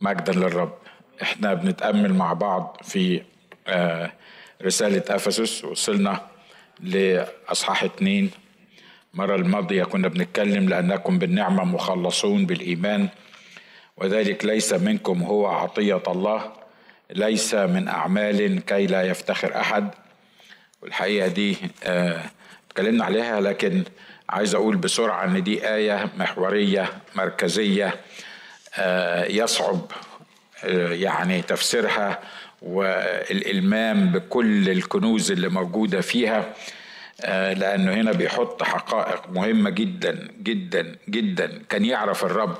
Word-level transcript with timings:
مجدا 0.00 0.32
للرب. 0.32 0.72
إحنا 1.22 1.54
بنتأمل 1.54 2.14
مع 2.14 2.32
بعض 2.32 2.76
في 2.84 3.22
آه، 3.68 4.12
رسالة 4.62 5.02
أفسس 5.08 5.64
وصلنا 5.64 6.20
لأصحاح 6.80 7.84
اتنين. 7.84 8.30
المرة 9.14 9.36
الماضية 9.36 9.84
كنا 9.84 10.08
بنتكلم 10.08 10.68
لأنكم 10.68 11.18
بالنعمة 11.18 11.64
مخلصون 11.64 12.46
بالإيمان 12.46 13.08
وذلك 13.96 14.44
ليس 14.44 14.72
منكم 14.72 15.22
هو 15.22 15.46
عطية 15.46 16.02
الله 16.08 16.52
ليس 17.10 17.54
من 17.54 17.88
أعمال 17.88 18.64
كي 18.64 18.86
لا 18.86 19.02
يفتخر 19.02 19.60
أحد. 19.60 19.90
والحقيقة 20.82 21.28
دي 21.28 21.56
آه، 21.84 22.20
اتكلمنا 22.70 23.04
عليها 23.04 23.40
لكن 23.40 23.84
عايز 24.28 24.54
أقول 24.54 24.76
بسرعة 24.76 25.24
إن 25.24 25.42
دي 25.42 25.68
آية 25.74 26.08
محورية 26.18 26.88
مركزية. 27.14 27.94
يصعب 29.28 29.92
آه، 30.64 30.92
يعني 30.92 31.42
تفسيرها 31.42 32.20
والإلمام 32.62 34.12
بكل 34.12 34.70
الكنوز 34.70 35.30
اللي 35.32 35.48
موجودة 35.48 36.00
فيها 36.00 36.54
آه، 37.20 37.52
لأنه 37.52 37.92
هنا 37.94 38.12
بيحط 38.12 38.62
حقائق 38.62 39.30
مهمة 39.30 39.70
جدا 39.70 40.28
جدا 40.42 40.96
جدا 41.08 41.62
كان 41.68 41.84
يعرف 41.84 42.24
الرب. 42.24 42.56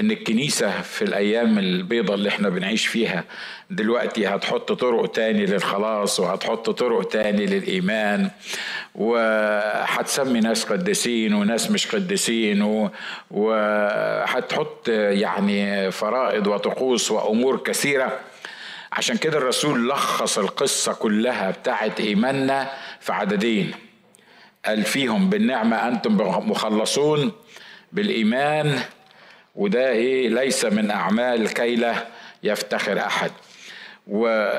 إن 0.00 0.10
الكنيسة 0.10 0.80
في 0.82 1.02
الأيام 1.02 1.58
البيضة 1.58 2.14
اللي 2.14 2.28
إحنا 2.28 2.48
بنعيش 2.48 2.86
فيها 2.86 3.24
دلوقتي 3.70 4.26
هتحط 4.26 4.72
طرق 4.72 5.06
تاني 5.12 5.46
للخلاص 5.46 6.20
وهتحط 6.20 6.70
طرق 6.70 7.08
تاني 7.08 7.46
للإيمان 7.46 8.30
وهتسمي 8.94 10.40
ناس 10.40 10.64
قديسين 10.64 11.34
وناس 11.34 11.70
مش 11.70 11.86
قديسين 11.86 12.88
وهتحط 13.30 14.88
يعني 14.88 15.90
فرائض 15.90 16.46
وطقوس 16.46 17.10
وأمور 17.10 17.56
كثيرة. 17.56 18.20
عشان 18.92 19.16
كده 19.16 19.38
الرسول 19.38 19.88
لخص 19.88 20.38
القصة 20.38 20.92
كلها 20.92 21.50
بتاعت 21.50 22.00
إيماننا 22.00 22.70
في 23.00 23.12
عددين. 23.12 23.70
قال 24.66 24.82
فيهم 24.82 25.30
بالنعمة 25.30 25.88
أنتم 25.88 26.16
مخلصون 26.50 27.32
بالإيمان 27.92 28.78
وده 29.54 29.88
إيه 29.88 30.28
ليس 30.28 30.64
من 30.64 30.90
أعمال 30.90 31.54
كي 31.54 31.76
لا 31.76 31.94
يفتخر 32.42 32.98
أحد. 32.98 33.30
و 34.06 34.50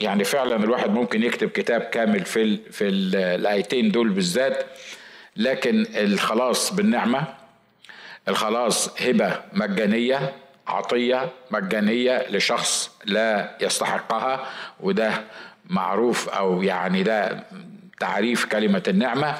يعني 0.00 0.24
فعلا 0.24 0.56
الواحد 0.56 0.90
ممكن 0.90 1.22
يكتب 1.22 1.48
كتاب 1.48 1.80
كامل 1.80 2.24
في 2.24 2.42
ال 2.42 2.72
في 2.72 2.88
ال 2.88 3.16
الآيتين 3.16 3.90
دول 3.90 4.08
بالذات 4.08 4.64
لكن 5.36 5.86
الخلاص 5.96 6.74
بالنعمة 6.74 7.24
الخلاص 8.28 9.02
هبة 9.02 9.40
مجانية 9.52 10.34
عطية 10.66 11.28
مجانية 11.50 12.26
لشخص 12.30 12.90
لا 13.04 13.56
يستحقها 13.60 14.46
وده 14.80 15.24
معروف 15.70 16.28
أو 16.28 16.62
يعني 16.62 17.02
ده 17.02 17.44
تعريف 18.00 18.44
كلمة 18.44 18.82
النعمة. 18.88 19.34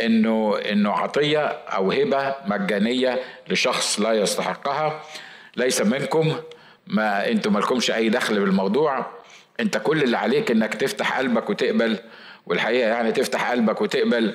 إنه 0.00 0.58
إنه 0.58 0.90
عطية 0.90 1.46
أو 1.46 1.92
هبة 1.92 2.34
مجانية 2.46 3.20
لشخص 3.48 4.00
لا 4.00 4.12
يستحقها. 4.12 5.02
ليس 5.56 5.80
منكم 5.80 6.34
ما 6.86 7.28
أنتم 7.28 7.52
مالكمش 7.52 7.90
أي 7.90 8.08
دخل 8.08 8.40
بالموضوع. 8.40 9.06
أنت 9.60 9.78
كل 9.78 10.02
اللي 10.02 10.16
عليك 10.16 10.50
إنك 10.50 10.74
تفتح 10.74 11.18
قلبك 11.18 11.50
وتقبل 11.50 11.98
والحقيقة 12.46 12.88
يعني 12.88 13.12
تفتح 13.12 13.50
قلبك 13.50 13.80
وتقبل 13.80 14.34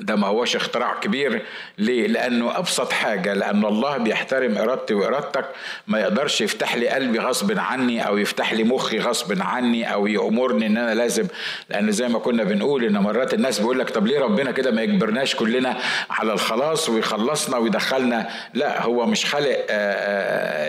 ده 0.00 0.16
ما 0.16 0.26
هوش 0.26 0.56
اختراع 0.56 0.94
كبير. 1.00 1.42
ليه؟ 1.78 2.06
لأنه 2.06 2.58
أبسط 2.58 2.92
حاجة 2.92 3.34
لأن 3.34 3.64
الله 3.64 3.96
بيحترم 3.96 4.58
إرادتي 4.58 4.94
وإرادتك. 4.94 5.44
ما 5.86 6.00
يقدرش 6.00 6.40
يفتح 6.40 6.76
لي 6.76 6.88
قلبي 6.88 7.18
غصب 7.18 7.58
عني 7.58 8.06
أو 8.06 8.18
يفتح 8.18 8.52
لي 8.52 8.64
مخي 8.64 8.98
غصب 8.98 9.42
عني 9.42 9.92
أو 9.92 10.06
يأمرني 10.06 10.66
إن 10.66 10.76
أنا 10.76 10.94
لازم. 10.94 11.26
لأن 11.70 11.92
زي 11.92 12.08
ما 12.08 12.18
كنا 12.18 12.44
بنقول 12.44 12.84
إن 12.84 12.98
مرات 12.98 13.34
الناس 13.34 13.58
بيقول 13.58 13.78
لك 13.78 13.90
طب 13.90 14.06
ليه 14.06 14.20
ربنا 14.20 14.50
كده 14.50 14.70
ما 14.70 14.82
يجبرناش 14.82 15.34
كلنا 15.34 15.76
على 16.10 16.32
الخلاص 16.32 16.88
ويخلصنا 16.88 17.56
ويدخلنا؟ 17.56 18.28
لا 18.54 18.82
هو 18.82 19.06
مش 19.06 19.26
خالق 19.26 19.66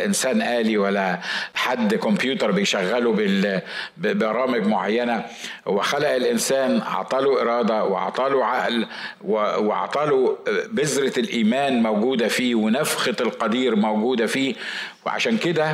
إنسان 0.05 0.41
آلي 0.41 0.77
ولا 0.77 1.19
حد 1.53 1.95
كمبيوتر 1.95 2.51
بيشغله 2.51 3.11
ببرامج 3.97 4.67
معينة. 4.67 5.25
هو 5.67 5.81
خلق 5.81 6.09
الإنسان 6.09 6.81
عطاله 6.81 7.41
إرادة 7.41 7.83
وعطاله 7.83 8.45
عقل. 8.45 8.87
وعطاله 9.25 10.37
بذرة 10.71 11.19
الإيمان 11.19 11.81
موجودة 11.83 12.27
فيه 12.27 12.55
ونفخة 12.55 13.15
القدير 13.19 13.75
موجودة 13.75 14.25
فيه. 14.25 14.55
وعشان 15.05 15.37
كده 15.37 15.73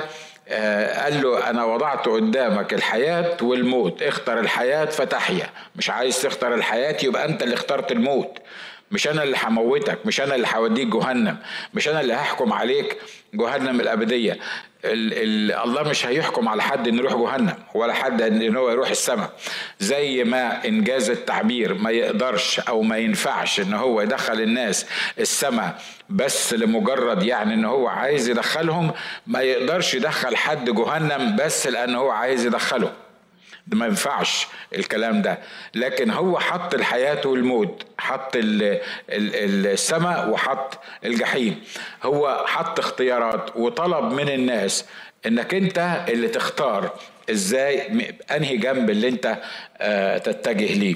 قال 1.04 1.22
له 1.22 1.50
أنا 1.50 1.66
وضعت 1.66 2.08
قدامك 2.08 2.74
الحياة 2.74 3.38
والموت 3.42 4.04
اختر 4.04 4.40
الحياة 4.40 4.86
فتحيا. 4.86 5.50
مش 5.76 5.90
عايز 5.90 6.22
تختار 6.22 6.54
الحياة 6.56 6.98
يبقى 7.04 7.26
أنت 7.26 7.44
اللي 7.44 7.54
اخترت 7.56 7.92
الموت. 7.92 8.38
مش 8.94 9.08
أنا 9.08 9.24
اللي 9.24 9.38
هموتك 9.44 10.06
مش 10.06 10.22
أنا 10.22 10.36
اللي 10.36 10.48
هوديك 10.56 10.88
جهنم 10.88 11.38
مش 11.74 11.88
أنا 11.88 12.02
اللي 12.02 12.14
هحكم 12.14 12.54
عليك 12.54 12.98
جهنم 13.34 13.80
الأبدية. 13.82 14.40
ال 14.86 15.14
ال 15.14 15.52
الله 15.52 15.84
مش 15.84 16.06
هيحكم 16.06 16.50
على 16.50 16.62
حد 16.64 16.88
إنه 16.88 16.98
يروح 16.98 17.14
جهنم 17.14 17.56
ولا 17.76 17.94
حد 17.94 18.22
ان 18.22 18.56
هو 18.56 18.70
يروح 18.70 18.90
السماء. 18.90 19.32
زي 19.80 20.24
ما 20.24 20.66
إنجاز 20.66 21.10
التعبير 21.10 21.74
ما 21.74 21.92
يقدرش 21.92 22.60
أو 22.60 22.82
ما 22.82 22.98
ينفعش 22.98 23.60
إن 23.60 23.74
هو 23.74 24.02
يدخل 24.02 24.42
الناس 24.42 24.86
السماء 25.20 25.82
بس 26.10 26.54
لمجرد 26.54 27.24
يعني 27.24 27.54
إن 27.54 27.66
هو 27.66 27.88
عايز 27.88 28.30
يدخلهم 28.30 28.92
ما 29.28 29.42
يقدرش 29.42 29.94
يدخل 29.94 30.36
حد 30.36 30.70
جهنم 30.70 31.36
بس 31.36 31.68
لأن 31.68 31.96
هو 31.96 32.10
عايز 32.10 32.46
يدخله. 32.46 32.92
ما 33.68 33.86
ينفعش 33.86 34.48
الكلام 34.76 35.22
ده. 35.22 35.40
لكن 35.76 36.12
هو 36.12 36.40
حط 36.40 36.74
الحياة 36.74 37.28
والموت 37.28 37.84
حط 37.98 38.32
السماء 39.10 40.30
وحط 40.30 40.80
الجحيم. 41.06 41.64
هو 42.04 42.44
حط 42.48 42.80
اختيارات 42.80 43.56
وطلب 43.56 44.14
من 44.14 44.30
الناس 44.30 44.86
إنك 45.26 45.54
أنت 45.54 46.06
اللي 46.10 46.28
تختار 46.28 46.90
إزاي 47.32 47.82
أنهي 48.36 48.58
جنب 48.58 48.90
اللي 48.90 49.08
أنت 49.08 49.38
تتجه 50.24 50.74
ليه. 50.74 50.96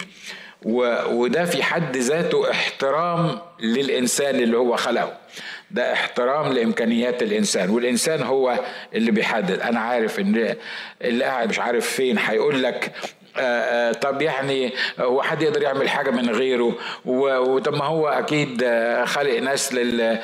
وده 1.12 1.46
في 1.46 1.64
حد 1.64 1.98
ذاته 1.98 2.52
احترام 2.52 3.40
للإنسان 3.60 4.36
اللي 4.36 4.58
هو 4.58 4.76
خلقه. 4.76 5.18
ده 5.72 5.94
احترام 5.94 6.54
لإمكانيات 6.54 7.24
الإنسان 7.24 7.70
والإنسان 7.70 8.22
هو 8.22 8.60
اللي 8.94 9.12
بيحدد. 9.12 9.60
أنا 9.60 9.80
عارف 9.80 10.20
إن 10.20 10.56
اللي 11.02 11.24
قاعد 11.26 11.50
مش 11.50 11.60
عارف 11.60 11.90
فين 11.90 12.18
هيقول 12.18 12.64
لك 12.64 12.92
طب 14.02 14.22
يعني 14.22 14.74
هو 15.00 15.22
حد 15.22 15.42
يقدر 15.42 15.62
يعمل 15.62 15.90
حاجة 15.90 16.12
من 16.12 16.30
غيره؟ 16.30 16.76
وطب 17.06 17.76
ما 17.76 17.86
هو 17.86 18.08
أكيد 18.08 18.66
خالق 19.06 19.40
ناس 19.40 19.74
لل 19.74 20.20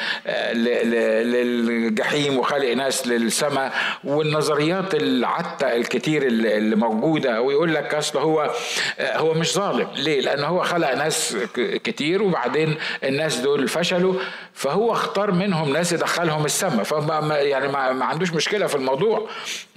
للجحيم 1.32 2.38
وخالق 2.38 2.74
ناس 2.74 3.08
للسماء 3.08 3.74
والنظريات 4.04 4.96
العتة 4.96 5.76
الكتير 5.76 6.24
اللي 6.28 6.76
موجودة 6.76 7.42
ويقول 7.42 7.76
لك 7.76 7.94
أصل 7.94 8.20
هو 8.20 8.52
هو 9.00 9.34
مش 9.34 9.54
ظالم. 9.54 9.88
ليه؟ 9.96 10.22
لأن 10.22 10.44
هو 10.44 10.64
خلق 10.64 10.94
ناس 10.94 11.38
كتير 11.84 12.24
وبعدين 12.24 12.76
الناس 13.04 13.38
دول 13.38 13.68
فشلوا 13.68 14.14
فهو 14.54 14.92
اختار 14.92 15.32
منهم 15.32 15.74
ناس 15.74 15.92
يدخلهم 15.92 16.46
السماء. 16.46 16.84
فما 16.84 17.36
يعني 17.38 17.68
ما 17.68 18.06
عندوش 18.06 18.34
مشكلة 18.34 18.68
في 18.68 18.76
الموضوع. 18.76 19.28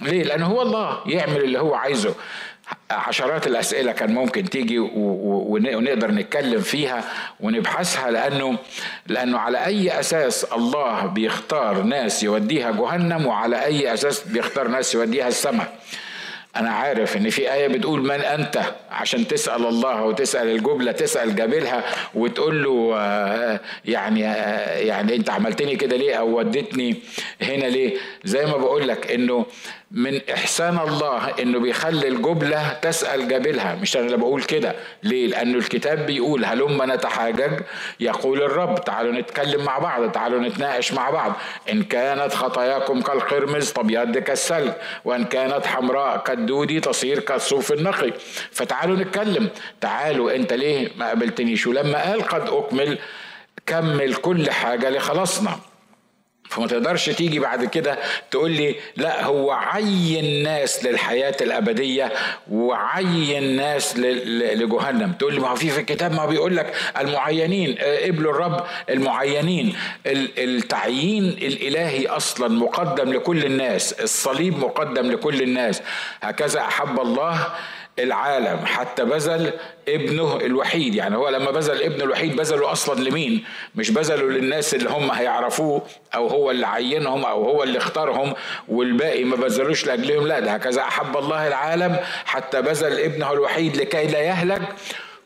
ليه؟ 0.01 0.23
لأن 0.23 0.41
هو 0.41 0.61
الله 0.61 0.99
يعمل 1.05 1.43
اللي 1.43 1.59
هو 1.59 1.75
عايزه. 1.75 2.13
عشرات 2.91 3.47
الأسئلة 3.47 3.91
كان 3.91 4.13
ممكن 4.13 4.49
تيجي 4.49 4.79
ونقدر 4.79 6.11
نتكلم 6.11 6.61
فيها 6.61 7.03
ونبحثها 7.39 8.11
لأنه 8.11 8.57
لأنه 9.07 9.37
على 9.37 9.65
أي 9.65 9.99
أساس 9.99 10.43
الله 10.43 11.05
بيختار 11.05 11.81
ناس 11.83 12.23
يوديها 12.23 12.71
جهنم 12.71 13.25
وعلى 13.25 13.65
أي 13.65 13.93
أساس 13.93 14.23
بيختار 14.27 14.67
ناس 14.67 14.95
يوديها 14.95 15.27
السماء 15.27 15.73
أنا 16.55 16.69
عارف 16.69 17.17
إن 17.17 17.29
في 17.29 17.53
آية 17.53 17.67
بتقول 17.67 18.01
من 18.01 18.11
أنت 18.21 18.61
عشان 18.91 19.27
تسأل 19.27 19.65
الله 19.65 20.03
وتسأل 20.03 20.47
الجبلة 20.47 20.91
تسأل 20.91 21.35
جابلها 21.35 21.83
وتقول 22.15 22.63
له 22.63 22.95
يعني 23.85 24.19
يعني 24.87 25.15
أنت 25.15 25.29
عملتني 25.29 25.75
كده 25.75 25.97
ليه 25.97 26.15
أو 26.15 26.39
وديتني 26.39 26.95
هنا 27.41 27.65
ليه؟ 27.65 27.97
زي 28.23 28.45
ما 28.45 28.57
بقول 28.57 28.87
لك 28.87 29.11
إنه 29.11 29.45
من 29.91 30.21
إحسان 30.33 30.79
الله 30.79 31.29
إنه 31.39 31.59
بيخلي 31.59 32.07
الجبلة 32.07 32.73
تسأل 32.73 33.27
جابلها. 33.27 33.75
مش 33.75 33.97
أنا 33.97 34.05
اللي 34.05 34.17
بقول 34.17 34.43
كده. 34.43 34.75
ليه؟ 35.03 35.27
لأنه 35.27 35.57
الكتاب 35.57 36.05
بيقول 36.05 36.45
هلما 36.45 36.85
نتحاجج؟ 36.85 37.59
يقول 37.99 38.41
الرب. 38.41 38.83
تعالوا 38.83 39.11
نتكلم 39.11 39.63
مع 39.65 39.77
بعض. 39.77 40.11
تعالوا 40.11 40.39
نتناقش 40.39 40.93
مع 40.93 41.09
بعض. 41.09 41.33
إن 41.71 41.83
كانت 41.83 42.33
خطاياكم 42.33 43.01
كالقرمز 43.01 43.71
تبيض 43.71 44.17
كالثلج 44.17 44.71
وإن 45.05 45.25
كانت 45.25 45.65
حمراء 45.65 46.17
كالدودي 46.23 46.79
تصير 46.79 47.19
كالصوف 47.19 47.71
النقي. 47.71 48.13
فتعالوا 48.51 48.97
نتكلم. 48.97 49.49
تعالوا 49.81 50.35
أنت 50.35 50.53
ليه 50.53 50.89
ما 50.97 51.07
قابلتنيش؟ 51.07 51.67
ولما 51.67 52.03
قال 52.09 52.21
قد 52.21 52.49
أكمل 52.49 52.97
كمل 53.65 54.13
كل 54.13 54.51
حاجة 54.51 54.89
لخلاصنا 54.89 55.59
فما 56.49 56.67
تقدرش 56.67 57.09
تيجي 57.09 57.39
بعد 57.39 57.65
كده 57.65 57.97
تقول 58.31 58.51
لي 58.51 58.75
لا 58.95 59.25
هو 59.25 59.51
عين 59.51 60.43
ناس 60.43 60.85
للحياة 60.85 61.35
الأبدية 61.41 62.11
وعين 62.51 63.55
ناس 63.55 63.97
لجهنم. 63.97 65.13
تقول 65.19 65.33
لي 65.33 65.39
ما 65.39 65.49
هو 65.49 65.55
في 65.55 65.69
في 65.69 65.79
الكتاب 65.79 66.13
ما 66.13 66.25
بيقول 66.25 66.57
لك 66.57 66.73
المعينين 66.99 67.77
قبلوا 68.05 68.31
الرب 68.31 68.63
المعينين. 68.89 69.75
التعيين 70.05 71.27
الإلهي 71.27 72.07
أصلا 72.07 72.47
مقدم 72.47 73.13
لكل 73.13 73.45
الناس 73.45 73.93
الصليب 73.93 74.59
مقدم 74.59 75.11
لكل 75.11 75.41
الناس. 75.41 75.81
هكذا 76.21 76.61
أحب 76.61 76.99
الله 76.99 77.47
العالم 77.99 78.65
حتى 78.65 79.05
بذل 79.05 79.53
ابنه 79.89 80.35
الوحيد. 80.35 80.95
يعني 80.95 81.15
هو 81.17 81.29
لما 81.29 81.51
بذل 81.51 81.83
ابنه 81.83 82.03
الوحيد 82.03 82.35
بذله 82.35 82.71
أصلا 82.71 83.09
لمين؟ 83.09 83.43
مش 83.75 83.91
بذله 83.91 84.23
للناس 84.23 84.73
اللي 84.73 84.89
هم 84.89 85.11
هيعرفوه 85.11 85.81
أو 86.15 86.27
هو 86.27 86.51
اللي 86.51 86.67
عينهم 86.67 87.25
أو 87.25 87.43
هو 87.43 87.63
اللي 87.63 87.77
اختارهم 87.77 88.33
والباقي 88.67 89.23
ما 89.23 89.35
بذلوش 89.35 89.85
لأجلهم. 89.85 90.27
لا 90.27 90.39
ده 90.39 90.51
هكذا 90.51 90.81
أحب 90.81 91.17
الله 91.17 91.47
العالم 91.47 91.97
حتى 92.25 92.61
بذل 92.61 92.99
ابنه 92.99 93.31
الوحيد 93.33 93.77
لكي 93.77 94.07
لا 94.07 94.19
يهلك 94.19 94.61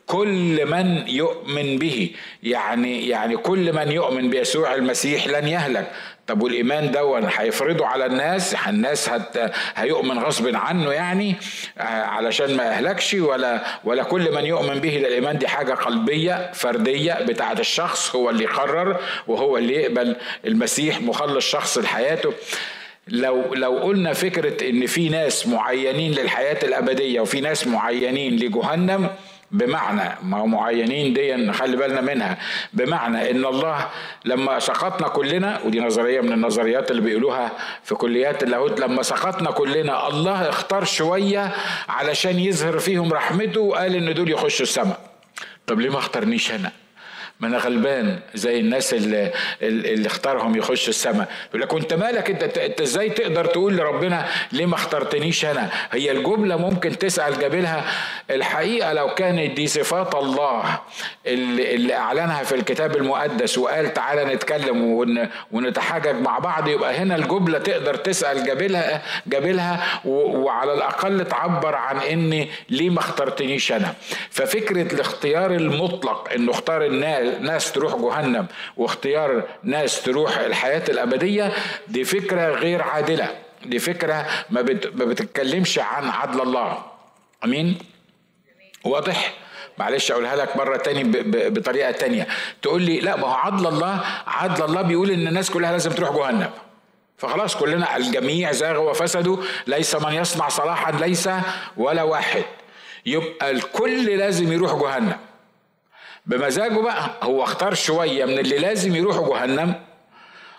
كل 0.07 0.65
من 0.65 1.07
يؤمن 1.07 1.77
به. 1.77 2.11
يعني 2.43 3.07
يعني 3.07 3.37
كل 3.37 3.73
من 3.73 3.91
يؤمن 3.91 4.29
بيسوع 4.29 4.75
المسيح 4.75 5.27
لن 5.27 5.47
يهلك. 5.47 5.91
طب 6.27 6.41
والإيمان 6.41 6.91
دون 6.91 7.29
هيفرضه 7.37 7.85
على 7.87 8.05
الناس؟ 8.05 8.55
الناس 8.67 9.09
هت 9.09 9.51
هيؤمن 9.75 10.19
غصب 10.19 10.55
عنه 10.55 10.91
يعني؟ 10.91 11.35
آه، 11.77 11.81
علشان 11.83 12.57
ما 12.57 12.63
يهلكش 12.63 13.13
ولا 13.13 13.61
ولا 13.83 14.03
كل 14.03 14.35
من 14.35 14.45
يؤمن 14.45 14.79
به 14.79 14.97
الايمان 14.97 15.37
دي 15.37 15.47
حاجة 15.47 15.73
قلبية 15.73 16.51
فردية 16.53 17.13
بتاعة 17.13 17.59
الشخص 17.59 18.15
هو 18.15 18.29
اللي 18.29 18.43
يقرر 18.43 18.97
وهو 19.27 19.57
اللي 19.57 19.73
يقبل 19.73 20.15
المسيح 20.45 21.01
مخلص 21.01 21.45
شخص 21.49 21.77
لحياته. 21.77 22.33
لو 23.07 23.53
لو 23.53 23.77
قلنا 23.79 24.13
فكرة 24.13 24.69
إن 24.69 24.85
في 24.85 25.09
ناس 25.09 25.47
معينين 25.47 26.11
للحياة 26.11 26.57
الأبدية 26.63 27.21
وفي 27.21 27.41
ناس 27.41 27.67
معينين 27.67 28.35
لجهنم 28.35 29.09
بمعنى 29.51 30.17
ما 30.23 30.45
معينين 30.45 31.13
دي 31.13 31.35
نخلي 31.35 31.77
بالنا 31.77 32.01
منها. 32.01 32.37
بمعنى 32.73 33.31
إن 33.31 33.45
الله 33.45 33.87
لما 34.25 34.59
سقطنا 34.59 35.07
كلنا 35.07 35.59
ودي 35.65 35.79
نظرية 35.79 36.21
من 36.21 36.33
النظريات 36.33 36.91
اللي 36.91 37.01
بيقولوها 37.01 37.51
في 37.83 37.95
كليات 37.95 38.43
اللاهوت 38.43 38.79
لما 38.79 39.01
سقطنا 39.03 39.51
كلنا 39.51 40.07
الله 40.07 40.49
اختار 40.49 40.83
شوية 40.83 41.51
علشان 41.89 42.39
يظهر 42.39 42.79
فيهم 42.79 43.13
رحمته 43.13 43.61
وقال 43.61 43.95
إن 43.95 44.13
دول 44.13 44.31
يخشوا 44.31 44.65
السماء. 44.65 44.99
طب 45.67 45.79
ليه 45.79 45.89
ما 45.89 45.97
اختارنيش 45.97 46.51
أنا؟ 46.51 46.71
ما 47.41 47.47
أنا 47.47 47.57
غلبان 47.57 48.19
زي 48.35 48.59
الناس 48.59 48.93
اللي, 48.93 49.31
اللي 49.61 50.07
اختارهم 50.07 50.55
يخش 50.57 50.89
السماء. 50.89 51.27
يقول 51.49 51.61
لك 51.61 51.73
انت 51.73 51.93
مالك؟ 51.93 52.29
أنت 52.29 52.57
أنت 52.57 52.81
إزاي 52.81 53.09
تقدر 53.09 53.45
تقول 53.45 53.77
لربنا 53.77 54.25
ليه 54.51 54.65
ما 54.65 54.75
اخترتنيش 54.75 55.45
أنا؟ 55.45 55.69
هي 55.91 56.11
الجملة 56.11 56.55
ممكن 56.57 56.97
تسأل 56.97 57.39
جابلها. 57.39 57.83
الحقيقة 58.31 58.93
لو 58.93 59.13
كانت 59.13 59.51
دي 59.55 59.67
صفات 59.67 60.15
الله 60.15 60.79
اللي, 61.27 61.75
اللي 61.75 61.93
أعلنها 61.95 62.43
في 62.43 62.55
الكتاب 62.55 62.95
المقدس 62.95 63.57
وقال 63.57 63.93
تعالى 63.93 64.25
نتكلم 64.35 64.83
ون 64.85 65.27
ونتحاجج 65.51 66.15
مع 66.15 66.39
بعض 66.39 66.67
يبقى 66.67 66.95
هنا 66.97 67.15
الجملة 67.15 67.59
تقدر 67.59 67.95
تسأل 67.95 68.43
جابلها 68.45 69.01
جابلها 69.27 70.01
وعلى 70.05 70.73
الأقل 70.73 71.25
تعبر 71.25 71.75
عن 71.75 71.97
ان 71.97 72.45
ليه 72.69 72.89
ما 72.89 72.99
اخترتنيش 72.99 73.71
أنا. 73.71 73.93
ففكرة 74.29 74.93
الاختيار 74.93 75.51
المطلق 75.51 76.29
إنه 76.35 76.51
اختار 76.51 76.85
الناس 76.85 77.30
ناس 77.39 77.71
تروح 77.71 77.95
جهنم 77.95 78.47
واختيار 78.77 79.43
ناس 79.63 80.01
تروح 80.01 80.37
الحياة 80.37 80.83
الأبدية 80.89 81.53
دي 81.87 82.03
فكرة 82.03 82.49
غير 82.49 82.81
عادلة. 82.81 83.35
دي 83.65 83.79
فكرة 83.79 84.27
ما, 84.49 84.61
بت... 84.61 84.95
ما 84.95 85.05
بتتكلمش 85.05 85.79
عن 85.79 86.09
عدل 86.09 86.41
الله. 86.41 86.77
أمين؟ 87.43 87.77
واضح؟ 88.83 89.33
معلش 89.77 90.11
أقولها 90.11 90.35
لك 90.35 90.57
مرة 90.57 90.77
تاني. 90.77 91.03
بطريقة 91.49 91.91
تانية. 91.91 92.27
تقول 92.61 92.81
لي 92.81 92.99
لا 92.99 93.15
ما 93.15 93.27
هو 93.27 93.33
عدل 93.33 93.67
الله 93.67 94.03
عدل 94.27 94.63
الله 94.65 94.81
بيقول 94.81 95.11
إن 95.11 95.27
الناس 95.27 95.49
كلها 95.51 95.71
لازم 95.71 95.91
تروح 95.91 96.11
جهنم. 96.11 96.49
فخلاص 97.17 97.55
كلنا 97.57 97.97
الجميع 97.97 98.51
زاغوا 98.51 98.89
وفسدوا 98.89 99.37
ليس 99.67 99.95
من 99.95 100.13
يصنع 100.13 100.49
صلاحا 100.49 100.91
ليس 100.91 101.29
ولا 101.77 102.03
واحد. 102.03 102.43
يبقى 103.05 103.51
الكل 103.51 104.05
لازم 104.05 104.51
يروح 104.53 104.75
جهنم. 104.75 105.17
بمزاجه 106.25 106.79
بقى 106.81 107.09
هو 107.23 107.43
اختار 107.43 107.73
شوية 107.73 108.25
من 108.25 108.39
اللي 108.39 108.57
لازم 108.57 108.95
يروحوا 108.95 109.37
جهنم 109.39 109.73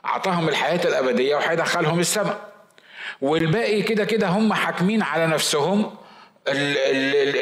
أعطاهم 0.04 0.48
الحياة 0.48 0.84
الأبدية 0.84 1.36
وهيدخلهم 1.36 2.00
السماء. 2.00 2.38
والباقي 3.20 3.82
كده 3.82 4.04
كده 4.04 4.28
هم 4.28 4.52
حاكمين 4.52 5.02
على 5.02 5.26
نفسهم 5.26 5.90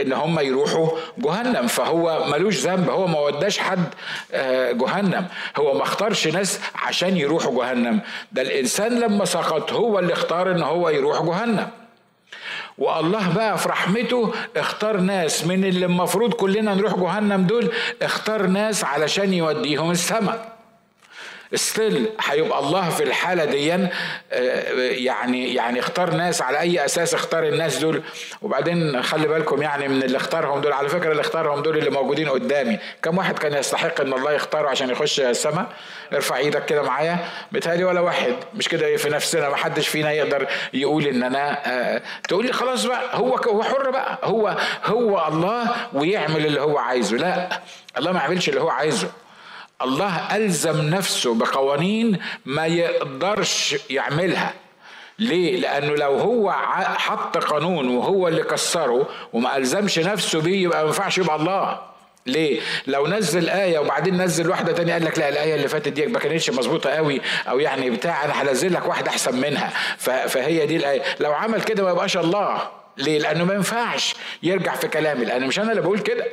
إن 0.02 0.12
هم 0.12 0.40
يروحوا 0.40 0.88
جهنم. 1.18 1.66
فهو 1.66 2.24
ملوش 2.26 2.56
ذنب 2.66 2.90
هو 2.90 3.06
ما 3.06 3.20
وداش 3.20 3.58
حد 3.58 3.84
آه، 4.32 4.72
جهنم. 4.72 5.26
هو 5.56 5.74
ما 5.74 5.82
اختارش 5.82 6.26
ناس 6.28 6.60
عشان 6.74 7.16
يروحوا 7.16 7.64
جهنم. 7.64 8.00
ده 8.32 8.42
الإنسان 8.42 9.00
لما 9.00 9.24
سقط 9.24 9.72
هو 9.72 9.98
اللي 9.98 10.12
اختار 10.12 10.50
إن 10.52 10.62
هو 10.62 10.88
يروح 10.88 11.22
جهنم. 11.22 11.68
والله 12.80 13.34
بقى 13.34 13.58
في 13.58 13.68
رحمته 13.68 14.32
اختار 14.56 14.96
ناس 15.00 15.46
من 15.46 15.64
اللي 15.64 15.86
المفروض 15.86 16.32
كلنا 16.32 16.74
نروح 16.74 16.94
جهنم 16.94 17.42
دول 17.42 17.70
اختار 18.02 18.46
ناس 18.46 18.84
علشان 18.84 19.32
يوديهم 19.32 19.90
السماء. 19.90 20.59
ستيل 21.54 22.08
هيبقى 22.20 22.58
الله 22.58 22.90
في 22.90 23.02
الحالة 23.02 23.44
دي 23.44 23.74
آه، 23.74 23.88
يعني 24.78 25.54
يعني 25.54 25.80
اختار 25.80 26.10
ناس 26.14 26.42
على 26.42 26.60
أي 26.60 26.84
أساس 26.84 27.14
اختار 27.14 27.44
الناس 27.46 27.78
دول. 27.78 28.02
وبعدين 28.42 29.02
خلي 29.02 29.28
بالكم 29.28 29.62
يعني 29.62 29.88
من 29.88 30.02
اللي 30.02 30.16
اختارهم 30.16 30.60
دول 30.60 30.72
على 30.72 30.88
فكرة 30.88 31.10
اللي 31.10 31.20
اختارهم 31.20 31.62
دول 31.62 31.78
اللي 31.78 31.90
موجودين 31.90 32.28
قدامي. 32.28 32.78
كم 33.02 33.18
واحد 33.18 33.38
كان 33.38 33.54
يستحق 33.54 34.00
إن 34.00 34.12
الله 34.12 34.32
يختاره 34.32 34.68
عشان 34.68 34.90
يخش 34.90 35.20
السماء؟ 35.20 35.66
ارفع 36.12 36.36
إيدك 36.36 36.64
كده 36.64 36.82
معايا. 36.82 37.18
بتهيألي 37.52 37.84
ولا 37.84 38.00
واحد. 38.00 38.34
مش 38.54 38.68
كده 38.68 38.96
في 38.96 39.08
نفسنا 39.08 39.48
ما 39.48 39.56
حدش 39.56 39.88
فينا 39.88 40.12
يقدر 40.12 40.46
يقول 40.74 41.06
إن 41.06 41.22
أنا 41.22 41.58
آه 41.66 42.02
تقول 42.28 42.46
لي 42.46 42.52
خلاص 42.52 42.84
بقى 42.84 43.02
هو 43.12 43.36
هو 43.36 43.62
حر 43.62 43.90
بقى. 43.90 44.18
هو 44.24 44.56
هو 44.84 45.28
الله 45.28 45.66
ويعمل 45.92 46.46
اللي 46.46 46.60
هو 46.60 46.78
عايزه. 46.78 47.16
لا 47.16 47.48
الله 47.98 48.12
ما 48.12 48.20
يعملش 48.20 48.48
اللي 48.48 48.60
هو 48.60 48.68
عايزه. 48.70 49.08
الله 49.82 50.36
ألزم 50.36 50.80
نفسه 50.90 51.34
بقوانين 51.34 52.18
ما 52.44 52.66
يقدرش 52.66 53.76
يعملها. 53.90 54.54
ليه؟ 55.18 55.56
لأنه 55.60 55.94
لو 55.94 56.18
هو 56.18 56.52
حط 56.96 57.38
قانون 57.38 57.88
وهو 57.88 58.28
اللي 58.28 58.42
كسره 58.42 59.08
وما 59.32 59.56
ألزمش 59.56 59.98
نفسه 59.98 60.40
بيه 60.40 60.62
يبقى 60.62 60.80
ما 60.82 60.86
ينفعش 60.86 61.18
يبقى 61.18 61.36
الله. 61.36 61.78
ليه؟ 62.26 62.60
لو 62.86 63.06
نزل 63.06 63.48
آية 63.48 63.78
وبعدين 63.78 64.22
نزل 64.22 64.50
واحدة 64.50 64.72
تانية 64.72 64.92
قال 64.92 65.04
لك 65.04 65.18
لا 65.18 65.28
الآية 65.28 65.54
اللي 65.54 65.68
فاتت 65.68 65.88
دي 65.88 66.06
ما 66.06 66.18
كانتش 66.18 66.50
مظبوطة 66.50 66.90
قوي 66.90 67.20
أو 67.48 67.58
يعني 67.58 67.90
بتاع 67.90 68.24
أنا 68.24 68.42
هنزل 68.42 68.72
لك 68.74 68.86
واحدة 68.86 69.10
أحسن 69.10 69.36
منها. 69.40 69.68
فهي 70.28 70.66
دي 70.66 70.76
الآية. 70.76 71.02
لو 71.20 71.32
عمل 71.32 71.62
كده 71.62 71.82
ما 71.84 71.90
يبقاش 71.90 72.16
الله. 72.16 72.79
ليه؟ 72.96 73.18
لأنه 73.18 73.44
ما 73.44 73.54
ينفعش 73.54 74.14
يرجع 74.42 74.74
في 74.74 74.88
كلامي 74.88 75.24
لأن 75.24 75.46
مش 75.46 75.58
أنا 75.58 75.70
اللي 75.70 75.82
بقول 75.82 75.98
كده. 75.98 76.24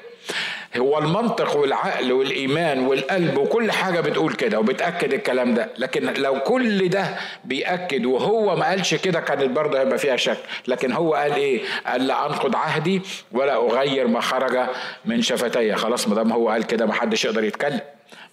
هو 0.77 0.97
المنطق 0.97 1.55
والعقل 1.57 2.11
والإيمان 2.11 2.79
والقلب 2.79 3.37
وكل 3.37 3.71
حاجة 3.71 3.99
بتقول 3.99 4.33
كده 4.33 4.59
وبتأكد 4.59 5.13
الكلام 5.13 5.53
ده. 5.53 5.69
لكن 5.77 6.13
لو 6.13 6.39
كل 6.39 6.89
ده 6.89 7.15
بيأكد 7.45 8.05
وهو 8.05 8.55
ما 8.55 8.65
قالش 8.65 8.95
كده 8.95 9.19
كانت 9.19 9.43
برضه 9.43 9.79
هيبقى 9.79 9.97
فيها 9.97 10.15
شك. 10.15 10.37
لكن 10.67 10.91
هو 10.91 11.13
قال 11.13 11.33
إيه؟ 11.33 11.61
قال 11.85 12.07
لا 12.07 12.25
أنقض 12.25 12.55
عهدي 12.55 13.01
ولا 13.31 13.55
أغير 13.55 14.07
ما 14.07 14.21
خرج 14.21 14.59
من 15.05 15.21
شفتي 15.21 15.75
خلاص 15.75 16.07
ما 16.07 16.15
دام 16.15 16.31
هو 16.31 16.49
قال 16.49 16.63
كده 16.63 16.85
ما 16.85 16.93
حدش 16.93 17.25
يقدر 17.25 17.43
يتكلم 17.43 17.81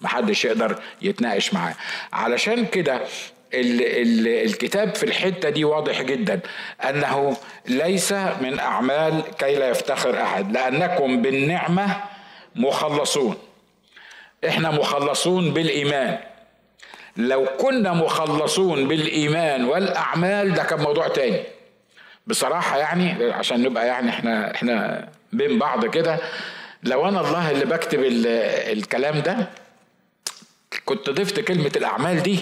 ما 0.01 0.09
حدش 0.09 0.45
يقدر 0.45 0.77
يتناقش 1.03 1.55
معاه. 1.55 1.75
علشان 2.13 2.67
كده 2.67 3.01
ال 3.61 3.83
ال 3.83 4.29
الكتاب 4.29 4.95
في 4.95 5.03
الحتة 5.05 5.49
دي 5.51 5.65
واضح 5.65 6.03
جدا 6.03 6.41
أنه 6.89 7.37
ليس 7.69 8.13
من 8.13 8.59
أعمال 8.59 9.23
كي 9.39 9.55
لا 9.55 9.69
يفتخر 9.69 10.23
أحد 10.23 10.53
لأنكم 10.53 11.23
بالنعمة 11.23 11.97
مخلصون. 12.57 13.37
إحنا 14.49 14.71
مخلصون 14.71 15.51
بالإيمان. 15.55 16.19
لو 17.17 17.47
كنا 17.61 17.93
مخلصون 17.93 18.89
بالإيمان 18.89 19.65
والأعمال 19.65 20.55
ده 20.55 20.63
كان 20.63 20.81
موضوع 20.81 21.09
تاني. 21.09 21.43
بصراحة 22.27 22.79
يعني 22.79 23.33
عشان 23.33 23.63
نبقى 23.63 23.87
يعني 23.87 24.11
إحنا 24.11 24.55
إحنا 24.55 25.09
بين 25.33 25.59
بعض 25.59 25.87
كده 25.87 26.19
لو 26.83 27.09
أنا 27.09 27.21
الله 27.21 27.51
اللي 27.51 27.65
بكتب 27.65 28.01
الكلام 28.05 29.21
ده 29.21 29.49
كنت 30.85 31.11
ضفت 31.11 31.41
كلمة 31.41 31.73
الأعمال 31.77 32.23
دي 32.23 32.39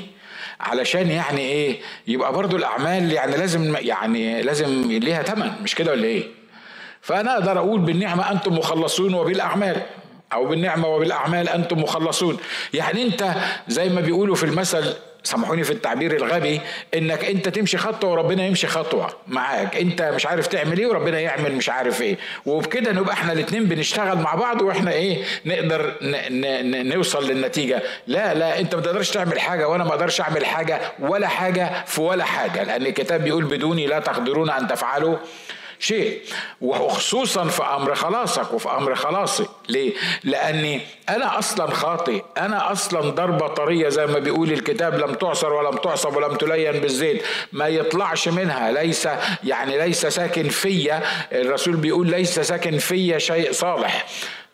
علشان 0.63 1.11
يعني 1.11 1.41
إيه؟ 1.41 1.81
يبقى 2.07 2.33
برضو 2.33 2.57
الأعمال 2.57 3.13
يعني 3.13 3.37
لازم 3.37 3.77
يعني 3.77 4.43
لازم 4.43 4.93
ليها 4.93 5.23
ثمن 5.23 5.53
مش 5.63 5.75
كده 5.75 5.91
ولا 5.93 6.05
إيه؟ 6.05 6.25
فأنا 7.01 7.35
أقدر 7.35 7.59
أقول 7.59 7.81
بالنعمة 7.81 8.31
أنتم 8.33 8.55
مخلصون 8.59 9.15
وبالأعمال 9.15 9.77
أو 10.33 10.47
بالنعمة 10.47 10.89
وبالأعمال 10.89 11.49
أنتم 11.49 11.79
مخلصون. 11.79 12.39
يعني 12.75 13.03
أنت 13.03 13.35
زي 13.69 13.89
ما 13.89 14.01
بيقولوا 14.01 14.35
في 14.37 14.45
المثل 14.45 14.95
سامحوني 15.25 15.65
في 15.65 15.71
التعبير 15.71 16.17
الغبي 16.17 16.61
إنك 16.95 17.25
أنت 17.25 17.49
تمشي 17.49 17.77
خطوة 17.79 18.11
وربنا 18.11 18.47
يمشي 18.47 18.67
خطوة. 18.67 19.09
معاك. 19.29 19.77
أنت 19.77 20.03
مش 20.03 20.27
عارف 20.27 20.47
تعمل 20.47 20.79
إيه 20.79 20.87
وربنا 20.87 21.21
يعمل 21.21 21.53
مش 21.55 21.69
عارف 21.69 22.03
إيه. 22.03 22.17
وبكده 22.47 22.93
نبقى 22.93 23.13
إحنا 23.15 23.33
الاثنين 23.33 23.65
بنشتغل 23.65 24.19
مع 24.19 24.35
بعض 24.35 24.63
وإحنا 24.63 24.93
إيه 24.93 25.23
نقدر 25.47 25.95
نوصل 26.95 27.31
للنتيجة. 27.31 27.83
لا 28.07 28.35
لا 28.35 28.59
أنت 28.61 28.75
ما 28.75 28.81
تقدرش 28.81 29.11
تعمل 29.11 29.41
حاجة 29.41 29.69
وأنا 29.69 29.85
ما 29.85 29.91
أقدرش 29.91 30.21
أعمل 30.21 30.47
حاجة 30.47 30.81
ولا 31.01 31.29
حاجة 31.29 31.85
في 31.87 32.01
ولا 32.01 32.25
حاجة 32.25 32.63
لأن 32.65 32.87
الكتاب 32.87 33.25
بيقول 33.25 33.45
بدوني 33.45 33.87
لا 33.87 33.99
تقدرون 33.99 34.51
أن 34.51 34.67
تفعلوا. 34.69 35.17
شيء. 35.83 36.21
وخصوصا 36.61 37.45
في 37.45 37.63
أمر 37.63 37.95
خلاصك 37.95 38.53
وفي 38.53 38.69
أمر 38.69 38.95
خلاصي. 38.95 39.47
ليه؟ 39.69 39.93
لأني 40.25 40.81
أنا 41.09 41.39
أصلا 41.39 41.71
خاطئ. 41.71 42.23
أنا 42.39 42.73
أصلا 42.73 43.01
ضربة 43.11 43.49
طرية 43.49 43.89
زي 43.89 44.07
ما 44.07 44.19
بيقول 44.19 44.53
الكتاب 44.53 44.95
لم 44.95 45.15
تعصر 45.15 45.53
ولم 45.53 45.77
تعصب 45.77 46.17
ولم 46.17 46.35
تلين 46.35 46.73
بالزيت. 46.73 47.23
ما 47.53 47.69
يطلعش 47.69 48.29
منها. 48.29 48.73
ليس 48.73 49.09
يعني 49.45 49.79
ليس 49.79 50.07
ساكن 50.07 50.49
فيا. 50.49 51.03
الرسول 51.33 51.77
بيقول 51.77 52.11
ليس 52.11 52.41
ساكن 52.41 52.79
فيا 52.79 53.19
شيء 53.19 53.53
صالح. 53.53 54.07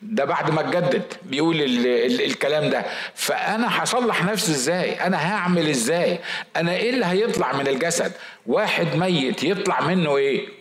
ده 0.02 0.24
بعد 0.24 0.50
ما 0.50 0.60
اتجدد. 0.60 1.02
بيقول 1.22 1.62
ال 1.62 1.86
ال 1.86 2.24
الكلام 2.24 2.70
ده. 2.70 2.84
فأنا 3.14 3.82
هصلح 3.82 4.24
نفسي 4.24 4.52
إزاي؟ 4.52 5.06
أنا 5.06 5.34
هعمل 5.34 5.68
إزاي؟ 5.68 6.18
أنا 6.56 6.72
إيه 6.76 6.90
اللي 6.90 7.06
هيطلع 7.06 7.52
من 7.52 7.68
الجسد؟ 7.68 8.12
واحد 8.46 8.96
ميت 8.96 9.42
يطلع 9.44 9.80
منه 9.80 10.16
إيه؟ 10.16 10.57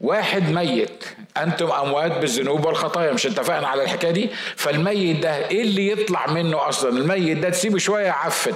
واحد 0.00 0.50
ميت. 0.52 1.04
أنتم 1.36 1.70
أموات 1.70 2.12
بالذنوب 2.18 2.64
والخطايا. 2.66 3.12
مش 3.12 3.26
اتفقنا 3.26 3.66
على 3.68 3.82
الحكاية 3.82 4.10
دي؟ 4.10 4.28
فالميت 4.56 5.16
ده 5.18 5.48
إيه 5.48 5.62
اللي 5.62 5.88
يطلع 5.90 6.26
منه 6.26 6.68
أصلا؟ 6.68 6.98
الميت 6.98 7.38
ده 7.38 7.50
تسيبه 7.50 7.78
شوية 7.78 8.04
يعفن. 8.04 8.54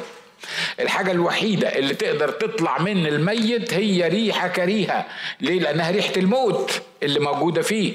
الحاجة 0.80 1.10
الوحيدة 1.10 1.68
اللي 1.68 1.94
تقدر 1.94 2.28
تطلع 2.30 2.78
من 2.78 3.06
الميت 3.06 3.74
هي 3.74 4.08
ريحة 4.08 4.48
كريهة. 4.48 5.06
ليه؟ 5.40 5.60
لأنها 5.60 5.90
ريحة 5.90 6.12
الموت 6.16 6.82
اللي 7.02 7.20
موجودة 7.20 7.62
فيه. 7.62 7.94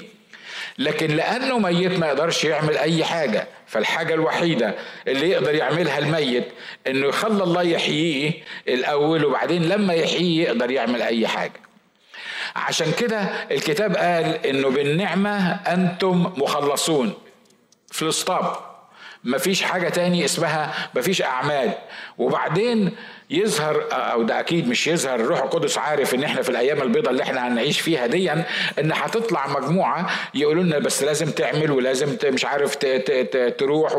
لكن 0.78 1.16
لأنه 1.16 1.60
ميت 1.60 2.00
ما 2.00 2.08
يقدرش 2.08 2.44
يعمل 2.44 2.78
أي 2.78 3.06
حاجة. 3.06 3.48
فالحاجة 3.68 4.14
الوحيدة 4.14 4.75
اللي 5.08 5.30
يقدر 5.30 5.56
يعملها 5.56 6.00
الميت 6.00 6.48
إنه 6.88 7.08
يخلى 7.08 7.44
الله 7.44 7.62
يحييه 7.64 8.32
الأول 8.68 9.25
وبعدين 9.25 9.64
لما 9.70 9.94
يحييه 9.94 10.44
يقدر 10.44 10.72
يعمل 10.72 11.02
أي 11.02 11.28
حاجة. 11.28 11.64
عشان 12.55 12.91
كده 12.91 13.19
الكتاب 13.51 13.95
قال 13.95 14.45
إنه 14.45 14.69
بالنعمة 14.69 15.51
أنتم 15.53 16.31
مخلصون. 16.38 17.13
في 17.91 18.01
الاسطاب 18.01 18.55
مفيش 19.24 19.62
حاجة 19.63 19.89
تاني 19.89 20.25
اسمها 20.25 20.74
مفيش 20.95 21.21
أعمال. 21.21 21.71
وبعدين 22.17 22.95
يظهر 23.29 23.88
أو 23.91 24.24
ده 24.24 24.39
أكيد 24.39 24.67
مش 24.67 24.88
يظهر 24.88 25.20
الروح 25.20 25.41
القدس 25.44 25.77
عارف 25.77 26.15
إن 26.15 26.24
إحنا 26.24 26.41
في 26.41 26.50
الأيام 26.50 26.82
البيضاء 26.82 27.12
اللي 27.12 27.24
إحنا 27.24 27.48
هنعيش 27.48 27.79
فيها 27.82 28.08
دي 28.08 28.32
إن 28.32 28.91
هتطلع 28.94 29.48
مجموعة 29.48 30.10
يقولوا 30.34 30.63
لنا 30.63 30.79
بس 30.79 31.03
لازم 31.03 31.32
تعمل 31.32 31.72
ولازم 31.72 32.17
مش 32.25 32.46
عارف 32.46 32.77
تروح 33.58 33.94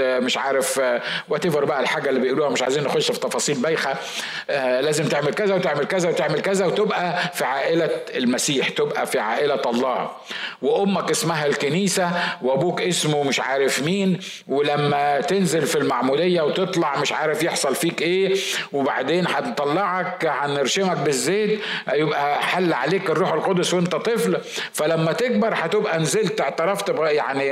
مش 0.00 0.36
عارف 0.36 0.80
وات 1.28 1.46
بقى 1.46 1.80
الحاجة 1.80 2.08
اللي 2.08 2.20
بيقولوها 2.20 2.50
مش 2.50 2.62
عايزين 2.62 2.84
نخش 2.84 3.10
في 3.12 3.20
تفاصيل 3.20 3.54
بايخة 3.54 3.94
آه، 4.50 4.80
لازم 4.80 5.08
تعمل 5.08 5.34
كذا 5.34 5.54
وتعمل 5.54 5.84
كذا 5.84 6.08
وتعمل 6.08 6.40
كذا 6.40 6.66
وتبقى 6.66 7.32
في 7.34 7.44
عائلة 7.44 7.90
المسيح 8.16 8.68
تبقى 8.68 9.06
في 9.06 9.18
عائلة 9.18 9.60
الله. 9.66 10.10
وأمك 10.62 11.10
اسمها 11.10 11.46
الكنيسة 11.46 12.10
وأبوك 12.42 12.82
اسمه 12.82 13.22
مش 13.22 13.40
عارف 13.40 13.82
مين 13.82 14.18
ولما 14.48 15.20
تنزل 15.20 15.62
في 15.62 15.78
المعمودية 15.78 16.42
وتطلع 16.42 16.98
مش 16.98 17.12
عارف 17.12 17.42
يحصل 17.42 17.74
فيك 17.74 18.02
إيه 18.02 18.36
وبعدين 18.72 19.26
هنطلعك 19.28 20.26
هنرشمك 20.26 20.96
بالزيت 20.96 21.60
يبقى 21.92 22.42
حل 22.42 22.72
عليك 22.72 23.10
الروح 23.10 23.32
القدس 23.32 23.74
وانت 23.74 23.94
طفل. 23.96 24.38
فلما 24.72 25.12
تكبر 25.12 25.50
هتبقى 25.54 25.98
نزلت 25.98 26.40
اعترفت 26.40 26.88
يعني 26.98 27.46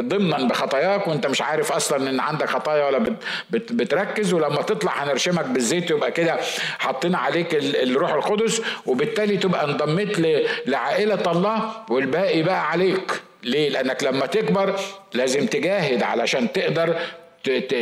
ضمنا 0.00 0.48
بخطاياك 0.48 1.08
وانت 1.08 1.26
مش 1.26 1.42
عارف 1.42 1.72
أصلا 1.72 2.10
إن 2.10 2.20
عندك 2.20 2.48
خطايا 2.48 2.86
ولا 2.86 2.98
بت 2.98 3.12
بت 3.50 3.72
بتركز. 3.72 4.32
ولما 4.32 4.62
تطلع 4.62 5.04
هنرشمك 5.04 5.44
بالزيت 5.44 5.90
يبقى 5.90 6.10
كده 6.12 6.36
حطينا 6.78 7.18
عليك 7.18 7.54
الروح 7.54 8.12
القدس. 8.12 8.62
وبالتالي 8.86 9.36
تبقى 9.36 9.64
انضميت 9.64 10.18
لعائلة 10.66 11.32
الله. 11.32 11.70
والباقي 11.90 12.42
بقى 12.42 12.70
عليك. 12.70 13.10
ليه؟ 13.42 13.68
لأنك 13.68 14.04
لما 14.04 14.26
تكبر 14.26 14.74
لازم 15.14 15.46
تجاهد 15.46 16.02
علشان 16.02 16.52
تقدر 16.52 16.96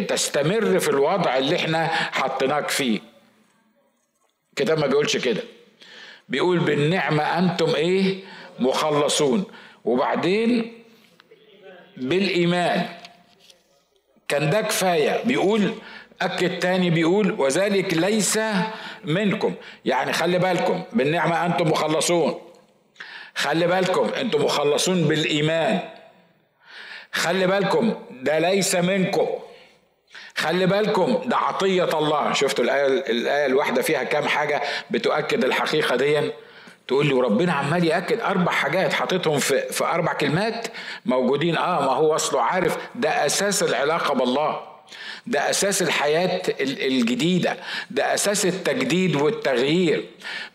تستمر 0.08 0.78
في 0.78 0.88
الوضع 0.88 1.38
اللي 1.38 1.56
إحنا 1.56 1.86
حطيناك 1.88 2.68
فيه. 2.68 3.00
كده 4.56 4.74
ما 4.76 4.86
بيقولش 4.86 5.16
كده. 5.16 5.42
بيقول 6.28 6.58
بالنعمة 6.58 7.38
أنتم 7.38 7.74
إيه؟ 7.74 8.24
مخلصون. 8.58 9.44
وبعدين 9.84 10.82
بالإيمان. 11.96 12.88
كان 14.28 14.50
ده 14.50 14.60
كفاية. 14.60 15.22
بيقول 15.24 15.74
أكد 16.22 16.58
تاني 16.58 16.90
بيقول 16.90 17.32
وذلك 17.40 17.94
ليس 17.94 18.38
منكم. 19.04 19.54
يعني 19.84 20.12
خلي 20.12 20.38
بالكم 20.38 20.82
بالنعمة 20.92 21.46
أنتم 21.46 21.68
مخلصون. 21.68 22.40
خلي 23.34 23.66
بالكم 23.66 24.08
أنتم 24.08 24.44
مخلصون 24.44 25.02
بالإيمان. 25.08 25.80
خلي 27.12 27.46
بالكم 27.46 27.94
ده 28.10 28.38
ليس 28.38 28.74
منكم. 28.74 29.26
خلي 30.36 30.66
بالكم 30.66 31.20
ده 31.26 31.36
عطية 31.36 31.98
الله. 31.98 32.32
شفتوا 32.32 32.64
الآية 32.64 32.86
الآية 32.86 33.46
الواحدة 33.46 33.82
فيها 33.82 34.04
كام 34.04 34.28
حاجة 34.28 34.62
بتؤكد 34.90 35.44
الحقيقة 35.44 35.96
دي؟ 35.96 36.32
تقول 36.88 37.06
لي 37.06 37.14
وربنا 37.14 37.52
عمال 37.52 37.84
يأكد 37.84 38.20
أربع 38.20 38.52
حاجات 38.52 38.92
حاططهم 38.92 39.38
في 39.38 39.60
في 39.72 39.84
أربع 39.84 40.12
كلمات 40.12 40.68
موجودين. 41.06 41.56
آه 41.56 41.80
ما 41.80 41.92
هو 41.92 42.14
أصله 42.14 42.42
عارف. 42.42 42.76
ده 42.94 43.26
أساس 43.26 43.62
العلاقة 43.62 44.14
بالله. 44.14 44.75
ده 45.26 45.50
أساس 45.50 45.82
الحياة 45.82 46.42
الجديدة 46.60 47.56
ده 47.90 48.14
أساس 48.14 48.46
التجديد 48.46 49.16
والتغيير. 49.16 50.04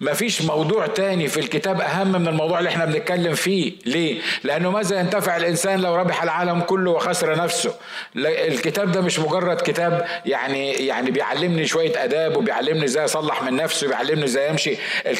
مفيش 0.01 0.41
موضوع 0.41 0.87
تاني 0.87 1.27
في 1.27 1.39
الكتاب 1.39 1.81
أهم 1.81 2.11
من 2.21 2.27
الموضوع 2.27 2.59
اللي 2.59 2.69
إحنا 2.69 2.85
بنتكلم 2.85 3.33
فيه. 3.33 3.73
ليه؟ 3.85 4.19
لأنه 4.43 4.71
ماذا 4.71 4.99
ينتفع 4.99 5.37
الإنسان 5.37 5.79
لو 5.81 5.95
ربح 5.95 6.23
العالم 6.23 6.59
كله 6.61 6.91
وخسر 6.91 7.35
نفسه؟ 7.37 7.75
الكتاب 8.15 8.91
ده 8.91 9.01
مش 9.01 9.19
مجرد 9.19 9.61
كتاب 9.61 10.07
يعني 10.25 10.71
يعني 10.71 11.11
بيعلمني 11.11 11.67
شوية 11.67 12.03
آداب 12.03 12.37
وبيعلمني 12.37 12.85
إزاي 12.85 13.05
أصلح 13.05 13.43
من 13.43 13.55
نفسي 13.55 13.85
وبيعلمني 13.85 14.25
إزاي 14.25 14.49
أمشي. 14.49 14.75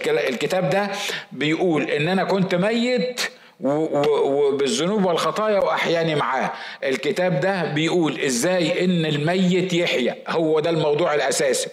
الكتاب 0.08 0.70
ده 0.70 0.90
بيقول 1.32 1.84
إن 1.84 2.08
أنا 2.08 2.24
كنت 2.24 2.56
ميت 2.56 3.22
وبالذنوب 3.64 5.06
والخطايا 5.06 5.60
وأحياني 5.60 6.16
معاه. 6.16 6.52
الكتاب 6.84 7.40
ده 7.40 7.64
بيقول 7.74 8.20
إزاي 8.20 8.86
إن 8.86 9.06
الميت 9.06 9.74
يحيا 9.74 10.16
هو 10.28 10.60
ده 10.60 10.70
الموضوع 10.70 11.16
الأساسي. 11.16 11.70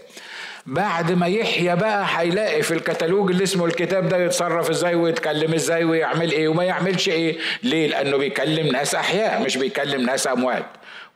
بعد 0.66 1.12
ما 1.12 1.26
يحيا 1.26 1.74
بقى 1.74 2.06
هيلاقي 2.08 2.62
في 2.62 2.74
الكتالوج 2.74 3.30
اللي 3.30 3.42
اسمه 3.44 3.66
الكتاب 3.66 4.08
ده 4.08 4.16
يتصرف 4.24 4.70
إزاي 4.70 4.94
ويتكلم 4.94 5.54
إزاي 5.54 5.84
ويعمل 5.84 6.30
إيه 6.32 6.48
وما 6.48 6.64
يعملش 6.64 7.08
إيه. 7.08 7.36
ليه؟ 7.62 7.86
لأنه 7.86 8.16
بيكلم 8.16 8.66
ناس 8.66 8.94
أحياء 8.94 9.42
مش 9.42 9.56
بيكلم 9.56 10.06
ناس 10.06 10.26
أموات. 10.28 10.66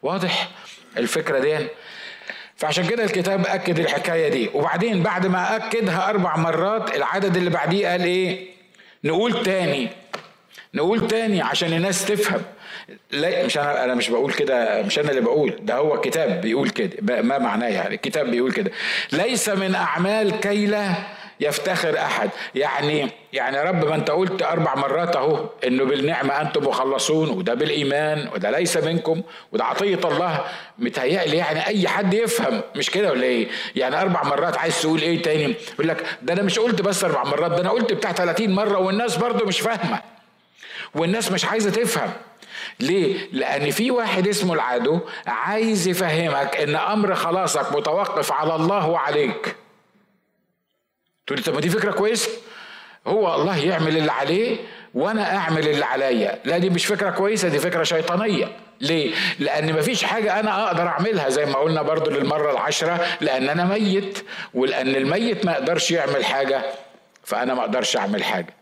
واضح 0.02 0.49
الفكرة 0.97 1.38
دي؟ 1.38 1.67
فعشان 2.57 2.87
كده 2.87 3.05
الكتاب 3.05 3.47
أكد 3.47 3.79
الحكاية 3.79 4.29
دي. 4.29 4.50
وبعدين 4.55 5.02
بعد 5.02 5.26
ما 5.26 5.57
أكدها 5.57 6.09
أربع 6.11 6.37
مرات 6.37 6.97
العدد 6.97 7.37
اللي 7.37 7.50
بعديه 7.50 7.88
قال 7.88 8.05
إيه؟ 8.05 8.47
نقول 9.05 9.43
تاني. 9.43 9.88
نقول 10.75 11.09
تاني 11.09 11.43
عشان 11.43 11.73
الناس 11.73 12.05
تفهم. 12.05 12.43
لا 13.11 13.47
مش 13.47 13.59
أنا 13.59 13.85
أنا 13.85 13.95
مش 13.95 14.09
بقول 14.11 14.33
كده 14.33 14.83
مش 14.83 14.99
أنا 14.99 15.11
اللي 15.11 15.21
بقول 15.21 15.57
ده 15.62 15.75
هو 15.75 16.00
كتاب 16.00 16.41
بيقول 16.41 16.71
كده 16.71 17.23
ما 17.23 17.38
معناه 17.38 17.69
يعني 17.69 17.95
الكتاب 17.95 18.31
بيقول 18.31 18.52
كده. 18.52 18.71
ليس 19.12 19.49
من 19.49 19.75
أعمال 19.75 20.41
كي 20.41 20.67
لا 20.67 20.88
يفتخر 21.41 21.99
أحد. 21.99 22.31
يعني 22.55 23.09
يعني 23.33 23.57
يا 23.57 23.62
رب 23.62 23.85
ما 23.85 23.95
أنت 23.95 24.11
قلت 24.11 24.43
أربع 24.43 24.75
مرات 24.75 25.17
أهو 25.17 25.45
إنه 25.67 25.85
بالنعمة 25.85 26.41
أنتم 26.41 26.64
مخلصون 26.67 27.29
وده 27.31 27.55
بالإيمان 27.55 28.29
وده 28.35 28.50
ليس 28.50 28.76
منكم 28.76 29.23
وده 29.52 29.64
عطية 29.64 30.00
الله. 30.05 30.45
متهيألي 30.79 31.37
يعني 31.37 31.67
أي 31.67 31.88
حد 31.88 32.14
يفهم 32.14 32.61
مش 32.76 32.91
كده 32.91 33.11
ولا 33.11 33.23
إيه؟ 33.25 33.49
يعني 33.76 34.00
أربع 34.00 34.23
مرات 34.23 34.59
عايز 34.59 34.83
تقول 34.83 35.00
إيه 35.02 35.23
تاني؟ 35.23 35.55
يقول 35.75 35.88
لك 35.88 36.05
ده 36.23 36.33
أنا 36.33 36.43
مش 36.43 36.59
قلت 36.59 36.83
بس 36.83 37.05
أربع 37.05 37.25
مرات 37.25 37.50
ده 37.50 37.61
أنا 37.61 37.71
قلت 37.71 37.93
بتاع 37.93 38.12
30 38.12 38.50
مرة 38.50 38.79
والناس 38.79 39.17
برضو 39.17 39.45
مش 39.47 39.61
فاهمة. 39.61 40.12
والناس 40.95 41.33
مش 41.33 41.45
عايزة 41.45 41.71
تفهم 41.71 42.13
ليه؟ 42.81 43.29
لأن 43.33 43.71
في 43.71 43.91
واحد 43.91 44.29
اسمه 44.29 44.55
العدو 44.55 45.01
عايز 45.27 45.89
يفهمك 45.89 46.57
إن 46.57 46.77
أمر 46.77 47.15
خلاصك 47.15 47.77
متوقف 47.77 48.33
على 48.33 48.55
الله 48.55 48.89
وعليك. 48.89 49.57
تقول 51.27 51.43
طب 51.43 51.55
ما 51.55 51.61
دي 51.61 51.69
فكرة 51.69 51.93
كويسة. 51.93 52.31
هو 53.07 53.35
الله 53.35 53.65
يعمل 53.65 53.97
اللي 53.97 54.13
عليه 54.13 54.57
وأنا 54.95 55.37
أعمل 55.37 55.69
اللي 55.69 55.85
عليا 55.85 56.39
لا 56.45 56.59
دي 56.59 56.71
مش 56.71 56.87
فكرة 56.87 57.11
كويسة 57.11 57.49
دي 57.49 57.59
فكرة 57.59 57.83
شيطانية 57.83 58.57
ليه؟ 58.81 59.15
لأن 59.39 59.73
مفيش 59.73 60.05
حاجة 60.05 60.41
أنا 60.41 60.67
أقدر 60.67 60.87
أعملها 60.89 61.29
زي 61.29 61.47
ما 61.47 61.55
قلنا 61.59 61.83
برضو 61.83 62.11
للمرة 62.11 62.51
العشرة 62.53 63.07
لأن 63.21 63.49
أنا 63.49 63.65
ميت 63.65 64.19
ولأن 64.55 64.89
الميت 64.97 65.45
ما 65.47 65.53
يقدرش 65.53 65.91
يعمل 65.91 66.25
حاجة 66.25 66.63
فأنا 67.25 67.55
ما 67.55 67.61
أقدرش 67.61 67.97
أعمل 67.97 68.25
حاجة 68.25 68.55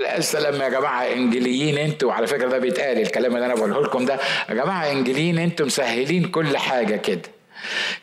لا 0.00 0.18
السلام 0.18 0.62
يا 0.62 0.68
جماعة 0.68 1.02
إنجليين 1.02 1.78
أنتوا 1.78 2.08
وعلى 2.08 2.26
فكرة 2.26 2.48
ده 2.48 2.58
بيتقال 2.58 2.98
الكلام 2.98 3.34
اللي 3.34 3.46
أنا 3.46 3.54
بقوله 3.54 3.82
لكم 3.82 4.04
ده. 4.04 4.18
يا 4.48 4.54
جماعة 4.54 4.90
إنجليين 4.90 5.38
أنتوا 5.38 5.66
مسهلين 5.66 6.24
كل 6.28 6.56
حاجة 6.56 6.96
كده. 6.96 7.22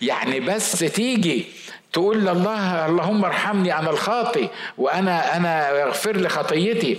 يعني 0.01 0.39
بس 0.39 0.79
تيجي 0.79 1.45
تقول 1.93 2.17
لله 2.17 2.85
اللهم 2.85 3.25
ارحمني 3.25 3.79
أنا 3.79 3.89
الخاطي 3.89 4.49
وأنا 4.77 5.37
أنا 5.37 5.83
اغفر 5.83 6.15
لي 6.15 6.29
خطيتي 6.29 6.97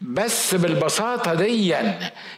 بس 0.00 0.54
بالبساطة 0.54 1.34
دي 1.34 1.74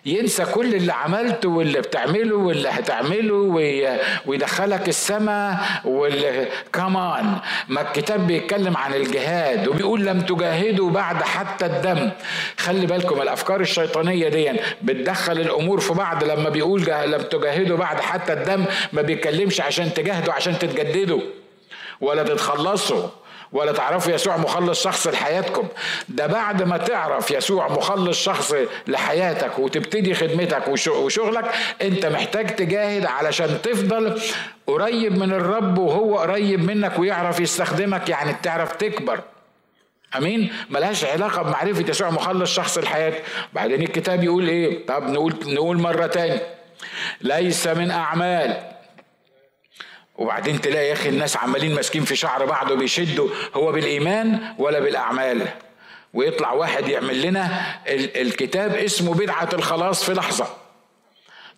ينسى 0.07 0.45
كل 0.45 0.75
اللي 0.75 0.92
عملته 0.92 1.49
واللي 1.49 1.81
بتعمله 1.81 2.37
واللي 2.37 2.69
هتعمله 2.69 3.35
ويدخلك 4.26 4.88
السماء 4.88 5.57
كمان 6.73 7.37
ما 7.69 7.81
الكتاب 7.81 8.26
بيتكلم 8.26 8.76
عن 8.76 8.95
الجهاد 8.95 9.69
وبيقول 9.69 10.07
لم 10.07 10.21
تجاهدوا 10.21 10.90
بعد 10.90 11.23
حتى 11.23 11.66
الدم. 11.66 12.11
خلي 12.59 12.87
بالكم 12.87 13.23
الأفكار 13.23 13.61
الشيطانية 13.61 14.28
دي 14.28 14.52
بتدخل 14.83 15.40
الأمور 15.40 15.81
في 15.81 15.95
بعض 15.95 16.25
لما 16.25 16.49
بيقول 16.49 16.83
لم 16.87 17.23
تجاهدوا 17.23 17.76
بعد 17.76 18.00
حتى 18.00 18.33
الدم 18.33 18.64
ما 18.92 19.02
بيتكلمش 19.02 19.61
عشان 19.61 19.95
تجاهدوا 19.95 20.33
عشان 20.33 20.59
تتجددوا 20.59 21.21
ولا 22.00 22.23
تتخلصوا. 22.23 23.09
ولا 23.52 23.73
تعرفوا 23.73 24.12
يسوع 24.12 24.37
مخلص 24.37 24.82
شخص 24.85 25.06
لحياتكم؟ 25.06 25.68
ده 26.09 26.26
بعد 26.26 26.62
ما 26.62 26.76
تعرف 26.76 27.30
يسوع 27.30 27.68
مخلص 27.68 28.25
شخص 28.25 28.54
لحياتك 28.87 29.59
وتبتدي 29.59 30.14
خدمتك 30.14 30.68
وشغلك 30.68 31.44
انت 31.82 32.06
محتاج 32.06 32.54
تجاهد 32.56 33.06
علشان 33.06 33.62
تفضل 33.62 34.21
قريب 34.66 35.18
من 35.18 35.32
الرب 35.32 35.78
وهو 35.78 36.18
قريب 36.18 36.64
منك 36.64 36.99
ويعرف 36.99 37.40
يستخدمك 37.40 38.09
يعني 38.09 38.37
تعرف 38.42 38.73
تكبر. 38.76 39.21
آمين؟ 40.16 40.52
ملهاش 40.71 41.04
علاقة 41.04 41.42
بمعرفة 41.42 41.85
يسوع 41.88 42.11
مخلص 42.11 42.54
شخص 42.54 42.78
الحياة 42.78 43.12
بعدين 43.52 43.82
الكتاب 43.82 44.25
يقول 44.25 44.49
إيه؟ 44.49 44.87
طب 44.87 45.02
نقول 45.02 45.35
نقول 45.47 45.78
مرة 45.78 46.06
تاني. 46.06 46.40
ليس 47.21 47.66
من 47.66 47.90
أعمال. 47.90 48.56
وبعدين 50.23 50.61
تلاقي 50.61 50.87
يا 50.88 50.93
أخي 50.93 51.09
الناس 51.09 51.37
عمالين 51.37 51.75
ماسكين 51.75 52.05
في 52.05 52.17
شعر 52.17 52.45
بعض 52.45 52.71
وبيشدوا 52.71 53.29
هو 53.55 53.73
بالإيمان 53.73 54.55
ولا 54.59 54.79
بالأعمال. 54.79 55.49
ويطلع 56.14 56.52
واحد 56.52 56.88
يعمل 56.88 57.23
لنا 57.23 57.62
الكتاب 58.17 58.75
اسمه 58.75 59.14
بدعة 59.14 59.49
الخلاص 59.52 60.05
في 60.05 60.12
لحظة. 60.14 60.47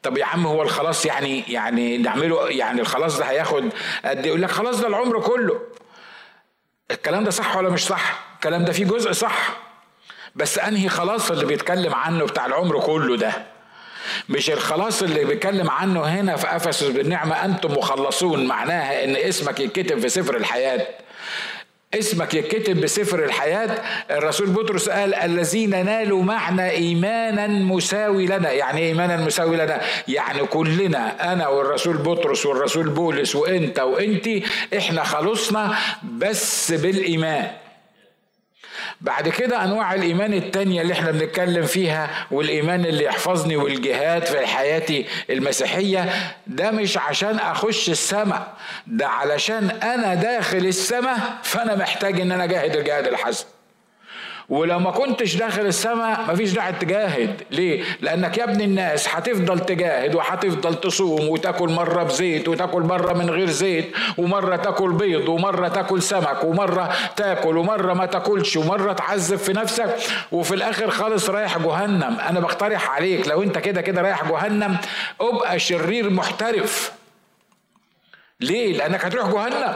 طب 0.02 0.18
يا 0.18 0.24
عم 0.24 0.46
هو 0.46 0.62
الخلاص 0.62 1.06
يعني 1.06 1.44
يعني 1.48 1.98
نعمله 1.98 2.48
يعني 2.48 2.80
الخلاص 2.80 3.18
ده 3.18 3.24
هياخد 3.24 3.68
قد 4.04 4.26
يقول 4.26 4.42
لك 4.42 4.50
خلاص 4.50 4.80
ده 4.80 4.88
العمر 4.88 5.20
كله. 5.20 5.60
الكلام 6.90 7.24
ده 7.24 7.30
صح 7.30 7.56
ولا 7.56 7.68
مش 7.70 7.86
صح؟ 7.86 8.24
الكلام 8.34 8.64
ده 8.64 8.72
فيه 8.72 8.84
جزء 8.84 9.12
صح. 9.12 9.48
بس 10.34 10.58
أنهي 10.58 10.88
خلاص 10.88 11.30
اللي 11.30 11.44
بيتكلم 11.44 11.94
عنه 11.94 12.24
بتاع 12.24 12.46
العمر 12.46 12.80
كله 12.80 13.16
ده؟ 13.16 13.53
مش 14.28 14.50
الخلاص 14.50 15.02
اللي 15.02 15.24
بيتكلم 15.24 15.70
عنه 15.70 16.00
هنا 16.00 16.36
في 16.36 16.56
أفسس 16.56 16.84
بالنعمة 16.84 17.44
أنتم 17.44 17.72
مخلصون 17.72 18.46
معناها 18.46 19.04
إن 19.04 19.16
اسمك 19.16 19.60
يتكتب 19.60 19.98
في 20.00 20.08
سفر 20.08 20.36
الحياة. 20.36 20.86
اسمك 21.98 22.34
يتكتب 22.34 22.80
بسفر 22.80 23.24
الحياة. 23.24 23.82
الرسول 24.10 24.46
بطرس 24.46 24.88
قال 24.88 25.14
الذين 25.14 25.84
نالوا 25.84 26.22
معنا 26.22 26.70
إيمانا 26.70 27.46
مساوي 27.46 28.26
لنا 28.26 28.52
يعني 28.52 28.80
إيمانا 28.80 29.16
مساوي 29.16 29.56
لنا 29.56 29.80
يعني 30.08 30.38
كلنا 30.46 31.32
أنا 31.32 31.48
والرسول 31.48 31.96
بطرس 31.96 32.46
والرسول 32.46 32.88
بولس 32.88 33.36
وإنت 33.36 33.80
وإنتي 33.80 34.42
إحنا 34.78 35.04
خلصنا 35.04 35.76
بس 36.02 36.72
بالإيمان. 36.72 37.50
بعد 39.04 39.28
كده 39.28 39.64
أنواع 39.64 39.94
الإيمان 39.94 40.34
التانية 40.34 40.82
اللي 40.82 40.92
إحنا 40.92 41.10
بنتكلم 41.10 41.66
فيها 41.66 42.10
والإيمان 42.30 42.84
اللي 42.86 43.04
يحفظني 43.04 43.56
والجهاد 43.56 44.24
في 44.24 44.46
حياتي 44.46 45.06
المسيحية 45.30 46.12
ده 46.46 46.70
مش 46.70 46.98
عشان 46.98 47.38
أخش 47.38 47.90
السماء 47.90 48.54
ده 48.86 49.08
علشان 49.08 49.70
أنا 49.70 50.14
داخل 50.14 50.58
السماء 50.58 51.18
فأنا 51.42 51.74
محتاج 51.76 52.20
إن 52.20 52.32
أنا 52.32 52.44
أجاهد 52.44 52.76
الجهاد 52.76 53.06
الحسن 53.06 53.44
ولو 54.48 54.78
ما 54.78 54.90
كنتش 54.90 55.36
داخل 55.36 55.66
السماء 55.66 56.20
مفيش 56.32 56.52
داعي 56.52 56.72
تجاهد. 56.72 57.42
ليه؟ 57.50 57.82
لأنك 58.00 58.38
يا 58.38 58.44
ابن 58.44 58.60
الناس 58.60 59.08
هتفضل 59.08 59.60
تجاهد 59.60 60.14
وهتفضل 60.14 60.74
تصوم 60.80 61.28
وتاكل 61.28 61.68
مرة 61.68 62.02
بزيت 62.02 62.48
وتاكل 62.48 62.82
مرة 62.82 63.12
من 63.12 63.30
غير 63.30 63.50
زيت 63.50 63.92
ومرة 64.18 64.56
تاكل 64.56 64.92
بيض 64.92 65.28
ومرة 65.28 65.68
تاكل 65.68 66.02
سمك 66.02 66.44
ومرة 66.44 66.92
تاكل 67.16 67.56
ومرة 67.56 67.94
ما 67.94 68.06
تاكلش 68.06 68.56
ومرة 68.56 68.92
تعذب 68.92 69.36
في 69.38 69.52
نفسك 69.52 69.96
وفي 70.32 70.54
الآخر 70.54 70.90
خالص 70.90 71.30
رايح 71.30 71.58
جهنم. 71.58 72.16
أنا 72.28 72.40
بقترح 72.40 72.90
عليك 72.90 73.28
لو 73.28 73.42
أنت 73.42 73.58
كده 73.58 73.80
كده 73.80 74.02
رايح 74.02 74.24
جهنم 74.28 74.76
أبقى 75.20 75.58
شرير 75.58 76.10
محترف. 76.10 76.92
ليه؟ 78.40 78.76
لأنك 78.76 79.04
هتروح 79.04 79.30
جهنم. 79.30 79.74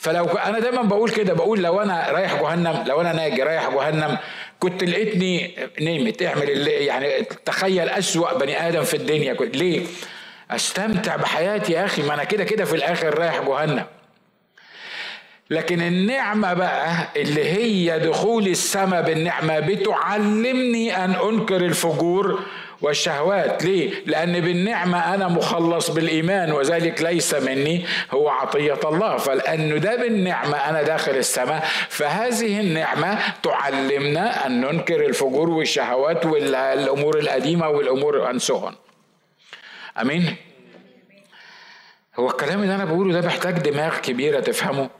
فلو 0.00 0.24
أنا 0.24 0.58
دايما 0.58 0.82
بقول 0.82 1.10
كده 1.10 1.34
بقول 1.34 1.62
لو 1.62 1.80
أنا 1.82 2.10
رايح 2.10 2.42
جهنم 2.42 2.84
لو 2.86 3.00
أنا 3.00 3.12
ناجي 3.12 3.42
رايح 3.42 3.70
جهنم 3.70 4.18
كنت 4.60 4.84
لقيتني 4.84 5.56
نمت 5.80 6.22
اعمل 6.22 6.50
اللي 6.50 6.70
يعني 6.70 7.22
تخيل 7.44 7.88
أسوأ 7.88 8.38
بني 8.38 8.68
آدم 8.68 8.82
في 8.82 8.94
الدنيا. 8.96 9.32
ليه؟ 9.32 9.86
أستمتع 10.50 11.16
بحياتي 11.16 11.72
يا 11.72 11.84
أخي 11.84 12.02
ما 12.02 12.14
أنا 12.14 12.24
كده 12.24 12.44
كده 12.44 12.64
في 12.64 12.76
الآخر 12.76 13.18
رايح 13.18 13.40
جهنم. 13.40 13.84
لكن 15.50 15.82
النعمة 15.82 16.54
بقى 16.54 17.08
اللي 17.16 17.44
هي 17.44 17.98
دخول 17.98 18.46
السماء 18.46 19.02
بالنعمة 19.02 19.60
بتعلمني 19.60 21.04
أن 21.04 21.10
أنكر 21.14 21.56
الفجور 21.56 22.40
والشهوات. 22.82 23.64
ليه؟ 23.64 23.90
لأن 24.06 24.40
بالنعمة 24.40 25.14
أنا 25.14 25.28
مخلص 25.28 25.90
بالإيمان 25.90 26.52
وذلك 26.52 27.02
ليس 27.02 27.34
مني 27.34 27.84
هو 28.10 28.28
عطية 28.28 28.80
الله. 28.84 29.16
فلأنه 29.16 29.76
ده 29.76 29.96
بالنعمة 29.96 30.56
أنا 30.56 30.82
داخل 30.82 31.12
السماء 31.16 31.64
فهذه 31.88 32.60
النعمة 32.60 33.18
تعلمنا 33.42 34.46
أن 34.46 34.60
ننكر 34.60 35.06
الفجور 35.06 35.50
والشهوات 35.50 36.26
والأمور 36.26 37.18
القديمة 37.18 37.68
والأمور 37.68 38.30
أنسوهن 38.30 38.74
أمين؟ 40.00 40.36
هو 42.18 42.30
الكلام 42.30 42.62
اللي 42.62 42.74
أنا 42.74 42.84
بقوله 42.84 43.20
ده 43.20 43.26
محتاج 43.26 43.54
دماغ 43.58 43.98
كبيرة 43.98 44.40
تفهمه؟ 44.40 44.90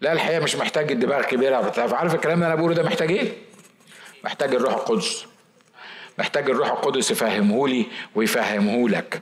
لا 0.00 0.12
الحقيقة 0.12 0.40
مش 0.40 0.56
محتاج 0.56 0.92
الدماغ 0.92 1.22
كبيرة 1.22 1.72
عارف 1.78 2.14
الكلام 2.14 2.34
اللي 2.34 2.46
أنا 2.46 2.54
بقوله 2.54 2.74
ده 2.74 2.82
محتاج 2.82 3.10
إيه؟ 3.10 3.32
محتاج 4.24 4.54
الروح 4.54 4.74
القدس. 4.74 5.26
محتاج 6.18 6.50
الروح 6.50 6.70
القدس 6.70 7.10
يفهمه 7.10 7.68
لي 7.68 7.86
ويفهمه 8.14 8.88
لك 8.88 9.20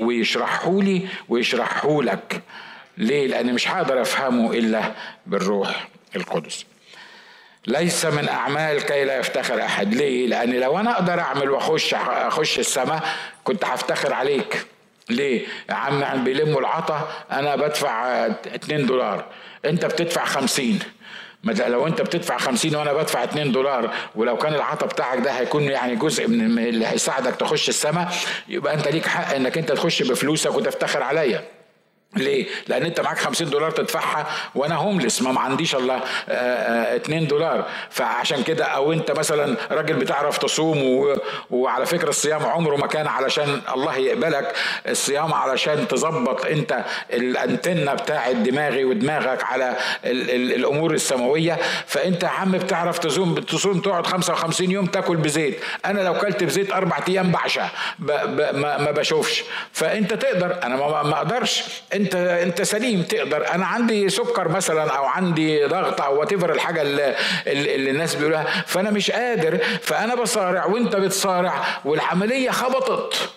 ويشرحه 0.00 0.82
لي 0.82 1.08
ويشرحه 1.28 2.02
لك 2.02 2.42
ليه؟ 2.98 3.26
لأن 3.26 3.54
مش 3.54 3.68
هقدر 3.68 4.02
أفهمه 4.02 4.52
إلا 4.52 4.92
بالروح 5.26 5.88
القدس. 6.16 6.64
ليس 7.66 8.04
من 8.04 8.28
أعمال 8.28 8.82
كي 8.82 9.04
لا 9.04 9.18
يفتخر 9.18 9.64
أحد. 9.64 9.94
ليه؟ 9.94 10.26
لأن 10.26 10.50
لو 10.60 10.78
أنا 10.78 10.90
أقدر 10.90 11.20
أعمل 11.20 11.50
وأخش 11.50 11.94
أخش 11.94 12.58
السماء 12.58 13.02
كنت 13.44 13.64
هفتخر 13.64 14.12
عليك. 14.12 14.66
ليه؟ 15.10 15.46
يا 15.68 15.74
عم 15.74 16.24
بيلموا 16.24 16.60
العطا 16.60 17.08
أنا 17.32 17.56
بدفع 17.56 18.26
2 18.26 18.86
دولار. 18.86 19.24
أنت 19.64 19.84
بتدفع 19.84 20.24
50 20.24 20.78
لو 21.52 21.86
انت 21.86 22.00
بتدفع 22.02 22.38
50 22.38 22.76
وأنا 22.76 22.92
بدفع 22.92 23.24
2 23.24 23.52
دولار 23.52 23.90
ولو 24.14 24.36
كان 24.36 24.54
العطا 24.54 24.86
بتاعك 24.86 25.18
ده 25.18 25.30
هيكون 25.30 25.62
يعني 25.62 25.96
جزء 25.96 26.28
من 26.28 26.58
اللي 26.58 26.86
هيساعدك 26.86 27.36
تخش 27.36 27.68
السماء 27.68 28.08
يبقى 28.48 28.74
انت 28.74 28.88
ليك 28.88 29.06
حق 29.06 29.34
انك 29.34 29.58
انت 29.58 29.72
تخش 29.72 30.02
بفلوسك 30.02 30.54
وتفتخر 30.54 31.02
عليا. 31.02 31.42
ليه؟ 32.16 32.46
لأن 32.68 32.82
أنت 32.82 33.00
معاك 33.00 33.18
50 33.18 33.50
دولار 33.50 33.70
تدفعها 33.70 34.26
وأنا 34.54 34.74
هوملس 34.74 35.22
ما 35.22 35.40
عنديش 35.40 35.74
إلا 35.74 36.00
2 36.28 37.26
دولار. 37.26 37.66
فعشان 37.90 38.42
كده 38.42 38.64
أو 38.64 38.92
أنت 38.92 39.10
مثلا 39.10 39.56
راجل 39.70 39.94
بتعرف 39.94 40.38
تصوم 40.38 40.82
و... 40.82 41.16
وعلى 41.50 41.86
فكرة 41.86 42.08
الصيام 42.08 42.42
عمره 42.42 42.76
ما 42.76 42.86
كان 42.86 43.06
علشان 43.06 43.60
الله 43.74 43.96
يقبلك. 43.96 44.54
الصيام 44.88 45.34
علشان 45.34 45.88
تظبط 45.88 46.46
أنت 46.46 46.84
الأنتنة 47.12 47.94
بتاع 47.94 48.32
دماغي 48.32 48.84
ودماغك 48.84 49.44
على 49.44 49.76
ال... 50.04 50.30
ال... 50.30 50.52
الأمور 50.54 50.94
السماوية. 50.94 51.58
فأنت 51.86 52.22
يا 52.22 52.28
عم 52.28 52.52
بتعرف 52.52 52.98
تصوم 52.98 53.34
تصوم 53.34 53.80
تقعد 53.80 54.06
55 54.06 54.70
يوم 54.70 54.86
تاكل 54.86 55.16
بزيت. 55.16 55.60
أنا 55.84 56.00
لو 56.00 56.14
كلت 56.14 56.44
بزيت 56.44 56.72
أربع 56.72 56.98
أيام 57.08 57.30
بعشى 57.32 57.60
ب... 57.98 58.12
ب... 58.12 58.54
ما... 58.56 58.78
ما 58.78 58.90
بشوفش. 58.90 59.44
فأنت 59.72 60.14
تقدر. 60.14 60.58
أنا 60.62 60.76
ما, 60.76 61.02
ما 61.02 61.16
أقدرش. 61.16 61.64
انت 62.04 62.14
انت 62.14 62.62
سليم 62.62 63.02
تقدر. 63.02 63.54
أنا 63.54 63.66
عندي 63.66 64.08
سكر 64.08 64.48
مثلا 64.48 64.96
أو 64.96 65.04
عندي 65.04 65.64
ضغط 65.64 66.00
أو 66.00 66.20
وات 66.20 66.32
الحاجة 66.32 66.82
اللي, 66.82 67.16
اللي 67.46 67.90
الناس 67.90 68.14
بيقولوها. 68.14 68.64
فأنا 68.66 68.90
مش 68.90 69.10
قادر. 69.10 69.58
فأنا 69.82 70.14
بصارع 70.14 70.64
وأنت 70.66 70.96
بتصارع 70.96 71.64
والعملية 71.84 72.50
خبطت. 72.50 73.30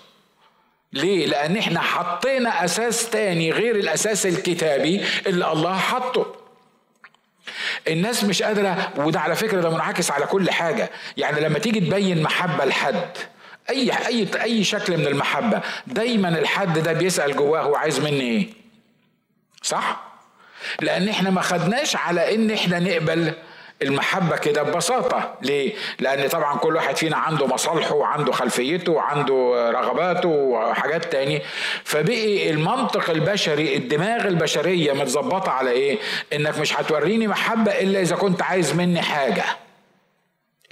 ليه؟ 0.94 1.26
لأن 1.26 1.58
إحنا 1.58 1.80
حطينا 1.80 2.66
أساس 2.66 3.10
تاني 3.10 3.52
غير 3.52 3.76
الأساس 3.76 4.26
الكتابي 4.26 5.04
اللي 5.28 5.52
الله 5.52 5.78
حطه. 5.78 6.36
الناس 7.88 8.24
مش 8.24 8.44
قادرة. 8.44 8.90
وده 8.98 9.20
على 9.20 9.36
فكرة 9.36 9.62
ده 9.62 9.70
منعكس 9.70 10.12
على 10.12 10.26
كل 10.26 10.52
حاجة، 10.52 10.90
يعني 11.18 11.40
لما 11.42 11.60
تيجي 11.60 11.80
تبين 11.80 12.24
محبة 12.24 12.66
لحد 12.66 13.10
أي 13.70 13.92
أي 14.08 14.28
أي 14.42 14.64
شكل 14.64 14.98
من 14.98 15.08
المحبة 15.08 15.62
دايما 15.88 16.30
الحد 16.30 16.80
ده 16.80 16.94
بيسأل 16.94 17.36
جواه 17.36 17.62
هو 17.62 17.76
عايز 17.76 18.00
مني 18.00 18.22
إيه؟ 18.22 18.48
صح؟ 19.62 20.04
لأن 20.82 21.10
إحنا 21.10 21.30
ما 21.30 21.42
خدناش 21.42 21.96
على 21.96 22.36
إن 22.36 22.52
إحنا 22.52 22.80
نقبل 22.80 23.34
المحبة 23.82 24.38
كده 24.38 24.64
ببساطة 24.64 25.36
ليه؟ 25.42 25.74
لأن 26.00 26.30
طبعا 26.30 26.58
كل 26.58 26.76
واحد 26.76 26.98
فينا 26.98 27.18
عنده 27.18 27.48
مصالحه 27.48 27.96
وعنده 27.96 28.32
خلفيته 28.32 28.92
وعنده 28.92 29.72
رغباته 29.72 30.30
وحاجات 30.30 31.12
تاني 31.12 31.42
فبقي 31.84 32.50
المنطق 32.50 33.10
البشري 33.10 33.76
الدماغ 33.76 34.28
البشرية 34.28 34.94
متظبطة 34.94 35.52
على 35.52 35.72
إيه؟ 35.72 35.98
إنك 36.34 36.60
مش 36.60 36.80
هتوريني 36.80 37.28
محبة 37.28 37.72
إلا 37.72 38.02
إذا 38.02 38.16
كنت 38.16 38.42
عايز 38.42 38.74
مني 38.76 39.02
حاجة 39.02 39.44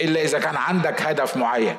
إلا 0.00 0.22
إذا 0.22 0.38
كان 0.38 0.56
عندك 0.56 1.02
هدف 1.02 1.36
معين. 1.36 1.76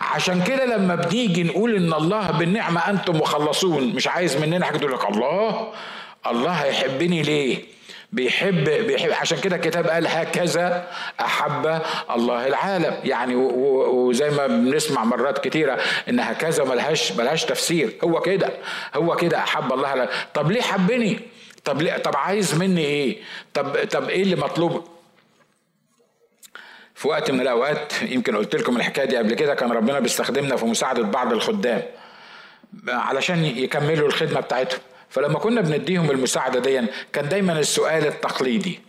عشان 0.00 0.42
كده 0.44 0.64
لما 0.64 0.94
بنيجي 0.94 1.42
نقول 1.42 1.76
إن 1.76 1.92
الله 1.92 2.30
بالنعمة 2.30 2.90
أنتم 2.90 3.16
مخلصون 3.16 3.94
مش 3.94 4.08
عايز 4.08 4.36
مننا 4.36 4.66
حاجة 4.66 4.78
تقول 4.78 4.92
لك 4.92 5.10
الله؟ 5.10 5.72
الله 6.26 6.50
هيحبني 6.50 7.22
ليه؟ 7.22 7.62
بيحب 8.12 8.64
بيحب. 8.64 9.10
عشان 9.10 9.38
كده 9.38 9.56
الكتاب 9.56 9.86
قال 9.86 10.06
هكذا 10.06 10.86
أحب 11.20 11.80
الله 12.10 12.46
العالم. 12.46 12.94
يعني 13.04 13.34
وزي 13.36 14.30
ما 14.30 14.46
بنسمع 14.46 15.04
مرات 15.04 15.44
كتيرة 15.48 15.78
إن 16.08 16.20
هكذا 16.20 16.64
ملهاش 16.64 17.12
ملهاش 17.12 17.44
تفسير. 17.44 17.92
هو 18.04 18.20
كده 18.20 18.50
هو 18.94 19.16
كده 19.16 19.38
أحب 19.38 19.72
الله 19.72 19.94
العالم. 19.94 20.10
طب 20.34 20.50
ليه 20.50 20.62
حبني؟ 20.62 21.20
طب 21.64 21.82
ليه 21.82 21.96
طب 21.98 22.16
عايز 22.16 22.54
مني 22.54 22.84
إيه؟ 22.84 23.18
طب 23.54 23.76
طب 23.90 24.08
إيه 24.08 24.22
اللي 24.22 24.36
مطلوب؟ 24.36 24.84
في 27.00 27.08
وقت 27.08 27.30
من 27.30 27.40
الأوقات 27.40 27.92
يمكن 28.02 28.36
قلت 28.36 28.56
لكم 28.56 28.76
الحكاية 28.76 29.04
دي 29.04 29.16
قبل 29.16 29.34
كده 29.34 29.54
كان 29.54 29.72
ربنا 29.72 30.00
بيستخدمنا 30.00 30.56
في 30.56 30.64
مساعدة 30.64 31.02
بعض 31.02 31.32
الخدام 31.32 31.82
علشان 32.88 33.44
يكملوا 33.44 34.08
الخدمة 34.08 34.40
بتاعتهم. 34.40 34.80
فلما 35.08 35.38
كنا 35.38 35.60
بنديهم 35.60 36.10
المساعدة 36.10 36.60
دي 36.60 36.86
كان 37.12 37.28
دايما 37.28 37.58
السؤال 37.58 38.06
التقليدي 38.06 38.80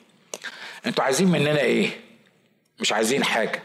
أنتوا 0.85 1.03
عايزين 1.03 1.27
مننا 1.27 1.59
إيه؟ 1.59 1.89
مش 2.79 2.93
عايزين 2.93 3.23
حاجة. 3.23 3.63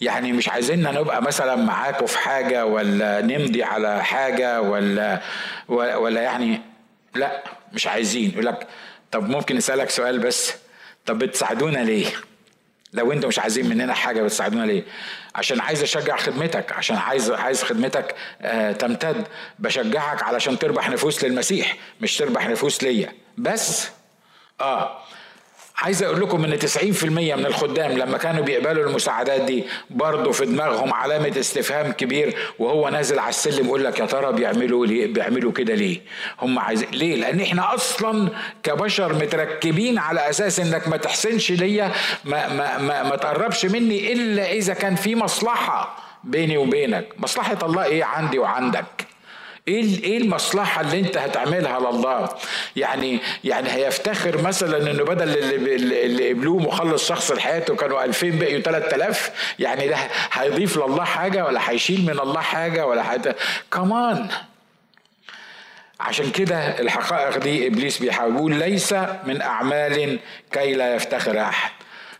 يعني 0.00 0.32
مش 0.32 0.48
عايزيننا 0.48 0.90
نبقى 0.92 1.22
مثلا 1.22 1.56
معاكم 1.56 2.06
في 2.06 2.18
حاجة 2.18 2.66
ولا 2.66 3.20
نمضي 3.20 3.62
على 3.62 4.04
حاجة 4.04 4.60
ولا 4.62 5.20
ولا 5.68 6.20
يعني 6.22 6.60
لا 7.14 7.44
مش 7.72 7.86
عايزين. 7.86 8.30
يقول 8.30 8.46
لك 8.46 8.66
طب 9.10 9.28
ممكن 9.28 9.56
نسألك 9.56 9.90
سؤال 9.90 10.18
بس؟ 10.18 10.54
طب 11.06 11.18
بتساعدونا 11.18 11.78
ليه؟ 11.78 12.06
لو 12.92 13.12
أنتوا 13.12 13.28
مش 13.28 13.38
عايزين 13.38 13.68
مننا 13.68 13.94
حاجة 13.94 14.22
بتساعدونا 14.22 14.64
ليه؟ 14.66 14.82
عشان 15.34 15.60
عايز 15.60 15.82
أشجع 15.82 16.16
خدمتك 16.16 16.72
عشان 16.72 16.96
عايز 16.96 17.30
عايز 17.30 17.62
خدمتك 17.62 18.14
آه 18.42 18.72
تمتد. 18.72 19.28
بشجعك 19.58 20.22
علشان 20.22 20.58
تربح 20.58 20.90
نفوس 20.90 21.24
للمسيح 21.24 21.76
مش 22.00 22.16
تربح 22.16 22.48
نفوس 22.48 22.82
ليا. 22.82 23.12
بس 23.38 23.88
آه 24.60 25.02
عايز 25.80 26.02
أقول 26.02 26.20
لكم 26.20 26.44
إن 26.44 26.58
90% 26.58 27.04
من 27.04 27.46
الخدام 27.46 27.92
لما 27.92 28.18
كانوا 28.18 28.44
بيقبلوا 28.44 28.88
المساعدات 28.90 29.40
دي 29.40 29.64
برضه 29.90 30.32
في 30.32 30.46
دماغهم 30.46 30.94
علامة 30.94 31.32
استفهام 31.40 31.92
كبير 31.92 32.36
وهو 32.58 32.88
نازل 32.88 33.18
على 33.18 33.28
السلم 33.28 33.66
يقول 33.66 33.84
لك 33.84 33.98
يا 34.00 34.06
ترى 34.06 34.32
بيعملوا 34.32 34.86
ليه 34.86 35.06
بيعملوا 35.12 35.52
كده 35.52 35.74
ليه؟ 35.74 36.00
هم 36.40 36.58
عايزين 36.58 36.88
ليه؟ 36.92 37.16
لأن 37.16 37.40
إحنا 37.40 37.74
أصلا 37.74 38.28
كبشر 38.62 39.12
متركبين 39.14 39.98
على 39.98 40.30
أساس 40.30 40.60
إنك 40.60 40.88
ما 40.88 40.96
تحسنش 40.96 41.52
ليا 41.52 41.92
ما 42.24 42.48
ما 42.48 42.78
ما, 42.78 43.02
ما 43.02 43.16
تقربش 43.16 43.66
مني 43.66 44.12
إلا 44.12 44.52
إذا 44.52 44.74
كان 44.74 44.94
في 44.94 45.14
مصلحة 45.14 45.96
بيني 46.24 46.56
وبينك. 46.56 47.06
مصلحة 47.18 47.58
الله 47.62 47.84
إيه؟ 47.84 48.04
عندي 48.04 48.38
وعندك. 48.38 49.09
إيه 49.70 50.02
إيه 50.04 50.18
المصلحة 50.18 50.80
اللي 50.80 51.00
أنت 51.00 51.16
هتعملها 51.18 51.80
لله 51.80 52.28
يعني 52.76 53.20
يعني 53.44 53.68
هيفتخر 53.70 54.42
مثلا 54.42 54.90
إنه 54.90 55.04
بدل 55.04 55.38
اللي, 55.38 55.74
اللي 56.06 56.28
قبلوه 56.32 56.58
مخلص 56.58 57.08
شخص 57.08 57.32
لحياته 57.32 57.76
كانوا 57.76 58.04
2000 58.04 58.30
بقيوا 58.30 58.60
3000 58.62 59.30
يعني 59.58 59.88
ده 59.88 59.96
هيضيف 60.32 60.76
لله 60.76 61.04
حاجة 61.04 61.44
ولا 61.44 61.70
هيشيل 61.70 62.02
من 62.02 62.20
الله 62.20 62.40
حاجة 62.40 62.86
ولا 62.86 63.02
حاجة؟ 63.02 63.36
كمان 63.72 64.28
عشان 66.00 66.30
كده 66.30 66.80
الحقائق 66.80 67.38
دي 67.38 67.66
إبليس 67.66 67.98
بيحاول 67.98 68.54
ليس 68.54 68.92
من 69.26 69.42
أعمال 69.42 70.18
كي 70.52 70.74
لا 70.74 70.94
يفتخر 70.94 71.40
أحد. 71.40 71.70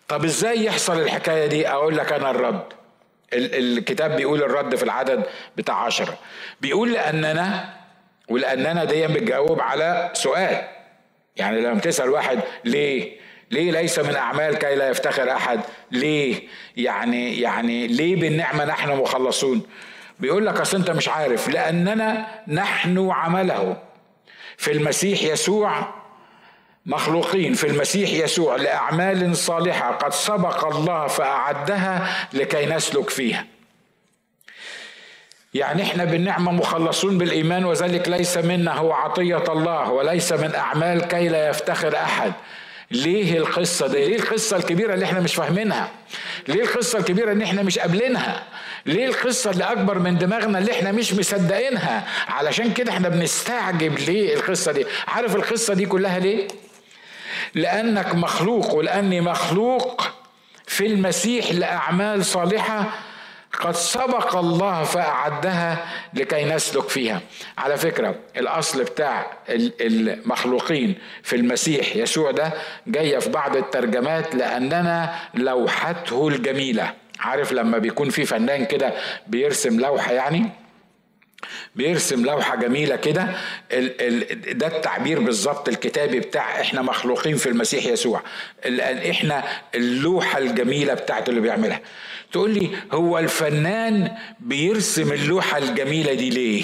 طب 0.08 0.24
إزاي 0.24 0.64
يحصل 0.64 1.00
الحكاية 1.00 1.46
دي؟ 1.46 1.68
أقول 1.68 1.96
لك 1.96 2.12
أنا 2.12 2.30
الرد. 2.30 2.79
الكتاب 3.32 4.16
بيقول 4.16 4.42
الرد 4.42 4.74
في 4.74 4.82
العدد 4.82 5.22
بتاع 5.56 5.74
عشرة. 5.74 6.18
بيقول 6.60 6.92
لأننا 6.92 7.74
ولأننا 8.28 8.84
دي 8.84 9.06
بتجاوب 9.06 9.60
على 9.60 10.10
سؤال. 10.12 10.62
يعني 11.36 11.60
لما 11.60 11.80
تسأل 11.80 12.10
واحد 12.10 12.40
ليه؟ 12.64 13.20
ليه 13.50 13.72
ليس 13.72 13.98
من 13.98 14.16
أعمال 14.16 14.58
كي 14.58 14.74
لا 14.74 14.88
يفتخر 14.88 15.32
أحد؟ 15.32 15.60
ليه؟ 15.92 16.42
يعني 16.76 17.40
يعني 17.40 17.86
ليه 17.86 18.16
بالنعمة 18.16 18.64
نحن 18.64 18.90
مخلصون؟ 18.90 19.62
بيقول 20.20 20.46
لك 20.46 20.60
أصل 20.60 20.76
أنت 20.76 20.90
مش 20.90 21.08
عارف 21.08 21.48
لأننا 21.48 22.26
نحن 22.48 23.10
عمله. 23.10 23.76
في 24.56 24.72
المسيح 24.72 25.22
يسوع 25.22 25.99
مخلوقين 26.86 27.54
في 27.54 27.66
المسيح 27.66 28.10
يسوع 28.10 28.56
لأعمال 28.56 29.36
صالحة. 29.36 29.90
قد 29.92 30.12
سبق 30.12 30.66
الله 30.76 31.06
فأعدها 31.06 32.08
لكي 32.32 32.66
نسلك 32.66 33.10
فيها. 33.10 33.46
يعني 35.54 35.82
إحنا 35.82 36.04
بالنعمة 36.04 36.52
مخلصون 36.52 37.18
بالإيمان 37.18 37.64
وذلك 37.64 38.08
ليس 38.08 38.36
منا 38.36 38.72
هو 38.74 38.92
عطية 38.92 39.44
الله 39.52 39.90
وليس 39.90 40.32
من 40.32 40.54
أعمال 40.54 41.00
كي 41.08 41.28
لا 41.28 41.48
يفتخر 41.48 41.96
أحد. 41.96 42.32
ليه 42.90 43.38
القصة 43.38 43.86
دي؟ 43.86 44.04
ليه 44.08 44.16
القصة 44.16 44.56
الكبيرة 44.56 44.94
اللي 44.94 45.04
إحنا 45.04 45.20
مش 45.20 45.34
فاهمينها؟ 45.34 45.88
ليه 46.48 46.62
القصة 46.62 46.98
الكبيرة 46.98 47.32
اللي 47.32 47.44
إحنا 47.44 47.62
مش 47.62 47.78
قابلينها؟ 47.78 48.42
ليه 48.86 49.06
القصة 49.06 49.50
اللي 49.50 49.64
أكبر 49.64 49.98
من 49.98 50.18
دماغنا 50.18 50.58
اللي 50.58 50.72
إحنا 50.72 50.92
مش 50.92 51.12
مصدقينها؟ 51.14 52.06
علشان 52.28 52.72
كده 52.72 52.92
إحنا 52.92 53.08
بنستعجب 53.08 53.98
ليه 53.98 54.34
القصة 54.34 54.72
دي؟ 54.72 54.86
عارف 55.08 55.36
القصة 55.36 55.74
دي 55.74 55.86
كلها 55.86 56.18
ليه؟ 56.18 56.48
لأنك 57.54 58.14
مخلوق 58.14 58.74
ولأني 58.74 59.20
مخلوق 59.20 60.06
في 60.66 60.86
المسيح 60.86 61.52
لأعمال 61.52 62.24
صالحة 62.24 62.84
قد 63.60 63.74
سبق 63.74 64.36
الله 64.36 64.84
فأعدها 64.84 65.78
لكي 66.14 66.44
نسلك 66.44 66.88
فيها. 66.88 67.20
على 67.58 67.76
فكرة 67.76 68.14
الأصل 68.36 68.84
بتاع 68.84 69.26
المخلوقين 69.80 70.94
في 71.22 71.36
المسيح 71.36 71.96
يسوع 71.96 72.30
ده 72.30 72.52
جاية 72.86 73.18
في 73.18 73.30
بعض 73.30 73.56
الترجمات 73.56 74.34
لأننا 74.34 75.14
لوحته 75.34 76.28
الجميلة. 76.28 76.92
عارف 77.20 77.52
لما 77.52 77.78
بيكون 77.78 78.10
في 78.10 78.24
فنان 78.24 78.64
كده 78.64 78.92
بيرسم 79.26 79.80
لوحة 79.80 80.12
يعني؟ 80.12 80.50
بيرسم 81.76 82.24
لوحة 82.26 82.56
جميلة 82.56 82.96
كده. 82.96 83.22
ده 84.52 84.66
التعبير 84.66 85.20
بالظبط 85.20 85.68
الكتابي 85.68 86.20
بتاع 86.20 86.60
إحنا 86.60 86.82
مخلوقين 86.82 87.36
في 87.36 87.48
المسيح 87.48 87.86
يسوع. 87.86 88.22
إحنا 89.10 89.44
اللوحة 89.74 90.38
الجميلة 90.38 90.94
بتاعت 90.94 91.28
اللي 91.28 91.40
بيعملها. 91.40 91.80
تقول 92.32 92.50
لي 92.50 92.70
هو 92.92 93.18
الفنان 93.18 94.10
بيرسم 94.40 95.12
اللوحة 95.12 95.58
الجميلة 95.58 96.14
دي 96.14 96.30
ليه؟ 96.30 96.62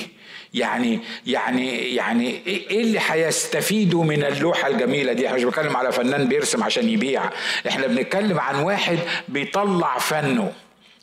يعني 0.54 1.00
يعني 1.26 1.94
يعني 1.94 2.42
إيه 2.46 2.80
اللي 2.80 3.00
هيستفيدوا 3.08 4.04
من 4.04 4.24
اللوحة 4.24 4.68
الجميلة 4.68 5.12
دي؟ 5.12 5.26
إحنا 5.26 5.36
مش 5.38 5.44
بنتكلم 5.44 5.76
على 5.76 5.92
فنان 5.92 6.28
بيرسم 6.28 6.62
عشان 6.62 6.88
يبيع. 6.88 7.30
إحنا 7.68 7.86
بنتكلم 7.86 8.40
عن 8.40 8.54
واحد 8.62 8.98
بيطلع 9.28 9.98
فنه 9.98 10.52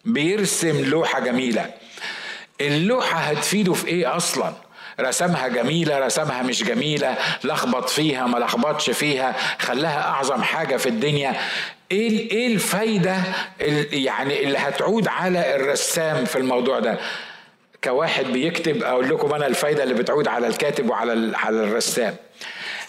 بيرسم 0.05 0.85
لوحة 0.85 1.19
جميلة. 1.19 1.69
اللوحة 2.67 3.19
هتفيده 3.19 3.73
في 3.73 3.87
إيه 3.87 4.15
أصلا؟ 4.17 4.53
رسمها 4.99 5.47
جميلة 5.47 5.99
رسمها 5.99 6.41
مش 6.41 6.63
جميلة 6.63 7.15
لخبط 7.43 7.89
فيها 7.89 8.27
ما 8.27 8.37
لخبطش 8.37 8.89
فيها 8.89 9.35
خلاها 9.59 10.01
أعظم 10.01 10.43
حاجة 10.43 10.77
في 10.77 10.89
الدنيا. 10.89 11.35
إيه 11.91 12.31
إيه 12.31 12.47
الفايدة 12.53 13.17
يعني 13.91 14.43
اللي 14.43 14.57
هتعود 14.57 15.07
على 15.07 15.55
الرسام 15.55 16.25
في 16.25 16.37
الموضوع 16.37 16.79
ده؟ 16.79 16.97
كواحد 17.83 18.25
بيكتب 18.25 18.83
أقول 18.83 19.09
لكم 19.09 19.33
أنا 19.33 19.47
الفايدة 19.47 19.83
اللي 19.83 19.93
بتعود 19.93 20.27
على 20.27 20.47
الكاتب 20.47 20.89
وعلى 20.89 21.37
على 21.37 21.63
الرسام. 21.63 22.15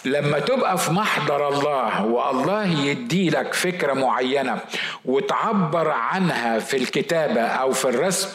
لما 0.05 0.39
تبقى 0.39 0.79
في 0.79 0.91
محضر 0.93 1.49
الله 1.49 2.05
والله 2.05 2.65
يدي 2.85 3.31
لك 3.31 3.55
فكرة 3.55 3.93
معينة 3.93 4.59
وتعبر 5.05 5.89
عنها 5.91 6.59
في 6.59 6.77
الكتابة 6.77 7.41
أو 7.43 7.73
في 7.73 7.85
الرسم 7.85 8.29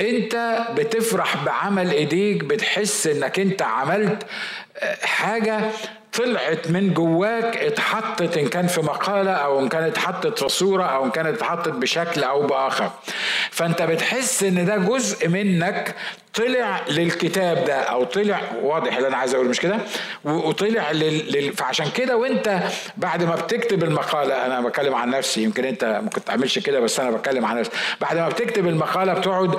أنت 0.00 0.58
بتفرح 0.76 1.44
بعمل 1.44 1.90
إيديك 1.90 2.44
بتحس 2.44 3.06
إنك 3.06 3.38
أنت 3.40 3.62
عملت 3.62 4.26
حاجة 5.02 5.60
طلعت 6.12 6.70
من 6.70 6.94
جواك 6.94 7.56
اتحطت 7.56 8.36
إن 8.36 8.48
كان 8.48 8.66
في 8.66 8.80
مقالة 8.80 9.30
أو 9.32 9.60
إن 9.60 9.68
كانت 9.68 9.86
اتحطت 9.98 10.38
في 10.38 10.48
صورة 10.48 10.84
أو 10.84 11.04
إن 11.04 11.10
كانت 11.10 11.36
اتحطت 11.36 11.68
بشكل 11.72 12.22
أو 12.24 12.46
بآخر. 12.46 12.90
فأنت 13.50 13.82
بتحس 13.82 14.42
إن 14.42 14.64
ده 14.66 14.76
جزء 14.76 15.28
منك 15.28 15.94
طلع 16.34 16.80
للكتاب 16.88 17.64
ده 17.64 17.74
أو 17.80 18.04
طلع 18.04 18.40
واضح 18.62 18.96
اللي 18.96 19.08
أنا 19.08 19.16
عايز 19.16 19.34
أقول 19.34 19.46
مش 19.48 19.60
كده؟ 19.60 19.78
وطلع 20.24 20.90
لل... 20.90 21.32
لل... 21.32 21.52
فعشان 21.52 21.86
كده 21.90 22.16
وأنت 22.16 22.60
بعد 22.96 23.22
ما 23.24 23.34
بتكتب 23.34 23.84
المقالة 23.84 24.46
أنا 24.46 24.60
بتكلم 24.60 24.94
عن 24.94 25.10
نفسي 25.10 25.42
يمكن 25.42 25.64
أنت 25.64 26.00
ممكن 26.02 26.24
تعملش 26.24 26.58
كده 26.58 26.80
بس 26.80 27.00
أنا 27.00 27.10
بتكلم 27.10 27.44
عن 27.44 27.58
نفسي. 27.60 27.72
بعد 28.00 28.16
ما 28.16 28.28
بتكتب 28.28 28.66
المقالة 28.66 29.12
بتقعد 29.14 29.58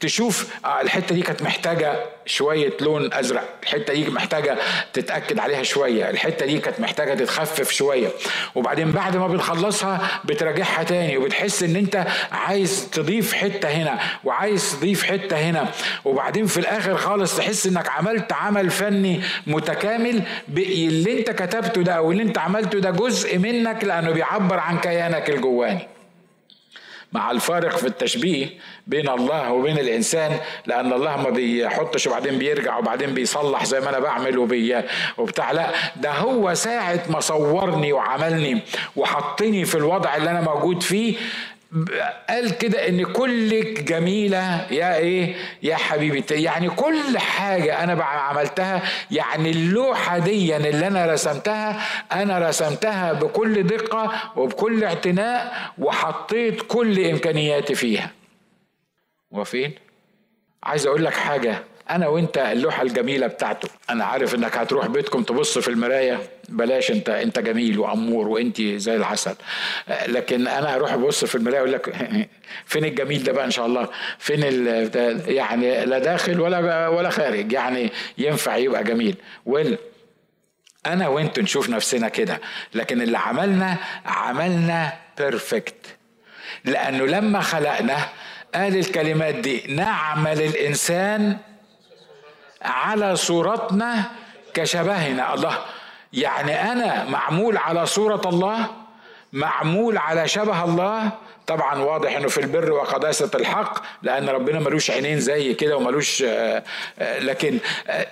تشوف 0.00 0.54
آه 0.64 0.80
الحتة 0.80 1.14
دي 1.14 1.22
كانت 1.22 1.42
محتاجة 1.42 1.92
شوية 2.26 2.72
لون 2.80 3.12
أزرق 3.14 3.44
الحتة 3.62 3.92
دي 3.94 4.10
محتاجة 4.10 4.58
تتأكد 4.92 5.38
عليها 5.38 5.62
شوية 5.62 6.10
الحتة 6.10 6.46
دي 6.46 6.58
كانت 6.58 6.80
محتاجة 6.80 7.14
تتخفف 7.14 7.70
شوية. 7.70 8.08
وبعدين 8.54 8.92
بعد 8.92 9.16
ما 9.16 9.28
بتخلصها 9.28 10.20
بتراجعها 10.24 10.82
تاني 10.82 11.16
وبتحس 11.16 11.62
إن 11.62 11.76
أنت 11.76 12.06
عايز 12.32 12.90
تضيف 12.92 13.32
حتة 13.32 13.68
هنا 13.68 13.98
وعايز 14.24 14.76
تضيف 14.76 15.02
حتة 15.04 15.36
هنا. 15.36 15.68
وبعدين 16.06 16.46
في 16.46 16.60
الآخر 16.60 16.96
خالص 16.96 17.36
تحس 17.36 17.66
إنك 17.66 17.88
عملت 17.88 18.32
عمل 18.32 18.70
فني 18.70 19.20
متكامل 19.46 20.22
اللي 20.56 21.18
أنت 21.18 21.30
كتبته 21.30 21.82
ده 21.82 21.92
أو 21.92 22.12
اللي 22.12 22.22
أنت 22.22 22.38
عملته 22.38 22.78
ده 22.78 22.90
جزء 22.90 23.38
منك 23.38 23.84
لأنه 23.84 24.10
بيعبر 24.10 24.58
عن 24.58 24.78
كيانك 24.78 25.30
الجواني. 25.30 25.88
مع 27.12 27.30
الفارق 27.30 27.76
في 27.76 27.86
التشبيه 27.86 28.46
بين 28.86 29.08
الله 29.08 29.52
وبين 29.52 29.78
الإنسان 29.78 30.36
لأن 30.66 30.92
الله 30.92 31.16
ما 31.16 31.30
بيحطش 31.30 32.06
وبعدين 32.06 32.38
بيرجع 32.38 32.78
وبعدين 32.78 33.14
بيصلح 33.14 33.64
زي 33.64 33.80
ما 33.80 33.88
أنا 33.90 33.98
بعمل 33.98 34.38
وبي 34.38 34.82
وبتاع. 35.18 35.52
لا 35.52 35.66
ده 35.96 36.12
هو 36.12 36.54
ساعة 36.54 37.00
ما 37.10 37.20
صورني 37.20 37.92
وعملني 37.92 38.60
وحطني 38.96 39.64
في 39.64 39.74
الوضع 39.74 40.16
اللي 40.16 40.30
أنا 40.30 40.40
موجود 40.40 40.82
فيه 40.82 41.16
قال 42.28 42.58
كده 42.58 42.88
إن 42.88 43.04
كلك 43.04 43.82
جميلة 43.82 44.66
يا 44.72 44.96
إيه؟ 44.96 45.34
يا 45.62 45.76
حبيبتي 45.76 46.42
يعني 46.42 46.70
كل 46.70 47.18
حاجة 47.18 47.84
أنا 47.84 48.04
عملتها 48.04 48.82
يعني 49.10 49.50
اللوحة 49.50 50.18
دي 50.18 50.56
اللي 50.56 50.86
أنا 50.86 51.06
رسمتها 51.12 51.80
أنا 52.12 52.48
رسمتها 52.48 53.12
بكل 53.12 53.62
دقة 53.62 54.12
وبكل 54.36 54.84
اعتناء 54.84 55.54
وحطيت 55.78 56.62
كل 56.62 57.04
إمكانياتي 57.04 57.74
فيها. 57.74 58.10
وفين 59.30 59.72
عايز 60.62 60.86
أقول 60.86 61.04
لك 61.04 61.14
حاجة. 61.14 61.64
أنا 61.90 62.08
وأنت 62.08 62.38
اللوحة 62.38 62.82
الجميلة 62.82 63.26
بتاعته. 63.26 63.68
أنا 63.90 64.04
عارف 64.04 64.34
إنك 64.34 64.56
هتروح 64.56 64.86
بيتكم 64.86 65.22
تبص 65.22 65.58
في 65.58 65.68
المراية. 65.68 66.18
بلاش 66.48 66.90
انت 66.90 67.08
انت 67.08 67.38
جميل 67.38 67.78
وأمور 67.78 68.28
وانت 68.28 68.62
زي 68.62 68.96
العسل. 68.96 69.34
لكن 70.06 70.48
أنا 70.48 70.76
هروح 70.76 70.92
أبص 70.92 71.24
في 71.24 71.34
المرايه 71.34 71.58
أقول 71.58 71.72
لك 71.72 71.94
فين 72.66 72.84
الجميل 72.84 73.24
ده 73.24 73.32
بقى 73.32 73.44
إن 73.44 73.50
شاء 73.50 73.66
الله؟ 73.66 73.88
فين 74.18 74.42
يعني 75.38 75.84
لا 75.84 75.98
داخل 75.98 76.40
ولا 76.40 76.88
ولا 76.88 77.10
خارج. 77.10 77.52
يعني 77.52 77.92
ينفع 78.18 78.56
يبقى 78.56 78.84
جميل. 78.84 79.16
وال 79.46 79.78
أنا 80.86 81.08
وانت 81.08 81.40
نشوف 81.40 81.70
نفسنا 81.70 82.08
كده. 82.08 82.40
لكن 82.74 83.02
اللي 83.02 83.18
عملنا 83.18 83.76
عملنا 84.06 84.92
بيرفكت 85.18 85.96
لأنه 86.64 87.06
لما 87.06 87.40
خلقنا 87.40 88.08
قال 88.54 88.76
الكلمات 88.76 89.34
دي 89.34 89.62
نعمل 89.68 90.42
الإنسان 90.42 91.38
على 92.62 93.16
صورتنا 93.16 94.04
كشبهنا. 94.54 95.34
الله 95.34 95.58
يعني 96.12 96.72
أنا 96.72 97.04
معمول 97.04 97.56
على 97.56 97.86
صورة 97.86 98.20
الله 98.26 98.66
معمول 99.32 99.98
على 99.98 100.28
شبه 100.28 100.64
الله. 100.64 101.10
طبعا 101.46 101.78
واضح 101.82 102.16
إنه 102.16 102.28
في 102.28 102.40
البر 102.40 102.72
وقداسة 102.72 103.30
الحق 103.34 103.82
لأن 104.02 104.28
ربنا 104.28 104.58
ملوش 104.60 104.90
عينين 104.90 105.20
زي 105.20 105.54
كده 105.54 105.76
وملوش 105.76 106.24
لكن 107.00 107.58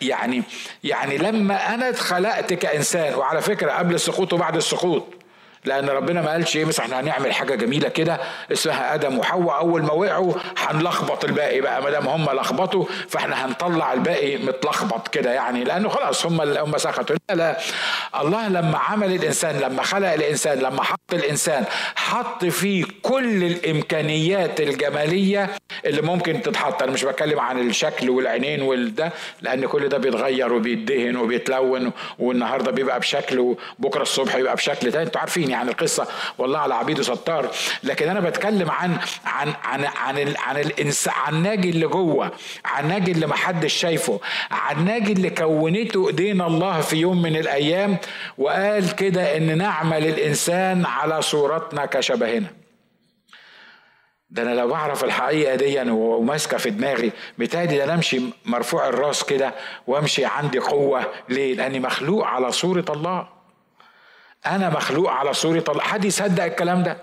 يعني 0.02 0.42
يعني 0.84 1.18
لما 1.18 1.74
أنا 1.74 1.88
اتخلقت 1.88 2.52
كإنسان 2.52 3.14
وعلى 3.14 3.40
فكرة 3.40 3.72
قبل 3.72 3.94
السقوط 3.94 4.32
وبعد 4.32 4.56
السقوط 4.56 5.06
لأن 5.64 5.88
ربنا 5.88 6.22
ما 6.22 6.30
قالش 6.30 6.56
إيه 6.56 6.64
مثلا 6.64 6.84
إحنا 6.86 7.00
هنعمل 7.00 7.32
حاجة 7.32 7.54
جميلة 7.54 7.88
كده 7.88 8.20
اسمها 8.52 8.94
آدم 8.94 9.18
وحواء. 9.18 9.58
أول 9.58 9.82
ما 9.82 9.92
وقعوا 9.92 10.32
هنلخبط 10.58 11.24
الباقي 11.24 11.60
بقى 11.60 11.82
ما 11.82 11.90
دام 11.90 12.06
هم 12.08 12.30
لخبطوا 12.30 12.84
فإحنا 13.08 13.46
هنطلع 13.46 13.92
الباقي 13.92 14.36
متلخبط 14.36 15.08
كده 15.08 15.32
يعني. 15.32 15.64
لأنه 15.64 15.88
خلاص 15.88 16.26
هم 16.26 16.40
هم 16.40 16.78
سكتوا 16.78 17.16
لا 17.30 17.34
لا. 17.34 17.58
الله 18.20 18.48
لما 18.48 18.78
عمل 18.78 19.14
الإنسان 19.14 19.60
لما 19.60 19.82
خلق 19.82 20.12
الإنسان 20.12 20.58
لما 20.58 20.82
حط 20.82 20.98
الإنسان 21.12 21.64
حط 21.96 22.44
فيه 22.44 22.84
كل 23.02 23.44
الإمكانيات 23.44 24.60
الجمالية 24.60 25.50
اللي 25.86 26.02
ممكن 26.02 26.42
تتحط. 26.42 26.82
أنا 26.82 26.92
مش 26.92 27.04
بتكلم 27.04 27.40
عن 27.40 27.68
الشكل 27.68 28.10
والعينين 28.10 28.62
والده 28.62 29.12
لأن 29.42 29.66
كل 29.66 29.88
ده 29.88 29.98
بيتغير 29.98 30.52
وبيدهن 30.52 31.16
وبيتلون 31.16 31.90
والنهاردة 32.18 32.70
بيبقى 32.70 33.00
بشكل 33.00 33.38
وبكرة 33.78 34.02
الصبح 34.02 34.34
يبقى 34.34 34.54
بشكل 34.54 34.92
تاني. 34.92 35.04
أنتوا 35.04 35.20
عارفين 35.20 35.50
يعني 35.54 35.70
القصة. 35.70 36.06
والله 36.38 36.58
على 36.58 36.74
عبيده 36.74 37.02
ستار. 37.02 37.50
لكن 37.82 38.08
أنا 38.08 38.20
بتكلم 38.20 38.70
عن 38.70 38.96
عن 39.24 39.52
عن 39.64 39.84
عن 39.84 40.34
عن 40.38 40.56
الانسان 40.56 41.14
عن 41.16 41.42
ناجي 41.42 41.70
اللي 41.70 41.86
جوه. 41.86 42.30
عن 42.64 42.88
ناجي 42.88 43.12
اللي 43.12 43.26
محدش 43.26 43.72
شايفه. 43.72 44.20
عن 44.50 44.84
ناجي 44.84 45.12
اللي 45.12 45.30
كونته 45.30 46.08
ايدينا 46.08 46.46
الله 46.46 46.80
في 46.80 46.96
يوم 46.96 47.22
من 47.22 47.36
الأيام 47.36 47.96
وقال 48.38 48.94
كده 48.96 49.36
إن 49.36 49.58
نعمل 49.58 50.06
الإنسان 50.06 50.86
على 50.86 51.22
صورتنا 51.22 51.86
كشبهنا. 51.86 52.46
ده 54.30 54.42
أنا 54.42 54.54
لو 54.54 54.74
أعرف 54.74 55.04
الحقيقة 55.04 55.54
دي 55.54 55.90
وماسكة 55.90 56.56
في 56.56 56.70
دماغي 56.70 57.12
بتهيألي 57.38 57.84
أنا 57.84 57.94
أمشي 57.94 58.20
مرفوع 58.44 58.88
الراس 58.88 59.24
كده 59.24 59.54
وأمشي 59.86 60.24
عندي 60.24 60.58
قوة. 60.58 61.06
ليه؟ 61.28 61.54
لأني 61.54 61.80
مخلوق 61.80 62.26
على 62.26 62.52
صورة 62.52 62.84
الله. 62.88 63.33
أنا 64.46 64.70
مخلوق 64.70 65.10
على 65.10 65.32
صورة 65.32 65.64
الله 65.68 65.82
حد 65.82 66.04
يصدق 66.04 66.44
الكلام 66.44 66.82
ده؟ 66.82 66.96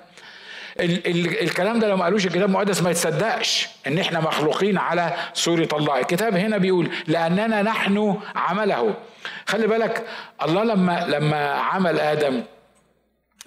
ال- 0.80 1.08
ال- 1.08 1.42
الكلام 1.42 1.80
ده 1.80 1.88
لو 1.88 1.98
ما 1.98 2.04
قالوش 2.04 2.26
الكتاب 2.26 2.44
المقدس 2.50 2.82
ما 2.82 2.92
يتصدقش 2.92 3.68
إن 3.88 3.98
إحنا 3.98 4.20
مخلوقين 4.20 4.78
على 4.78 5.14
صورة 5.34 5.68
الله 5.74 6.00
الكتاب 6.00 6.36
هنا 6.36 6.58
بيقول 6.58 6.90
لأننا 7.08 7.62
نحن 7.62 8.18
عمله. 8.36 8.94
خلي 9.48 9.68
بالك 9.68 10.06
الله 10.44 10.64
لما 10.64 11.06
لما 11.10 11.52
عمل 11.52 12.00
آدم 12.00 12.44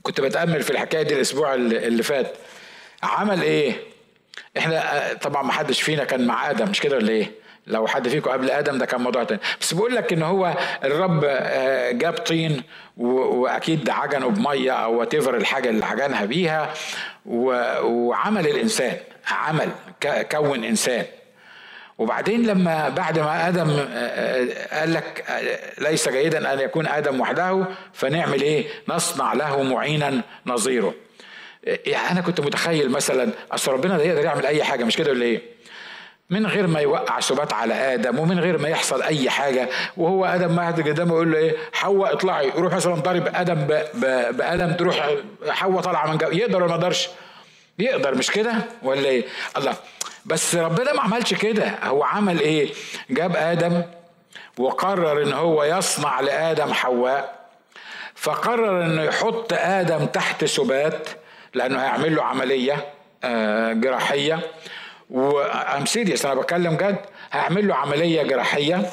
كنت 0.03 0.21
بتأمل 0.21 0.63
في 0.63 0.71
الحكاية 0.71 1.03
دي 1.03 1.15
الأسبوع 1.15 1.55
اللي 1.55 2.03
فات. 2.03 2.37
عمل 3.03 3.43
إيه؟ 3.43 3.73
إحنا 4.59 4.83
طبعا 5.23 5.43
ما 5.43 5.53
حدش 5.53 5.83
فينا 5.83 6.05
كان 6.05 6.27
مع 6.27 6.51
آدم 6.51 6.69
مش 6.71 6.81
كده 6.81 6.97
ولا 6.97 7.09
إيه؟ 7.13 7.31
لو 7.67 7.87
حد 7.87 8.09
فيكم 8.09 8.31
قبل 8.31 8.51
آدم 8.51 8.79
ده 8.79 8.87
كان 8.87 9.01
موضوع 9.01 9.25
تاني. 9.25 9.41
بس 9.61 9.75
بقول 9.75 9.95
لك 9.95 10.13
إن 10.13 10.23
هو 10.23 10.55
الرب 10.85 11.21
جاب 11.99 12.13
طين 12.13 12.63
وأكيد 12.97 13.91
عجنه 13.91 14.29
بمية 14.29 14.73
أو 14.73 14.99
وات 14.99 15.15
الحاجة 15.15 15.69
اللي 15.71 15.85
عجنها 15.85 16.25
بيها 16.25 16.75
وعمل 17.27 18.47
الإنسان 18.47 18.97
عمل 19.31 19.69
كون 20.33 20.65
إنسان. 20.65 21.05
وبعدين 21.99 22.47
لما 22.47 22.89
بعد 22.89 23.19
ما 23.19 23.49
آدم 23.49 23.71
قال 24.73 24.93
لك 24.95 25.25
ليس 25.79 26.09
جيدا 26.09 26.53
أن 26.53 26.61
يكون 26.61 26.87
آدم 26.87 27.21
وحده 27.21 27.65
فنعمل 27.93 28.43
إيه؟ 28.43 28.67
نصنع 28.89 29.33
له 29.33 29.63
معينا 29.63 30.21
نظيره. 30.47 30.95
يعني 31.65 32.11
أنا 32.11 32.21
كنت 32.21 32.41
متخيل 32.41 32.91
مثلا 32.91 33.31
أصل 33.53 33.73
ربنا 33.73 33.97
ده 33.99 34.05
يقدر 34.05 34.25
يعمل 34.25 34.47
أي 34.47 34.65
حاجة 34.65 34.85
مش 34.85 34.97
كده 34.97 35.11
ولا 35.11 35.25
إيه؟ 35.25 35.54
من 36.31 36.47
غير 36.47 36.67
ما 36.67 36.81
يوقع 36.81 37.21
سبات 37.21 37.53
على 37.53 37.75
آدم 37.95 38.19
ومن 38.19 38.41
غير 38.41 38.59
ما 38.59 38.69
يحصل 38.69 39.03
أي 39.03 39.31
حاجة. 39.31 39.69
وهو 39.97 40.25
آدم 40.25 40.57
ما 40.57 40.67
قدامه 40.67 41.15
يقول 41.15 41.33
له 41.33 41.39
إيه؟ 41.39 41.57
حواء 41.73 42.13
اطلعي 42.13 42.49
يروح 42.49 42.75
مثلا 42.75 42.95
ضارب 42.95 43.29
آدم 43.35 43.55
بآدم 44.33 44.73
تروح 44.73 45.11
حواء 45.49 45.81
طالعة 45.83 46.11
من 46.11 46.19
جو 46.19 46.29
يقدر 46.29 46.57
ولا 46.57 46.67
ما 46.67 46.75
يقدرش؟ 46.75 47.09
يقدر 47.79 48.15
مش 48.15 48.31
كده 48.31 48.55
ولا 48.83 49.09
إيه؟ 49.09 49.25
الله. 49.57 49.75
بس 50.27 50.55
ربنا 50.55 50.93
ما 50.93 51.01
عملش 51.03 51.35
كده. 51.35 51.75
هو 51.83 52.05
عمل 52.05 52.41
إيه؟ 52.41 52.73
جاب 53.11 53.37
آدم 53.37 53.83
وقرر 54.59 55.23
إن 55.23 55.33
هو 55.33 55.65
يصنع 55.65 56.21
لآدم 56.21 56.73
حواء 56.73 57.45
فقرر 58.15 58.85
إنه 58.85 59.03
يحط 59.03 59.53
آدم 59.53 60.07
تحت 60.07 60.45
سبات 60.45 61.09
لأنه 61.55 61.83
هيعمل 61.83 62.17
له 62.17 62.23
عملية 62.23 62.85
جراحية. 63.73 64.41
و 65.15 65.33
I'm 65.33 65.87
serious 65.87 66.27
أنا 66.27 66.35
بتكلم 66.35 66.77
جد 66.77 66.97
هعمل 67.33 67.69
له 67.69 67.75
عملية 67.75 68.23
جراحية. 68.23 68.91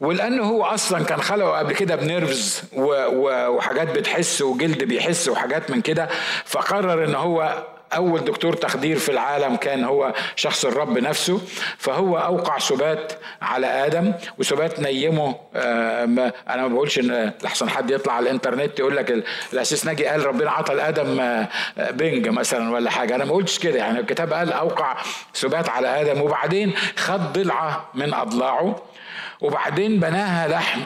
ولأنه 0.00 0.44
هو 0.44 0.64
أصلا 0.64 1.04
كان 1.04 1.20
خلقه 1.22 1.58
قبل 1.58 1.74
كده 1.74 1.96
ب 1.96 2.05
nerves 2.05 2.62
وحاجات 2.76 3.88
بتحس 3.98 4.42
وجلد 4.42 4.84
بيحس 4.84 5.28
وحاجات 5.28 5.70
من 5.70 5.80
كده 5.80 6.08
فقرر 6.44 7.04
إن 7.04 7.14
هو 7.14 7.64
أول 7.96 8.24
دكتور 8.24 8.52
تخدير 8.52 8.98
في 8.98 9.08
العالم 9.08 9.56
كان 9.56 9.84
هو 9.84 10.12
شخص 10.36 10.64
الرب 10.64 10.98
نفسه 10.98 11.40
فهو 11.78 12.18
أوقع 12.18 12.58
سبات 12.58 13.12
على 13.42 13.66
آدم 13.66 14.12
وسبات 14.38 14.80
نيمه 14.80 15.36
آه، 15.56 16.04
أنا 16.48 16.62
ما 16.62 16.68
بقولش 16.68 16.98
إن 16.98 17.32
لحسن 17.42 17.70
حد 17.70 17.90
يطلع 17.90 18.12
على 18.12 18.24
الإنترنت 18.24 18.78
يقول 18.78 18.96
لك 18.96 19.24
الأسيس 19.52 19.84
ناجي 19.86 20.06
قال 20.06 20.26
ربنا 20.26 20.50
عطى 20.50 20.74
لآدم 20.74 21.20
آه، 21.20 21.48
بنج 21.90 22.28
مثلا 22.28 22.70
ولا 22.70 22.90
حاجة. 22.90 23.14
أنا 23.14 23.24
ما 23.24 23.32
قلتش 23.32 23.58
كده 23.58 23.78
يعني 23.78 24.00
الكتاب 24.00 24.32
قال 24.32 24.52
أوقع 24.52 24.96
سبات 25.32 25.68
على 25.68 26.00
آدم 26.00 26.20
وبعدين 26.20 26.72
خد 26.96 27.32
ضلعة 27.32 27.88
من 27.94 28.14
أضلاعه 28.14 28.82
وبعدين 29.40 30.00
بناها 30.00 30.48
لحم. 30.48 30.80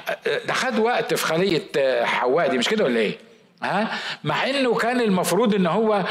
ده 0.47 0.53
خد 0.53 0.79
وقت 0.79 1.15
في 1.15 1.27
خلية 1.27 1.63
حواء 2.05 2.49
دي 2.49 2.59
مش 2.59 2.69
كده 2.69 2.85
ولا 2.85 3.01
إيه؟ 3.01 3.19
ها؟ 3.63 3.89
مع 4.25 4.47
إنه 4.47 4.75
كان 4.75 5.01
المفروض 5.01 5.55
إن 5.55 5.67
هو 5.67 6.05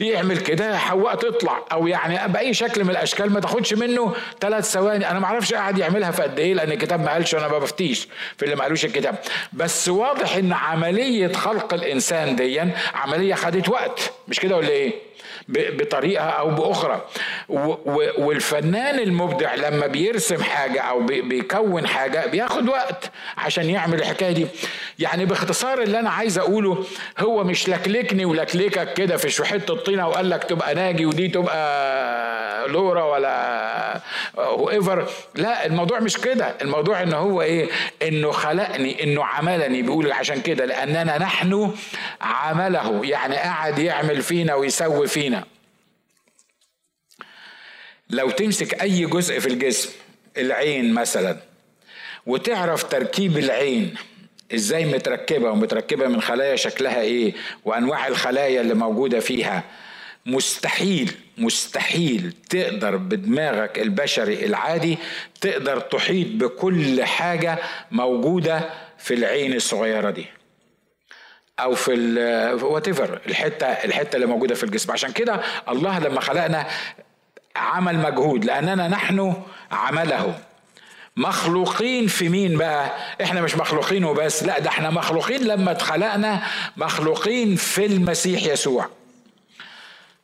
يعمل 0.00 0.38
كده 0.38 0.78
حواء 0.78 1.14
تطلع. 1.14 1.64
أو 1.72 1.86
يعني 1.86 2.32
بأي 2.32 2.54
شكل 2.54 2.84
من 2.84 2.90
الأشكال 2.90 3.32
ما 3.32 3.40
تاخدش 3.40 3.74
منه 3.74 4.14
ثلاث 4.40 4.70
ثواني. 4.70 5.10
أنا 5.10 5.18
ما 5.18 5.26
أعرفش 5.26 5.54
قاعد 5.54 5.78
يعملها 5.78 6.10
في 6.10 6.22
قد 6.22 6.38
إيه 6.38 6.54
لأن 6.54 6.72
الكتاب 6.72 7.00
ما 7.00 7.12
قالش 7.12 7.34
أنا 7.34 7.48
ما 7.48 7.58
بفتيش 7.58 8.08
في 8.36 8.44
اللي 8.44 8.56
ما 8.56 8.62
قالوش 8.62 8.84
الكتاب. 8.84 9.18
بس 9.52 9.88
واضح 9.88 10.36
إن 10.36 10.52
عملية 10.52 11.32
خلق 11.32 11.74
الإنسان 11.74 12.36
دي 12.36 12.60
عملية 12.94 13.34
خدت 13.34 13.68
وقت. 13.68 14.12
مش 14.28 14.40
كده 14.40 14.56
ولا 14.56 14.68
إيه؟ 14.68 15.07
بطريقة 15.48 16.24
أو 16.24 16.50
بأخرى. 16.50 17.06
والفنان 18.18 18.98
المبدع 18.98 19.54
لما 19.54 19.86
بيرسم 19.86 20.42
حاجة 20.42 20.80
أو 20.80 21.00
بيكون 21.06 21.86
حاجة 21.86 22.26
بياخد 22.26 22.68
وقت 22.68 23.10
عشان 23.36 23.70
يعمل 23.70 23.98
الحكاية 24.00 24.32
دي. 24.32 24.46
يعني 24.98 25.24
باختصار 25.24 25.82
اللي 25.82 26.00
أنا 26.00 26.10
عايز 26.10 26.38
أقوله 26.38 26.84
هو 27.18 27.44
مش 27.44 27.68
لكلكني 27.68 28.24
ولكلكك 28.24 28.92
كده 28.94 29.16
في 29.16 29.28
شو 29.30 29.44
حتة 29.44 29.74
طينه 29.76 30.08
وقال 30.08 30.30
لك 30.30 30.44
تبقى 30.44 30.74
ناجي 30.74 31.06
ودي 31.06 31.28
تبقى 31.28 32.68
لورا 32.68 33.02
ولا 33.04 34.00
ايفر 34.70 35.06
لا 35.34 35.66
الموضوع 35.66 36.00
مش 36.00 36.16
كده. 36.18 36.54
الموضوع 36.62 37.02
إن 37.02 37.12
هو 37.12 37.42
إيه؟ 37.42 37.68
إنه 38.02 38.30
خلقني 38.30 39.04
إنه 39.04 39.24
عملني 39.24 39.82
بيقول 39.82 40.12
عشان 40.12 40.40
كده. 40.40 40.64
لأننا 40.64 41.18
نحن 41.18 41.70
عمله. 42.20 43.00
يعني 43.04 43.36
قاعد 43.36 43.78
يعمل 43.78 44.22
فينا 44.22 44.54
ويسوي 44.54 45.06
فينا. 45.08 45.37
لو 48.10 48.30
تمسك 48.30 48.82
أي 48.82 49.06
جزء 49.06 49.38
في 49.38 49.46
الجسم 49.46 49.90
العين 50.36 50.94
مثلا 50.94 51.36
وتعرف 52.26 52.82
تركيب 52.82 53.38
العين 53.38 53.94
إزاي 54.54 54.84
متركبة 54.84 55.50
ومتركبة 55.50 56.08
من 56.08 56.22
خلايا 56.22 56.56
شكلها 56.56 57.00
إيه 57.00 57.34
وأنواع 57.64 58.06
الخلايا 58.06 58.60
اللي 58.60 58.74
موجودة 58.74 59.20
فيها 59.20 59.64
مستحيل 60.26 61.12
مستحيل 61.38 62.32
تقدر 62.50 62.96
بدماغك 62.96 63.78
البشري 63.78 64.46
العادي 64.46 64.98
تقدر 65.40 65.80
تحيط 65.80 66.26
بكل 66.28 67.04
حاجة 67.04 67.58
موجودة 67.90 68.70
في 68.98 69.14
العين 69.14 69.52
الصغيرة 69.52 70.10
دي 70.10 70.26
أو 71.60 71.74
في 71.74 71.92
وات 72.62 72.88
الحتة 73.26 73.66
الحتة 73.66 74.16
اللي 74.16 74.26
موجودة 74.26 74.54
في 74.54 74.64
الجسم. 74.64 74.92
عشان 74.92 75.12
كده 75.12 75.40
الله 75.68 75.98
لما 75.98 76.20
خلقنا 76.20 76.66
عمل 77.58 77.98
مجهود 77.98 78.44
لأننا 78.44 78.88
نحن 78.88 79.34
عمله. 79.72 80.34
مخلوقين 81.16 82.06
في 82.06 82.28
مين 82.28 82.58
بقى؟ 82.58 82.90
إحنا 83.22 83.40
مش 83.40 83.56
مخلوقين 83.56 84.04
وبس 84.04 84.42
لا 84.42 84.58
ده 84.58 84.68
إحنا 84.68 84.90
مخلوقين 84.90 85.42
لما 85.42 85.70
اتخلقنا 85.70 86.42
مخلوقين 86.76 87.56
في 87.56 87.86
المسيح 87.86 88.42
يسوع. 88.44 88.86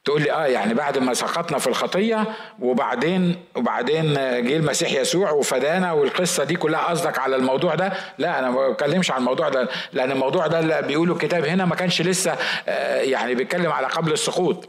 تقول 0.05 0.23
لي 0.23 0.33
آه 0.33 0.47
يعني 0.47 0.75
بعد 0.75 0.99
ما 0.99 1.15
سقطنا 1.15 1.59
في 1.59 1.67
الخطية 1.67 2.25
وبعدين 2.61 3.37
وبعدين 3.55 4.15
جه 4.15 4.57
المسيح 4.57 4.93
يسوع 4.93 5.31
وفدانا 5.31 5.93
والقصة 5.93 6.45
دي 6.45 6.57
كلها 6.57 6.81
قصدك 6.81 7.19
على 7.19 7.37
الموضوع 7.37 7.75
ده؟ 7.75 7.93
لا 8.19 8.39
أنا 8.39 8.51
ما 8.51 8.69
بتكلمش 8.69 9.11
عن 9.11 9.19
الموضوع 9.19 9.49
ده 9.49 9.69
لأن 9.93 10.11
الموضوع 10.11 10.47
ده 10.47 10.61
اللي 10.61 10.83
بيقوله 10.83 11.13
الكتاب 11.13 11.45
هنا 11.45 11.65
ما 11.65 11.75
كانش 11.75 12.03
لسه 12.03 12.37
آه 12.69 13.01
يعني 13.01 13.35
بيتكلم 13.35 13.73
على 13.73 13.87
قبل 13.87 14.13
السقوط. 14.13 14.69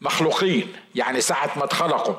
مخلوقين 0.00 0.72
يعني 0.94 1.20
ساعة 1.20 1.50
ما 1.56 1.64
اتخلقوا. 1.64 2.14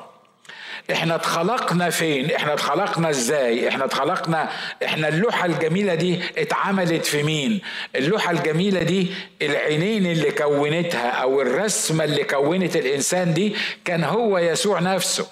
إحنا 0.92 1.14
اتخلقنا 1.14 1.90
فين؟ 1.90 2.30
إحنا 2.30 2.52
اتخلقنا 2.54 3.10
إزاي؟ 3.10 3.68
إحنا 3.68 3.84
اتخلقنا 3.84 4.50
إحنا 4.84 5.08
اللوحة 5.08 5.46
الجميلة 5.46 5.94
دي 5.94 6.20
اتعملت 6.38 7.06
في 7.06 7.22
مين؟ 7.22 7.60
اللوحة 7.96 8.30
الجميلة 8.30 8.82
دي 8.82 9.06
العينين 9.42 10.06
اللي 10.06 10.30
كونتها 10.30 11.10
أو 11.10 11.40
الرسمة 11.42 12.04
اللي 12.04 12.24
كونت 12.24 12.76
الإنسان 12.76 13.34
دي 13.34 13.56
كان 13.84 14.04
هو 14.04 14.38
يسوع 14.38 14.80
نفسه. 14.80 15.26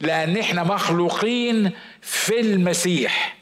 لأن 0.00 0.36
إحنا 0.36 0.62
مخلوقين 0.62 1.70
في 2.02 2.40
المسيح. 2.40 3.36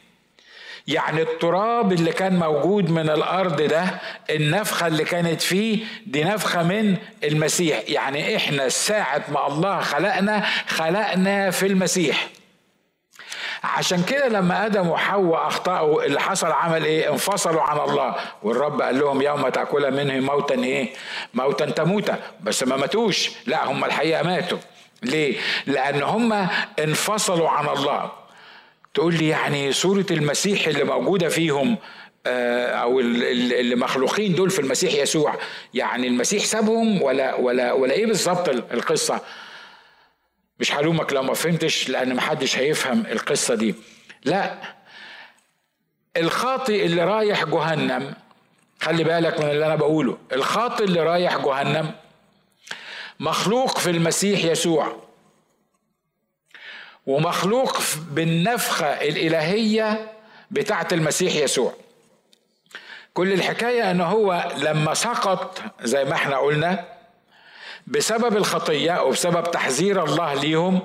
يعني 0.89 1.23
التراب 1.23 1.93
اللي 1.93 2.13
كان 2.13 2.39
موجود 2.39 2.91
من 2.91 3.11
الأرض 3.11 3.63
ده 3.63 3.85
النفخة 4.31 4.87
اللي 4.87 5.05
كانت 5.05 5.43
فيه 5.43 5.85
دي 6.07 6.25
نفخة 6.25 6.63
من 6.63 6.97
المسيح. 7.25 7.83
يعني 7.89 8.37
إحنا 8.37 8.69
ساعة 8.69 9.25
ما 9.29 9.47
الله 9.47 9.81
خلقنا 9.81 10.45
خلقنا 10.69 11.51
في 11.51 11.67
المسيح. 11.67 12.29
عشان 13.65 14.03
كده 14.03 14.29
لما 14.29 14.67
آدم 14.67 14.89
وحواء 14.89 15.47
أخطأوا 15.47 16.05
اللي 16.05 16.21
حصل 16.21 16.53
عمل 16.53 16.85
إيه؟ 16.85 17.13
انفصلوا 17.13 17.63
عن 17.63 17.91
الله. 17.91 18.15
والرب 18.43 18.83
قال 18.83 18.99
لهم 18.99 19.23
يوم 19.23 19.49
تأكل 19.49 19.91
منه 19.91 20.33
موتا 20.33 20.55
إيه؟ 20.55 20.89
موتا 21.35 21.67
تموتا 21.67 22.19
بس 22.41 22.63
ما 22.63 22.77
ماتوش. 22.77 23.31
لا 23.47 23.71
هم 23.71 23.85
الحقيقة 23.85 24.23
ماتوا. 24.23 24.59
ليه؟ 25.03 25.39
لأن 25.67 26.03
هم 26.03 26.49
انفصلوا 26.79 27.49
عن 27.51 27.69
الله. 27.69 28.22
تقول 28.95 29.15
لي 29.15 29.29
يعني 29.29 29.73
صورة 29.73 30.07
المسيح 30.11 30.67
اللي 30.67 30.85
موجودة 30.85 31.29
فيهم 31.29 31.79
آه، 32.27 32.67
أو 32.67 33.01
اللي 33.01 33.77
مخلوقين 33.77 34.35
دول 34.35 34.51
في 34.51 34.59
المسيح 34.59 34.95
يسوع. 34.95 35.39
يعني 35.75 36.07
المسيح 36.07 36.45
سابهم 36.45 37.03
ولا 37.03 37.35
ولا 37.35 37.73
ولا 37.73 37.93
إيه 37.93 38.07
بالظبط 38.07 38.49
القصة؟ 38.49 39.21
مش 40.61 40.75
هلومك 40.75 41.13
لو 41.13 41.23
ما 41.23 41.35
فهمتش 41.35 41.89
لأن 41.89 42.15
محدش 42.15 42.59
هيفهم 42.59 43.07
القصة 43.07 43.55
دي. 43.55 43.75
لا 44.25 44.59
الخاطئ 46.17 46.87
اللي 46.87 47.05
رايح 47.05 47.45
جهنم 47.45 48.15
خلي 48.81 49.05
بالك 49.05 49.41
من 49.41 49.51
اللي 49.51 49.67
أنا 49.67 49.77
بقوله 49.77 50.19
الخاطئ 50.33 50.85
اللي 50.85 51.01
رايح 51.01 51.37
جهنم 51.37 51.91
مخلوق 53.21 53.79
في 53.79 53.91
المسيح 53.91 54.45
يسوع. 54.45 55.02
ومخلوق 57.07 57.79
بالنفخة 58.11 58.87
الإلهية 58.87 60.13
بتاعة 60.51 60.89
المسيح 60.93 61.35
يسوع. 61.35 61.73
كل 63.15 63.33
الحكاية 63.33 63.91
أنه 63.91 64.05
هو 64.05 64.53
لما 64.57 64.95
سقط 64.95 65.63
زي 65.83 66.05
ما 66.05 66.15
إحنا 66.15 66.37
قلنا 66.39 66.85
بسبب 67.87 68.37
الخطية 68.37 69.03
وبسبب 69.03 69.51
تحذير 69.51 70.05
الله 70.05 70.35
ليهم 70.35 70.81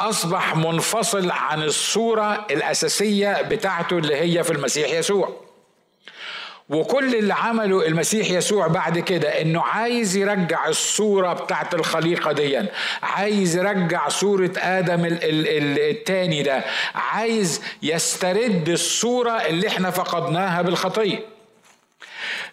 أصبح 0.00 0.56
منفصل 0.56 1.30
عن 1.30 1.62
الصورة 1.62 2.46
الأساسية 2.50 3.42
بتاعته 3.42 3.98
اللي 3.98 4.16
هي 4.16 4.44
في 4.44 4.50
المسيح 4.52 4.90
يسوع. 4.90 5.47
وكل 6.70 7.14
اللي 7.14 7.34
عمله 7.34 7.86
المسيح 7.86 8.30
يسوع 8.30 8.66
بعد 8.66 8.98
كده 8.98 9.28
إنه 9.42 9.60
عايز 9.62 10.16
يرجع 10.16 10.68
الصورة 10.68 11.32
بتاعت 11.32 11.74
الخليقة 11.74 12.32
دي. 12.32 12.60
عايز 13.02 13.56
يرجع 13.56 14.08
صورة 14.08 14.52
آدم 14.56 15.00
التاني 15.10 16.42
ده. 16.42 16.64
عايز 16.94 17.62
يسترد 17.82 18.68
الصورة 18.68 19.30
اللي 19.30 19.68
إحنا 19.68 19.90
فقدناها 19.90 20.62
بالخطية 20.62 21.37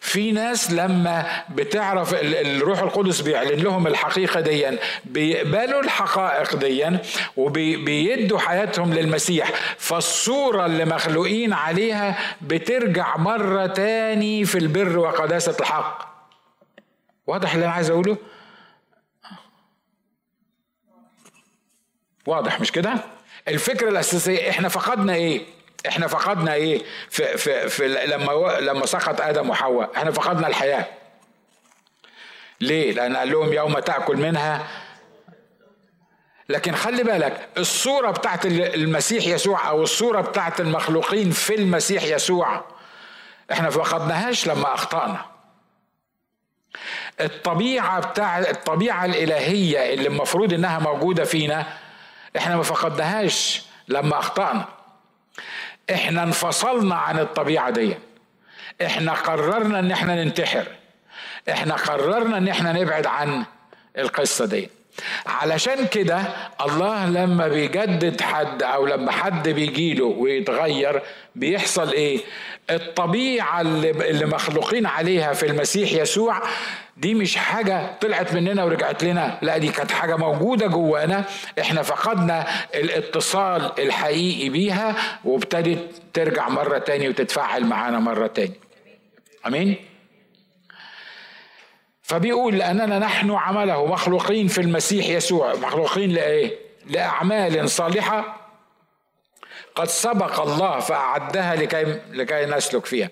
في 0.06 0.32
ناس 0.32 0.72
لما 0.72 1.44
بتعرف 1.50 2.14
الروح 2.22 2.80
القدس 2.80 3.22
بيعلن 3.22 3.60
لهم 3.64 3.88
الحقيقة 3.88 4.40
دي 4.40 4.78
بيقبلوا 5.06 5.82
الحقائق 5.82 6.56
دي 6.56 6.98
وبيدوا 7.38 8.40
حياتهم 8.40 8.94
للمسيح. 8.94 9.52
فالصورة 9.78 10.66
اللي 10.66 10.86
مخلوقين 10.86 11.54
عليها 11.54 12.18
بترجع 12.42 13.18
مرة 13.18 13.66
تاني 13.66 14.46
في 14.46 14.58
البر 14.58 14.98
وقداسة 15.00 15.56
الحق. 15.60 16.16
واضح 17.28 17.54
اللي 17.54 17.66
أنا 17.66 17.74
عايز 17.74 17.90
أقوله؟ 17.90 18.18
واضح 22.26 22.62
مش 22.62 22.72
كده؟ 22.72 22.94
الفكرة 23.48 23.90
الأساسية 23.90 24.50
إحنا 24.50 24.70
فقدنا 24.70 25.14
إيه؟ 25.14 25.46
إحنا 25.88 26.08
فقدنا 26.08 26.54
إيه؟ 26.54 26.84
في, 27.10 27.38
في, 27.38 27.70
في 27.70 27.88
لما 27.88 28.32
لما 28.60 28.86
سقط 28.86 29.22
آدم 29.22 29.50
وحواء 29.50 29.92
إحنا 29.96 30.12
فقدنا 30.12 30.48
الحياة. 30.48 30.86
ليه؟ 32.62 32.92
لأن 32.92 33.16
قال 33.18 33.32
لهم 33.32 33.54
يوم 33.54 33.80
تأكل 33.80 34.18
منها. 34.18 34.68
لكن 36.50 36.76
خلي 36.76 37.04
بالك 37.04 37.50
الصورة 37.58 38.12
بتاعت 38.12 38.46
المسيح 38.46 39.28
يسوع 39.28 39.70
أو 39.70 39.84
الصورة 39.84 40.22
بتاعت 40.22 40.60
المخلوقين 40.60 41.32
في 41.32 41.56
المسيح 41.56 42.04
يسوع 42.04 42.64
إحنا 43.52 43.70
فقدناهاش 43.70 44.48
لما 44.48 44.74
أخطأنا. 44.74 45.26
الطبيعة 47.22 48.00
بتاع 48.00 48.40
الطبيعة 48.40 49.06
الإلهية 49.06 49.94
اللي 49.94 50.08
المفروض 50.08 50.54
إنها 50.54 50.80
موجودة 50.80 51.24
فينا 51.24 51.78
إحنا 52.38 52.56
ما 52.56 52.64
فقدناهاش 52.64 53.66
لما 53.88 54.20
أخطأنا. 54.20 54.75
إحنا 55.94 56.24
انفصلنا 56.24 56.96
عن 56.96 57.20
الطبيعة 57.20 57.70
دي. 57.70 57.96
إحنا 58.86 59.14
قررنا 59.14 59.80
إن 59.80 59.92
إحنا 59.92 60.24
ننتحر. 60.24 60.66
إحنا 61.50 61.76
قررنا 61.76 62.38
إن 62.38 62.48
إحنا 62.48 62.74
نبعد 62.74 63.06
عن 63.06 63.44
القصة 63.98 64.46
دي. 64.46 64.70
علشان 65.26 65.88
كده 65.88 66.22
الله 66.66 67.10
لما 67.10 67.48
بيجدد 67.48 68.22
حد 68.22 68.64
أو 68.64 68.86
لما 68.86 69.12
حد 69.12 69.50
بيجيله 69.50 70.06
ويتغير 70.06 71.02
بيحصل 71.36 71.92
إيه؟ 71.92 72.20
الطبيعة 72.70 73.62
اللي, 73.62 74.26
مخلوقين 74.26 74.86
عليها 74.86 75.34
في 75.34 75.46
المسيح 75.46 75.92
يسوع 75.92 76.42
دي 76.98 77.14
مش 77.14 77.36
حاجة 77.36 77.98
طلعت 78.02 78.34
مننا 78.34 78.64
ورجعت 78.64 79.04
لنا. 79.04 79.40
لا 79.42 79.58
دي 79.58 79.68
كانت 79.68 79.92
حاجة 79.92 80.16
موجودة 80.16 80.68
جوانا. 80.68 81.26
إحنا 81.60 81.82
فقدنا 81.82 82.48
الاتصال 82.76 83.72
الحقيقي 83.80 84.50
بيها 84.50 84.96
وابتدت 85.26 86.02
ترجع 86.14 86.50
مرة 86.50 86.78
تاني 86.78 87.10
وتتفاعل 87.10 87.66
معانا 87.66 88.00
مرة 88.00 88.28
تاني. 88.28 88.54
آمين؟ 89.48 89.76
فبيقول 92.02 92.58
لأننا 92.58 93.00
نحن 93.00 93.32
عمله 93.32 93.86
مخلوقين 93.86 94.48
في 94.48 94.62
المسيح 94.62 95.10
يسوع. 95.10 95.56
مخلوقين 95.56 96.12
لإيه؟ 96.12 96.56
لأعمال 96.90 97.70
صالحة 97.70 98.45
قد 99.76 99.88
سبق 99.88 100.42
الله 100.42 100.80
فأعدها 100.80 101.56
لكي, 101.56 101.84
لكي 102.12 102.46
نسلك 102.46 102.86
فيها. 102.86 103.10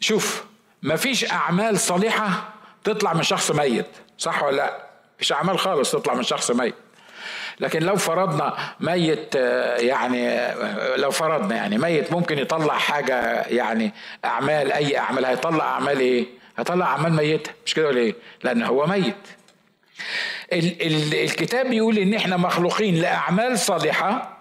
شوف 0.00 0.44
مفيش 0.82 1.32
أعمال 1.32 1.78
صالحة 1.80 2.48
تطلع 2.84 3.12
من 3.14 3.22
شخص 3.22 3.50
ميت 3.50 3.86
صح 4.18 4.42
ولا 4.42 4.56
لا؟ 4.56 4.78
مفيش 5.16 5.32
أعمال 5.32 5.58
خالص 5.58 5.92
تطلع 5.92 6.14
من 6.14 6.22
شخص 6.22 6.50
ميت. 6.50 6.74
لكن 7.60 7.82
لو 7.82 7.96
فرضنا 7.96 8.56
ميت 8.80 9.34
يعني 9.78 10.48
لو 10.96 11.10
فرضنا 11.10 11.56
يعني 11.56 11.78
ميت 11.78 12.12
ممكن 12.12 12.38
يطلع 12.38 12.74
حاجة 12.78 13.42
يعني 13.42 13.92
أعمال 14.24 14.72
أي 14.72 14.98
أعمال 14.98 15.24
هيطلع 15.24 15.64
أعمال 15.64 16.00
إيه؟ 16.00 16.26
هطلع 16.58 16.86
أعمال 16.86 17.12
ميتة. 17.12 17.50
مش 17.66 17.74
كده 17.74 17.86
ولا 17.88 17.98
إيه؟ 17.98 18.14
لأن 18.44 18.62
هو 18.62 18.86
ميت. 18.86 19.14
ال- 20.52 20.82
ال- 20.86 21.14
الكتاب 21.14 21.66
بيقول 21.66 21.98
إن 21.98 22.14
إحنا 22.14 22.36
مخلوقين 22.36 22.94
لأعمال 22.94 23.58
صالحة 23.58 24.37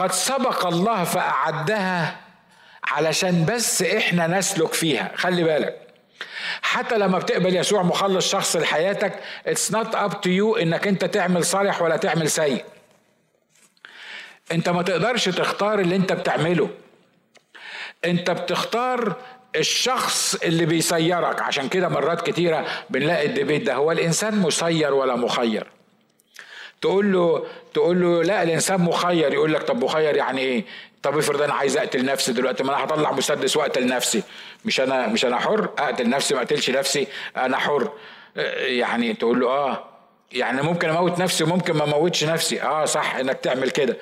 قد 0.00 0.12
سبق 0.12 0.66
الله 0.66 1.04
فأعدها 1.04 2.16
علشان 2.84 3.44
بس 3.44 3.82
إحنا 3.82 4.26
نسلك 4.26 4.72
فيها. 4.72 5.12
خلي 5.16 5.44
بالك. 5.44 5.76
حتى 6.62 6.98
لما 6.98 7.18
بتقبل 7.18 7.56
يسوع 7.56 7.82
مخلص 7.82 8.30
شخصي 8.30 8.56
لحياتك 8.56 9.12
it's 9.46 9.72
not 9.72 9.94
up 9.94 10.20
to 10.20 10.30
you 10.30 10.56
إنك 10.56 10.86
أنت 10.86 11.04
تعمل 11.04 11.44
صالح 11.44 11.82
ولا 11.82 11.96
تعمل 11.96 12.30
سيء. 12.30 12.64
أنت 14.52 14.68
ما 14.68 14.82
تقدرش 14.82 15.24
تختار 15.28 15.78
اللي 15.78 15.96
أنت 15.96 16.12
بتعمله. 16.12 16.70
أنت 18.04 18.30
بتختار 18.30 19.16
الشخص 19.56 20.34
اللي 20.34 20.66
بيسيرك. 20.66 21.42
عشان 21.42 21.68
كده 21.68 21.88
مرات 21.88 22.30
كتيرة 22.30 22.66
بنلاقي 22.90 23.26
الديبيت 23.26 23.62
ده 23.62 23.74
هو 23.74 23.92
الإنسان 23.92 24.38
مسير 24.38 24.94
ولا 24.94 25.16
مخير؟ 25.16 25.66
تقول 26.80 27.12
له 27.12 27.46
تقول 27.74 28.00
له 28.00 28.22
لا 28.22 28.42
الإنسان 28.42 28.80
مخير. 28.80 29.32
يقول 29.32 29.54
لك 29.54 29.62
طب 29.62 29.84
مخير 29.84 30.16
يعني 30.16 30.40
إيه؟ 30.40 30.64
طب 31.02 31.18
افرض 31.18 31.42
أنا 31.42 31.54
عايز 31.54 31.76
أقتل 31.76 32.04
نفسي 32.04 32.32
دلوقتي 32.32 32.62
ما 32.62 32.76
أنا 32.76 32.84
هطلع 32.84 33.12
مسدس 33.12 33.56
وأقتل 33.56 33.86
نفسي. 33.86 34.22
مش 34.64 34.80
أنا 34.80 35.06
مش 35.06 35.24
أنا 35.24 35.38
حر؟ 35.38 35.68
أقتل 35.78 36.08
نفسي 36.08 36.34
ما 36.34 36.40
أقتلش 36.40 36.70
نفسي 36.70 37.06
أنا 37.36 37.56
حر. 37.56 37.92
يعني 38.56 39.14
تقول 39.14 39.40
له 39.40 39.48
آه. 39.48 39.84
يعني 40.32 40.62
ممكن 40.62 40.88
أموت 40.88 41.18
نفسي 41.18 41.44
وممكن 41.44 41.72
ما 41.76 41.84
أموتش 41.84 42.24
نفسي. 42.24 42.62
آه 42.62 42.84
صح 42.84 43.14
إنك 43.16 43.38
تعمل 43.38 43.70
كده. 43.70 43.96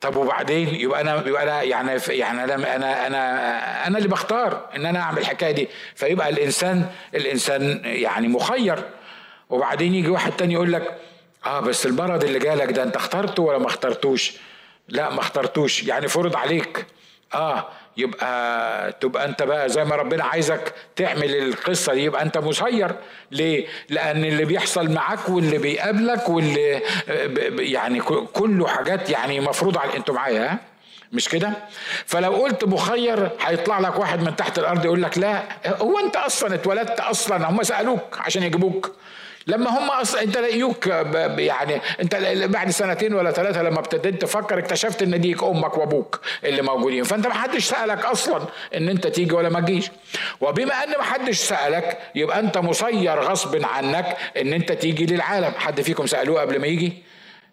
طب 0.00 0.16
وبعدين؟ 0.16 0.74
يبقى 0.74 1.00
أنا 1.00 1.26
يبقى 1.26 1.42
أنا 1.42 1.62
يعني 1.62 2.00
يعني 2.08 2.44
أنا 2.44 2.76
أنا 2.76 3.06
أنا 3.06 3.86
أنا 3.86 3.98
اللي 3.98 4.08
بختار 4.08 4.68
إن 4.76 4.86
أنا 4.86 4.98
أعمل 5.00 5.18
الحكاية 5.18 5.52
دي. 5.52 5.68
فيبقى 5.94 6.28
الإنسان 6.28 6.86
الإنسان 7.14 7.80
يعني 7.84 8.28
مخير. 8.28 8.84
وبعدين 9.50 9.94
يجي 9.94 10.08
واحد 10.08 10.32
تاني 10.32 10.54
يقول 10.54 10.72
لك 10.72 10.96
آه 11.46 11.60
بس 11.60 11.86
المرض 11.86 12.24
اللي 12.24 12.38
جالك 12.38 12.72
ده 12.72 12.82
انت 12.82 12.96
اخترته 12.96 13.42
ولا 13.42 13.58
ما 13.58 13.66
اخترتوش 13.66 14.32
لا 14.88 15.10
ما 15.10 15.20
اخترتوش 15.20 15.82
يعني 15.82 16.08
فرض 16.08 16.36
عليك 16.36 16.86
آه 17.34 17.68
يبقى 17.96 18.92
تبقى 18.92 19.24
انت 19.24 19.42
بقى 19.42 19.68
زي 19.68 19.84
ما 19.84 19.96
ربنا 19.96 20.24
عايزك 20.24 20.74
تعمل 20.96 21.34
القصة 21.34 21.94
دي 21.94 22.04
يبقى 22.04 22.22
انت 22.22 22.38
مسير 22.38 22.92
ليه؟ 23.30 23.66
لأن 23.88 24.24
اللي 24.24 24.44
بيحصل 24.44 24.90
معاك 24.92 25.28
واللي 25.28 25.58
بيقابلك 25.58 26.28
واللي 26.28 26.82
يعني 27.58 28.00
كله 28.32 28.66
حاجات 28.66 29.10
يعني 29.10 29.40
مفروض 29.40 29.78
على 29.78 29.96
أنتوا 29.96 30.14
معايا 30.14 30.52
ها؟ 30.52 30.58
مش 31.12 31.28
كده؟ 31.28 31.52
فلو 32.06 32.32
قلت 32.32 32.64
مخير 32.64 33.30
هيطلع 33.40 33.78
لك 33.78 33.98
واحد 33.98 34.22
من 34.22 34.36
تحت 34.36 34.58
الأرض 34.58 34.84
يقول 34.84 35.02
لك 35.02 35.18
لا 35.18 35.42
هو 35.66 35.98
انت 35.98 36.16
أصلا 36.16 36.54
اتولدت 36.54 37.00
أصلا 37.00 37.50
هم 37.50 37.62
سألوك 37.62 38.18
عشان 38.18 38.42
يجيبوك 38.42 38.92
لما 39.46 39.70
هم 39.78 39.90
أصلا 39.90 40.22
أنت 40.22 40.38
لقيوك 40.38 40.86
يعني 41.38 41.80
أنت 42.00 42.14
بعد 42.44 42.70
سنتين 42.70 43.14
ولا 43.14 43.30
ثلاثة 43.30 43.62
لما 43.62 43.78
ابتديت 43.78 44.22
تفكر 44.22 44.58
اكتشفت 44.58 45.02
إن 45.02 45.20
ديك 45.20 45.42
أمك 45.42 45.78
وأبوك 45.78 46.20
اللي 46.44 46.62
موجودين. 46.62 47.04
فأنت 47.04 47.26
ما 47.26 47.34
حدش 47.34 47.64
سألك 47.64 48.04
أصلا 48.04 48.42
إن 48.76 48.88
أنت 48.88 49.06
تيجي 49.06 49.34
ولا 49.34 49.48
ما 49.48 49.60
تجيش. 49.60 49.90
وبما 50.40 50.84
إن 50.84 50.90
ما 50.90 51.02
حدش 51.02 51.38
سألك 51.38 51.98
يبقى 52.14 52.40
أنت 52.40 52.58
مسير 52.58 53.20
غصب 53.20 53.64
عنك 53.64 54.16
إن 54.40 54.52
أنت 54.52 54.72
تيجي 54.72 55.06
للعالم. 55.06 55.52
حد 55.58 55.80
فيكم 55.80 56.06
سألوه 56.06 56.40
قبل 56.40 56.60
ما 56.60 56.66
يجي؟ 56.66 56.92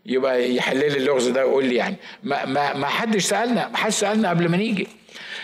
يبقى 0.06 0.56
يحل 0.56 0.78
لي 0.78 0.88
اللغز 0.88 1.28
ده 1.28 1.46
ويقول 1.46 1.66
لي 1.66 1.76
يعني. 1.76 1.96
ما 2.24 2.46
ما 2.46 2.74
ما 2.74 2.88
حدش 2.88 3.24
سألنا 3.26 3.68
ما 3.68 3.78
حدش 3.78 3.94
سألنا 3.96 4.30
قبل 4.30 4.50
ما 4.50 4.58
نيجي. 4.58 4.88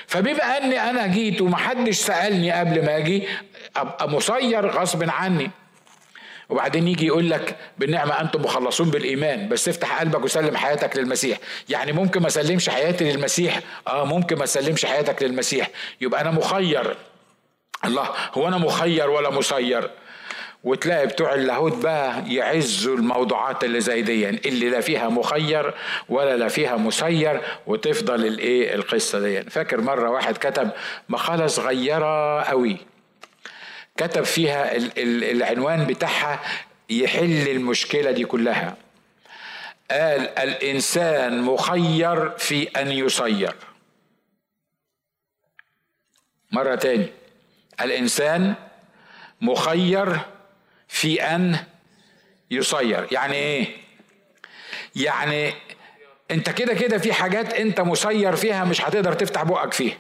فبما 0.08 0.58
إني 0.58 0.89
أنا 0.89 1.08
جيت 1.08 1.41
وما 1.41 1.58
حدش 1.58 1.96
سألني 1.98 2.52
قبل 2.52 2.86
ما 2.86 2.98
أجي 2.98 3.28
أبقى 3.76 4.10
مسير 4.10 4.68
غصب 4.68 5.10
عني. 5.10 5.52
وبعدين 6.54 6.88
يجي 6.88 7.06
يقول 7.08 7.30
لك 7.30 7.56
بالنعمة 7.78 8.22
أنتم 8.22 8.41
مخلصون 8.41 8.89
بالإيمان 8.89 9.49
بس 9.49 9.70
افتح 9.70 9.99
قلبك 9.99 10.24
وسلم 10.24 10.58
حياتك 10.58 10.97
للمسيح. 10.97 11.38
يعني 11.70 11.91
ممكن 11.91 12.22
ما 12.22 12.28
أسلمش 12.28 12.70
حياتي 12.70 13.12
للمسيح؟ 13.12 13.60
آه 13.88 14.06
ممكن 14.06 14.36
ما 14.38 14.43
أسلمش 14.43 14.86
حياتك 14.86 15.24
للمسيح. 15.24 15.70
يبقى 16.01 16.22
أنا 16.22 16.32
مخير. 16.32 16.95
الله 17.86 18.10
هو 18.34 18.47
أنا 18.47 18.58
مخير 18.58 19.10
ولا 19.10 19.30
مسير؟ 19.30 19.89
وتلاقي 20.64 21.08
بتوع 21.08 21.34
اللاهوت 21.34 21.76
بقى 21.76 22.24
يعزوا 22.34 22.97
الموضوعات 22.97 23.64
اللي 23.64 23.82
زي 23.82 24.01
دي 24.01 24.30
اللي 24.30 24.70
لا 24.70 24.82
فيها 24.82 25.10
مخير 25.10 25.74
ولا 26.10 26.38
لا 26.38 26.47
فيها 26.47 26.78
مسير 26.78 27.41
وتفضل 27.68 28.26
الإيه 28.26 28.76
القصة 28.76 29.20
دي. 29.20 29.41
فاكر 29.43 29.82
مرة 29.82 30.10
واحد 30.10 30.38
كتب 30.38 30.70
مقاله 31.10 31.47
صغيره 31.47 32.41
قوي 32.41 32.78
كتب 33.98 34.24
فيها 34.24 34.76
العنوان 35.32 35.86
بتاعها 35.86 36.39
يحل 36.89 37.48
المشكلة 37.50 38.12
دي 38.12 38.26
كلها. 38.26 38.78
قال 39.91 40.39
الإنسان 40.39 41.41
مخير 41.41 42.30
في 42.38 42.64
أن 42.64 42.91
يصير. 42.91 43.56
مرة 46.52 46.76
تاني. 46.76 47.08
الإنسان 47.82 48.54
مخير 49.41 50.20
في 50.88 51.22
أن 51.22 51.58
يصير. 52.52 53.08
يعني 53.12 53.34
إيه؟ 53.34 53.68
يعني 54.96 55.54
أنت 56.32 56.50
كده 56.50 56.74
كده 56.74 56.98
في 56.98 57.14
حاجات 57.14 57.54
أنت 57.54 57.82
مسير 57.82 58.36
فيها 58.36 58.64
مش 58.64 58.82
هتقدر 58.82 59.14
تفتح 59.14 59.44
بقك 59.44 59.74
فيها. 59.74 59.98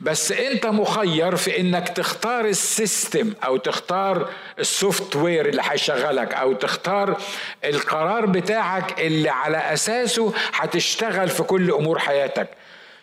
بس 0.00 0.32
انت 0.32 0.66
مخير 0.66 1.36
في 1.36 1.60
انك 1.60 1.88
تختار 1.88 2.44
ال 2.44 2.57
system 2.57 3.32
أو 3.44 3.56
تختار 3.56 4.30
ال 4.58 5.16
software 5.16 5.48
اللي 5.48 5.62
هيشغلك 5.64 6.34
أو 6.34 6.52
تختار 6.52 7.20
القرار 7.64 8.26
بتاعك 8.26 9.00
اللي 9.00 9.28
على 9.28 9.56
اساسه 9.58 10.32
هتشتغل 10.54 11.28
في 11.28 11.42
كل 11.42 11.70
امور 11.70 11.98
حياتك. 11.98 12.48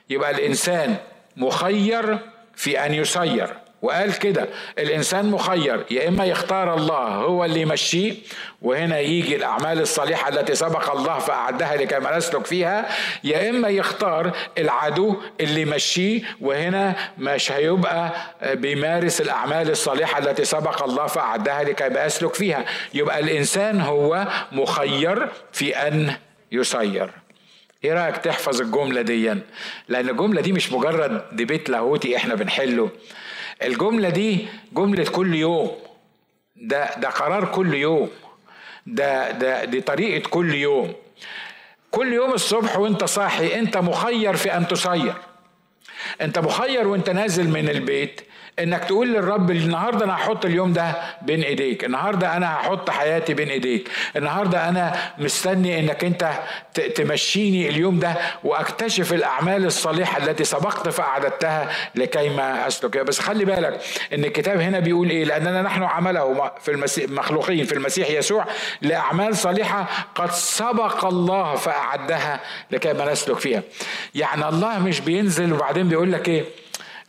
يبقى 0.10 0.32
الانسان 0.32 0.96
مخير 1.38 2.20
في 2.56 2.86
ان 2.86 2.94
يسير. 2.94 3.54
وقال 3.82 4.20
كده 4.20 4.48
الإنسان 4.80 5.26
مخير 5.32 5.86
يا 5.92 6.08
إما 6.08 6.26
يختار 6.26 6.74
الله 6.74 6.98
هو 7.08 7.46
اللي 7.46 7.62
يمشيه 7.62 8.14
وهنا 8.62 9.00
يجي 9.00 9.36
الأعمال 9.36 9.82
الصالحة 9.82 10.30
التي 10.30 10.56
سبق 10.56 10.92
الله 10.96 11.20
فأعدها 11.20 11.76
لكي 11.76 12.00
ما 12.00 12.18
نسلك 12.18 12.46
فيها 12.46 12.90
يا 13.24 13.50
إما 13.50 13.70
يختار 13.70 14.32
العدو 14.58 15.16
اللي 15.42 15.62
يمشيه 15.62 16.22
وهنا 16.42 16.96
مش 17.18 17.52
هيبقى 17.52 18.12
بيمارس 18.44 19.22
الأعمال 19.22 19.70
الصالحة 19.70 20.20
التي 20.20 20.46
سبق 20.46 20.84
الله 20.84 21.08
فأعدها 21.08 21.64
لكي 21.64 21.90
ما 21.90 22.06
يسلك 22.06 22.34
فيها. 22.34 22.66
يبقى 22.94 23.20
الإنسان 23.20 23.82
هو 23.82 24.28
مخير 24.52 25.28
في 25.52 25.76
أن 25.76 26.14
يسير. 26.52 27.10
إيه 27.84 27.94
رأيك 27.94 28.18
تحفظ 28.18 28.62
الجملة 28.62 29.02
دي 29.02 29.34
لأن 29.90 30.10
الجملة 30.10 30.42
دي 30.42 30.52
مش 30.52 30.72
مجرد 30.72 31.22
ديبيت 31.32 31.70
لاهوتي 31.70 32.18
إحنا 32.18 32.36
بنحله. 32.36 32.90
الجملة 33.64 34.10
دي 34.10 34.48
جملة 34.74 35.06
كل 35.12 35.36
يوم. 35.36 35.72
ده 36.56 36.96
ده 36.96 37.10
قرار 37.10 37.46
كل 37.46 37.74
يوم. 37.74 38.10
ده 38.88 39.32
ده 39.32 39.66
دي 39.66 39.82
طريقة 39.82 40.30
كل 40.30 40.54
يوم. 40.56 40.94
كل 41.92 42.14
يوم 42.14 42.34
الصبح 42.34 42.78
وانت 42.78 43.04
صاحي 43.04 43.60
انت 43.60 43.78
مخير 43.78 44.36
في 44.36 44.58
ان 44.58 44.68
تسير. 44.68 45.14
انت 46.22 46.40
مخير 46.40 46.88
وانت 46.88 47.10
نازل 47.10 47.50
من 47.50 47.70
البيت 47.70 48.22
إنك 48.60 48.84
تقول 48.86 49.14
للرب 49.14 49.52
النهارده 49.52 50.06
أنا 50.06 50.16
هحط 50.16 50.46
اليوم 50.46 50.74
ده 50.74 50.94
بين 51.22 51.42
إيديك 51.44 51.86
النهارده 51.86 52.38
أنا 52.38 52.56
هحط 52.56 52.90
حياتي 52.90 53.34
بين 53.34 53.50
إيديك 53.50 53.90
النهارده 54.16 54.70
أنا 54.70 54.96
مستني 55.18 55.80
إنك 55.80 56.04
أنت 56.04 56.32
تمشيني 56.96 57.70
اليوم 57.70 58.00
ده 58.00 58.16
وأكتشف 58.44 59.14
الأعمال 59.14 59.66
الصالحة 59.66 60.18
التي 60.18 60.44
سبقت 60.44 60.90
فأعددتها 60.90 61.70
لكي 61.96 62.30
ما 62.30 62.68
أسلك 62.68 62.98
بس 62.98 63.20
خلي 63.20 63.46
بالك 63.46 63.80
إن 64.14 64.26
الكتاب 64.26 64.60
هنا 64.60 64.80
بيقول 64.80 65.10
إيه؟ 65.10 65.26
لأننا 65.26 65.62
نحن 65.62 65.84
عمله 65.84 66.52
في 66.62 66.72
المسيح 66.72 67.10
مخلوقين 67.10 67.66
في 67.66 67.74
المسيح 67.74 68.10
يسوع 68.10 68.46
لأعمال 68.82 69.36
صالحة 69.38 69.86
قد 70.16 70.32
سبق 70.32 71.06
الله 71.06 71.56
فأعدها 71.56 72.40
لكي 72.72 72.94
ما 72.94 73.12
نسلك 73.12 73.40
فيها. 73.40 73.64
يعني 74.16 74.50
الله 74.50 74.80
مش 74.80 75.00
بينزل 75.00 75.54
وبعدين 75.54 75.88
بيقول 75.90 76.12
لك 76.12 76.30
إيه؟ 76.30 76.44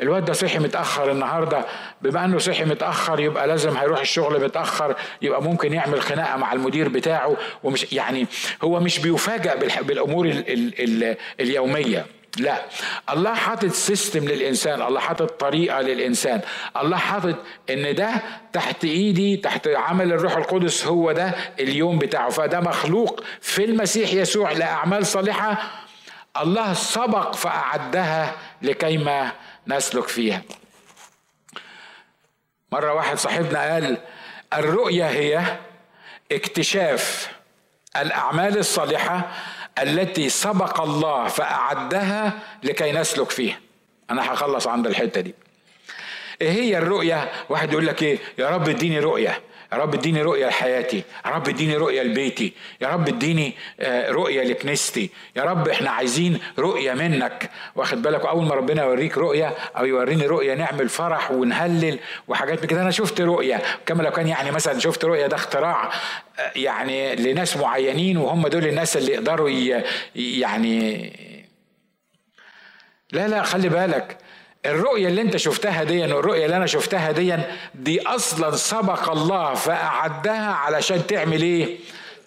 الواد 0.01 0.25
ده 0.25 0.33
صحي 0.33 0.59
متأخر 0.59 1.11
النهارده. 1.11 1.65
بما 2.03 2.25
إنه 2.25 2.39
صحي 2.39 2.65
متأخر 2.65 3.21
يبقى 3.21 3.47
لازم 3.47 3.77
هيروح 3.77 4.01
الشغل 4.01 4.45
متأخر 4.45 4.97
يبقى 5.23 5.43
ممكن 5.43 5.73
يعمل 5.73 6.03
خناقة 6.03 6.37
مع 6.37 6.53
المدير 6.53 6.89
بتاعه 6.89 7.37
ومش 7.65 7.93
يعني 7.93 8.27
هو 8.65 8.81
مش 8.81 8.99
بيفاجئ 8.99 9.83
بالأمور 9.83 10.27
ال 10.27 10.53
ال 10.53 10.81
ال 10.81 11.17
اليومية. 11.41 12.07
لا. 12.39 12.63
الله 13.11 13.35
حاطط 13.35 13.69
سيستم 13.73 14.25
للإنسان 14.25 14.83
الله 14.83 15.01
حاطط 15.01 15.41
طريقة 15.41 15.81
للإنسان. 15.81 16.41
الله 16.81 16.97
حاطط 16.97 17.37
إن 17.71 17.95
ده 17.95 18.11
تحت 18.53 18.85
إيدي 18.85 19.37
تحت 19.37 19.69
عمل 19.69 20.13
الروح 20.13 20.37
القدس 20.37 20.87
هو 20.87 21.13
ده 21.13 21.35
اليوم 21.61 21.99
بتاعه. 21.99 22.31
فده 22.31 22.61
مخلوق 22.61 23.25
في 23.41 23.65
المسيح 23.65 24.13
يسوع 24.13 24.53
لأعمال 24.53 25.07
صالحة. 25.07 25.57
الله 26.43 26.73
سبق 26.75 27.35
فأعدها 27.35 28.33
لكيما 28.63 29.33
نسلك 29.69 30.09
فيها. 30.09 30.43
مرة 32.73 32.93
واحد 32.93 33.19
صاحبنا 33.19 33.73
قال 33.73 33.99
الرؤية 34.55 35.09
هي 35.09 35.59
اكتشاف 36.33 37.31
الأعمال 37.97 38.59
الصالحة 38.59 39.31
التي 39.79 40.29
سبق 40.29 40.81
الله 40.81 41.29
فأعدها 41.29 42.33
لكي 42.63 42.93
نسلك 42.93 43.31
فيها. 43.31 43.61
أنا 44.11 44.33
هخلص 44.35 44.67
عند 44.67 44.87
الحتة 44.87 45.21
دي. 45.21 45.35
إيه 46.41 46.51
هي 46.51 46.79
الرؤية؟ 46.79 47.33
واحد 47.49 47.73
يقول 47.73 47.87
لك 47.87 48.03
إيه؟ 48.03 48.19
يا 48.39 48.51
رب 48.51 48.69
اديني 48.69 49.01
رؤية. 49.01 49.43
يا 49.77 49.81
رب 49.83 49.95
اديني 49.95 50.23
رؤية 50.23 50.47
لحياتي 50.47 51.03
يا 51.27 51.31
رب 51.31 51.49
اديني 51.49 51.77
رؤية 51.77 52.03
لبيتي 52.03 52.53
يا 52.81 52.89
رب 52.89 53.09
اديني 53.09 53.55
آه، 53.81 54.11
رؤية 54.11 54.43
لكنيستي 54.43 55.11
يا 55.37 55.43
رب 55.43 55.69
إحنا 55.69 55.91
عايزين 55.91 56.39
رؤية 56.59 56.93
منك. 56.93 57.51
واخد 57.75 58.03
بالك؟ 58.03 58.27
أول 58.27 58.45
ما 58.47 58.55
ربنا 58.55 58.85
يوريك 58.85 59.19
رؤية 59.19 59.55
أو 59.77 59.85
يوريني 59.85 60.27
رؤية 60.27 60.55
نعمل 60.55 60.89
فرح 60.89 61.31
ونهلل 61.31 61.99
وحاجات 62.29 62.67
كده. 62.67 62.83
أنا 62.83 62.91
شفت 62.91 63.21
رؤية 63.21 63.63
كما 63.87 64.03
لو 64.03 64.11
كان 64.11 64.29
يعني 64.29 64.51
مثلا 64.51 64.79
شفت 64.79 65.05
رؤية 65.05 65.27
ده 65.27 65.37
اختراع 65.37 65.91
آه، 66.39 66.53
يعني 66.57 67.17
لناس 67.17 67.57
معينين 67.57 68.17
وهم 68.17 68.49
دول 68.49 68.67
الناس 68.67 68.97
اللي 68.97 69.13
يقدروا 69.13 69.51
يعني 70.15 71.13
لا 73.13 73.29
لا 73.29 73.43
خلي 73.43 73.69
بالك. 73.69 74.19
الرؤية 74.67 75.09
اللي 75.09 75.21
انت 75.23 75.37
شفتها 75.37 75.85
دي 75.85 76.01
والرؤية 76.03 76.45
اللي 76.45 76.57
أنا 76.57 76.67
شفتها 76.67 77.11
دي 77.13 77.37
دي 77.75 78.07
أصلا 78.07 78.57
سبق 78.57 79.11
الله 79.11 79.55
فأعدها 79.55 80.53
علشان 80.53 81.07
تعمل 81.07 81.43
إيه؟ 81.43 81.79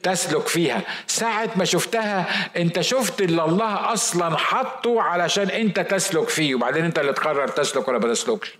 تسلك 0.03 0.47
فيها. 0.47 0.81
ساعة 1.07 1.49
ما 1.55 1.65
شفتها 1.65 2.25
أنت 2.57 2.81
شفت 2.81 3.21
اللي 3.21 3.45
الله 3.45 3.93
أصلا 3.93 4.37
حطه 4.37 5.01
علشان 5.01 5.49
أنت 5.49 5.79
تسلك 5.79 6.29
فيه 6.29 6.55
وبعدين 6.55 6.85
أنت 6.85 6.99
اللي 6.99 7.13
تقرر 7.13 7.47
تسلك 7.47 7.87
ولا 7.87 7.99
ما 7.99 8.13
تسلكش. 8.13 8.53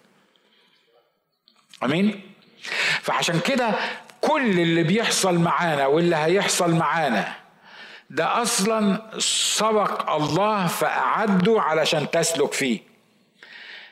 آمين؟ 1.84 2.22
فعشان 3.02 3.40
كده 3.40 3.70
كل 4.22 4.60
اللي 4.60 4.84
بيحصل 4.84 5.36
معانا 5.36 5.88
واللي 5.88 6.16
هيحصل 6.16 6.72
معانا 6.72 7.34
ده 8.10 8.42
أصلا 8.42 9.12
سبق 9.20 10.12
الله 10.12 10.68
فأعده 10.68 11.62
علشان 11.62 12.12
تسلك 12.12 12.54
فيه. 12.54 12.89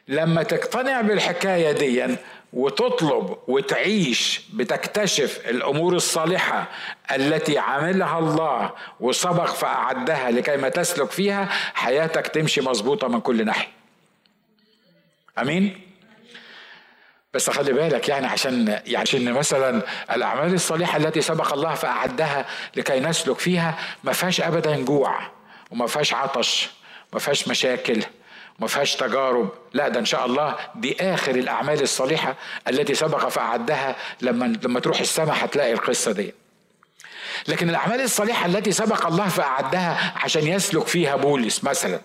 لما 0.07 0.43
تقتنع 0.43 1.01
بالحكاية 1.01 1.71
دي 1.71 2.17
وتطلب 2.53 3.37
وتعيش 3.47 4.41
بتكتشف 4.53 5.41
الأمور 5.49 5.95
الصالحة 5.95 6.67
التي 7.11 7.57
عملها 7.57 8.19
الله 8.19 8.71
وسبق 8.99 9.45
فأعدها 9.45 10.31
لكي 10.31 10.57
ما 10.57 10.69
تسلك 10.69 11.11
فيها 11.11 11.49
حياتك 11.73 12.27
تمشي 12.27 12.61
مظبوطة 12.61 13.07
من 13.07 13.21
كل 13.21 13.45
ناحية 13.45 13.67
أمين؟ 15.39 15.81
بس 17.33 17.49
خلي 17.49 17.73
بالك 17.73 18.09
يعني 18.09 18.27
عشان 18.27 18.67
يعني 18.67 18.97
عشان 18.97 19.33
مثلا 19.33 19.81
الأعمال 20.11 20.53
الصالحة 20.53 20.97
التي 20.97 21.21
سبق 21.21 21.53
الله 21.53 21.73
فأعدها 21.73 22.45
لكي 22.75 22.99
نسلك 22.99 23.39
فيها 23.39 23.77
ما 24.03 24.13
فيهاش 24.13 24.41
ابدا 24.41 24.83
جوع 24.83 25.19
وما 25.71 25.87
فيهاش 25.87 26.13
عطش 26.13 26.69
ما 27.13 27.19
فيهاش 27.19 27.47
مشاكل 27.47 28.03
ما 28.59 28.67
فيهاش 28.67 28.95
تجارب. 28.95 29.49
لا 29.73 29.87
ده 29.87 29.99
إن 29.99 30.05
شاء 30.05 30.25
الله 30.25 30.55
دي 30.75 30.97
آخر 31.13 31.35
الأعمال 31.35 31.81
الصالحة 31.81 32.35
التي 32.67 32.93
سبق 32.93 33.27
فأعدها. 33.27 33.95
لما 34.21 34.45
لما 34.63 34.79
تروح 34.79 34.99
السماء 34.99 35.35
هتلاقي 35.39 35.73
القصة 35.73 36.11
دي. 36.11 36.33
لكن 37.47 37.69
الأعمال 37.69 38.01
الصالحة 38.01 38.45
التي 38.45 38.71
سبق 38.71 39.05
الله 39.07 39.27
فأعدها 39.27 40.13
عشان 40.23 40.47
يسلك 40.47 40.87
فيها 40.87 41.15
بولس 41.15 41.63
مثلا. 41.63 41.99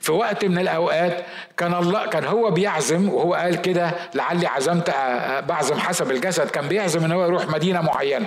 في 0.00 0.12
وقت 0.12 0.44
من 0.44 0.58
الأوقات 0.58 1.24
كان 1.56 1.74
الله 1.74 2.06
كان 2.06 2.24
هو 2.24 2.50
بيعزم 2.50 3.08
وهو 3.08 3.34
قال 3.34 3.62
كده 3.62 3.94
لعلي 4.14 4.46
عزمت 4.46 4.90
بعزم 5.48 5.78
حسب 5.78 6.10
الجسد 6.10 6.50
كان 6.50 6.68
بيعزم 6.68 7.04
إن 7.04 7.12
هو 7.12 7.24
يروح 7.24 7.46
مدينة 7.46 7.80
معينة. 7.80 8.26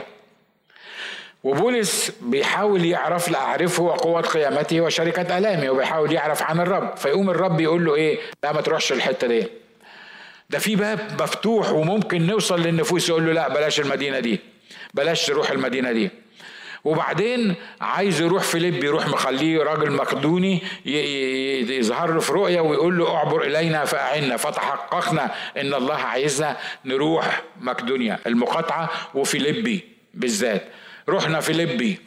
وبولس 1.43 2.11
بيحاول 2.21 2.85
يعرف 2.85 3.29
لأعرفه 3.29 3.83
وقوة 3.83 4.21
قيامته 4.21 4.81
وشركة 4.81 5.37
ألامه 5.37 5.69
وبيحاول 5.69 6.11
يعرف 6.11 6.43
عن 6.43 6.59
الرب. 6.59 6.97
فيقوم 6.97 7.29
الرب 7.29 7.59
يقول 7.59 7.85
له 7.85 7.95
إيه؟ 7.95 8.19
لا 8.43 8.51
ما 8.51 8.61
تروحش 8.61 8.91
الحتة 8.91 9.27
دي. 9.27 9.47
ده 10.49 10.59
في 10.59 10.75
باب 10.75 11.21
مفتوح 11.21 11.71
وممكن 11.71 12.27
نوصل 12.27 12.61
للنفوس 12.61 13.09
يقول 13.09 13.25
له 13.25 13.33
لا 13.33 13.47
بلاش 13.49 13.79
المدينة 13.79 14.19
دي. 14.19 14.39
بلاش 14.93 15.25
تروح 15.25 15.51
المدينة 15.51 15.91
دي. 15.91 16.09
وبعدين 16.83 17.55
عايز 17.81 18.21
يروح 18.21 18.43
فيليب 18.43 18.83
يروح 18.83 19.07
مخليه 19.07 19.63
راجل 19.63 19.91
مقدوني 19.91 20.61
يظهر 21.77 22.13
له 22.13 22.19
في 22.19 22.31
رؤية 22.31 22.61
ويقول 22.61 22.97
له 22.97 23.15
اعبر 23.15 23.41
إلينا 23.43 23.85
فأعنا 23.85 24.37
فتحققنا 24.37 25.31
إن 25.57 25.73
الله 25.73 25.95
عايزنا 25.95 26.57
نروح 26.85 27.41
مقدونيا 27.61 28.19
المقاطعة 28.27 28.89
وفيليبي 29.15 29.83
بالذات. 30.13 30.63
رحنا 31.09 31.39
فيليبي 31.39 31.99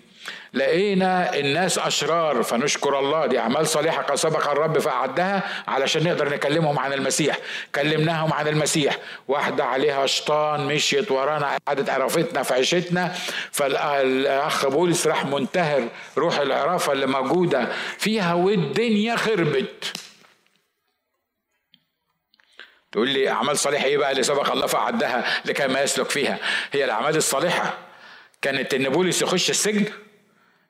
لقينا 0.54 1.34
الناس 1.38 1.78
أشرار 1.78 2.42
فنشكر 2.42 2.98
الله 2.98 3.26
دي 3.26 3.38
أعمال 3.38 3.66
صالحة 3.66 4.02
قد 4.02 4.14
سبق 4.14 4.50
الرب 4.50 4.78
فأعدها 4.78 5.42
علشان 5.68 6.04
نقدر 6.04 6.28
نكلمهم 6.28 6.78
عن 6.78 6.92
المسيح. 6.92 7.38
كلمناهم 7.74 8.32
عن 8.32 8.48
المسيح. 8.48 8.98
واحدة 9.28 9.64
عليها 9.64 10.06
شيطان 10.06 10.66
مشيت 10.66 11.10
ورانا 11.10 11.58
قعدت 11.66 11.90
عرفتنا 11.90 12.42
في 12.42 12.54
عيشتنا. 12.54 13.14
فالأخ 13.52 14.66
بولس 14.66 15.06
راح 15.06 15.24
منتهر 15.26 15.88
روح 16.18 16.38
العرافة 16.38 16.92
اللي 16.92 17.06
موجودة. 17.06 17.68
فيها 17.98 18.34
والدنيا 18.34 19.16
خربت. 19.16 19.92
تقول 22.92 23.08
لي 23.08 23.28
أعمال 23.28 23.58
صالحة 23.58 23.84
إيه 23.84 23.98
بقى 23.98 24.10
اللي 24.10 24.22
سبق 24.22 24.52
الله 24.52 24.66
فعدها 24.66 25.24
لكي 25.44 25.66
ما 25.66 25.82
يسلك 25.82 26.10
فيها؟ 26.10 26.38
هي 26.72 26.84
الأعمال 26.84 27.16
الصالحة. 27.16 27.85
كانت 28.42 28.74
ان 28.74 28.88
بولس 28.88 29.22
يخش 29.22 29.50
السجن. 29.50 29.84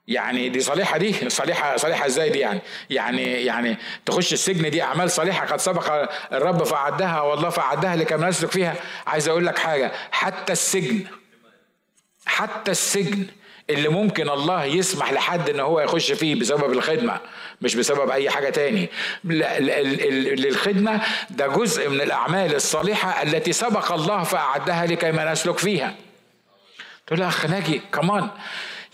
يعني 0.08 0.48
دي 0.48 0.60
صالحة 0.60 0.98
دي 0.98 1.30
صالحة 1.30 1.76
صالحة 1.76 2.06
إزاي 2.06 2.30
دي 2.30 2.38
يعني؟ 2.38 2.60
يعني 2.90 3.22
يعني 3.44 3.76
تخش 4.06 4.32
السجن 4.32 4.70
دي 4.70 4.82
أعمال 4.82 5.10
صالحة 5.10 5.46
قد 5.46 5.60
سبق 5.60 6.08
الرب 6.32 6.64
فعدها 6.64 7.20
والله 7.20 7.50
فعدها 7.50 7.96
لكي 7.96 8.14
نسلك 8.14 8.50
فيها. 8.50 8.74
عايز 9.06 9.28
أقول 9.28 9.46
لك 9.46 9.58
حاجة 9.58 9.92
حتى 10.10 10.52
السجن 10.52 11.04
حتى 12.26 12.70
السجن 12.70 13.26
اللي 13.70 13.88
ممكن 13.88 14.28
الله 14.30 14.64
يسمح 14.64 15.12
لحد 15.12 15.50
إن 15.50 15.60
هو 15.60 15.80
يخش 15.80 16.12
فيه 16.12 16.34
بسبب 16.40 16.72
الخدمة 16.72 17.20
مش 17.62 17.74
بسبب 17.74 18.10
أي 18.10 18.30
حاجة 18.30 18.50
تاني. 18.50 18.88
للخدمة 19.24 21.00
ده 21.30 21.46
جزء 21.46 21.88
من 21.88 22.00
الأعمال 22.00 22.54
الصالحة 22.54 23.22
التي 23.22 23.52
سبق 23.52 23.92
الله 23.92 24.22
فأعدها 24.22 24.86
لكي 24.86 25.12
ما 25.12 25.32
نسلك 25.32 25.58
فيها. 25.58 25.94
تقول 27.07 27.20
يا 27.20 27.28
اخ 27.28 27.46
ناجي 27.46 27.80
كمان 27.92 28.28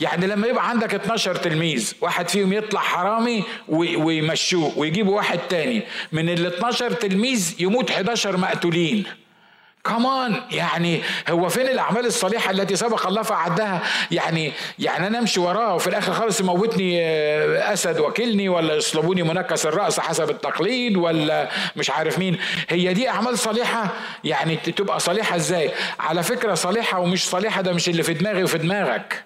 يعني 0.01 0.27
لما 0.27 0.47
يبقى 0.47 0.69
عندك 0.69 0.95
12 0.95 1.35
تلميذ 1.35 1.95
واحد 2.01 2.29
فيهم 2.29 2.53
يطلع 2.53 2.81
حرامي 2.81 3.45
ويمشوه 3.69 4.79
ويجيبوا 4.79 5.17
واحد 5.17 5.39
تاني 5.39 5.83
من 6.13 6.29
ال 6.29 6.47
12 6.47 6.93
تلميذ 6.93 7.55
يموت 7.59 7.91
11 7.91 8.37
مقتولين. 8.37 9.05
كمان 9.85 10.41
يعني 10.51 11.03
هو 11.31 11.49
فين 11.49 11.67
الأعمال 11.69 12.07
الصالحة 12.07 12.51
التي 12.51 12.77
سبق 12.77 13.07
الله 13.07 13.23
فعدها 13.23 13.83
يعني 14.11 14.53
يعني 14.79 15.07
أنا 15.07 15.19
أمشي 15.19 15.41
وراه 15.41 15.75
وفي 15.75 15.87
الآخر 15.87 16.13
خالص 16.13 16.41
يموتني 16.41 17.01
آه، 17.03 17.73
أسد 17.73 18.01
وكلني 18.01 18.49
ولا 18.49 18.75
يصلبوني 18.75 19.23
منكس 19.23 19.67
الرأس 19.67 20.01
حسب 20.01 20.31
التقليد 20.31 20.97
ولا 20.97 21.49
مش 21.77 21.91
عارف 21.91 22.19
مين. 22.19 22.39
هي 22.69 22.95
دي 22.95 23.09
أعمال 23.09 23.39
صالحة؟ 23.39 23.89
يعني 24.25 24.57
تبقى 24.57 25.01
صالحة 25.01 25.37
إزاي؟ 25.37 25.71
على 26.01 26.23
فكرة 26.23 26.55
صالحة 26.55 27.01
ومش 27.01 27.29
صالحة 27.29 27.61
ده 27.61 27.73
مش 27.73 27.89
اللي 27.89 28.03
في 28.03 28.15
دماغي 28.15 28.43
وفي 28.45 28.59
دماغك. 28.59 29.25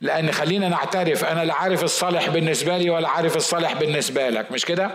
لأن 0.00 0.32
خلينا 0.32 0.68
نعترف 0.68 1.24
أنا 1.24 1.44
لا 1.44 1.54
عارف 1.54 1.84
الصالح 1.84 2.28
بالنسبة 2.28 2.78
لي 2.78 2.90
ولا 2.90 3.08
عارف 3.08 3.36
الصالح 3.36 3.72
بالنسبة 3.74 4.28
لك 4.28 4.52
مش 4.52 4.64
كده؟ 4.64 4.90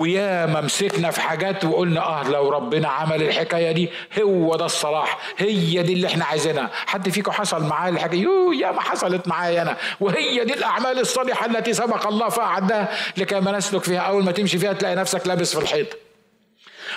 ويا 0.00 0.46
ما 0.46 0.60
مسكنا 0.60 1.10
في 1.10 1.20
حاجات 1.20 1.64
وقلنا 1.64 2.00
آه 2.00 2.28
لو 2.28 2.48
ربنا 2.50 2.88
عمل 2.88 3.22
الحكاية 3.22 3.72
دي 3.72 3.90
هو 4.22 4.56
ده 4.56 4.64
الصلاح 4.64 5.18
هي 5.38 5.82
دي 5.82 5.92
اللي 5.92 6.06
إحنا 6.06 6.24
عايزينها. 6.24 6.70
حد 6.86 7.08
فيكم 7.08 7.30
حصل 7.32 7.64
معاه 7.64 7.88
الحكاية؟ 7.90 8.20
يو 8.20 8.52
يا 8.52 8.70
ما 8.72 8.80
حصلت 8.80 9.28
معايا 9.28 9.62
أنا. 9.62 9.76
وهي 10.00 10.44
دي 10.44 10.54
الأعمال 10.54 10.98
الصالحة 10.98 11.46
التي 11.46 11.72
سبق 11.72 12.06
الله 12.06 12.28
فأعدها 12.28 12.88
لكي 13.16 13.40
ما 13.40 13.52
نسلك 13.52 13.82
فيها 13.84 14.00
أول 14.00 14.24
ما 14.24 14.32
تمشي 14.32 14.58
فيها 14.58 14.72
تلاقي 14.72 14.94
نفسك 14.96 15.26
لابس 15.26 15.54
في 15.56 15.62
الحيط. 15.62 15.86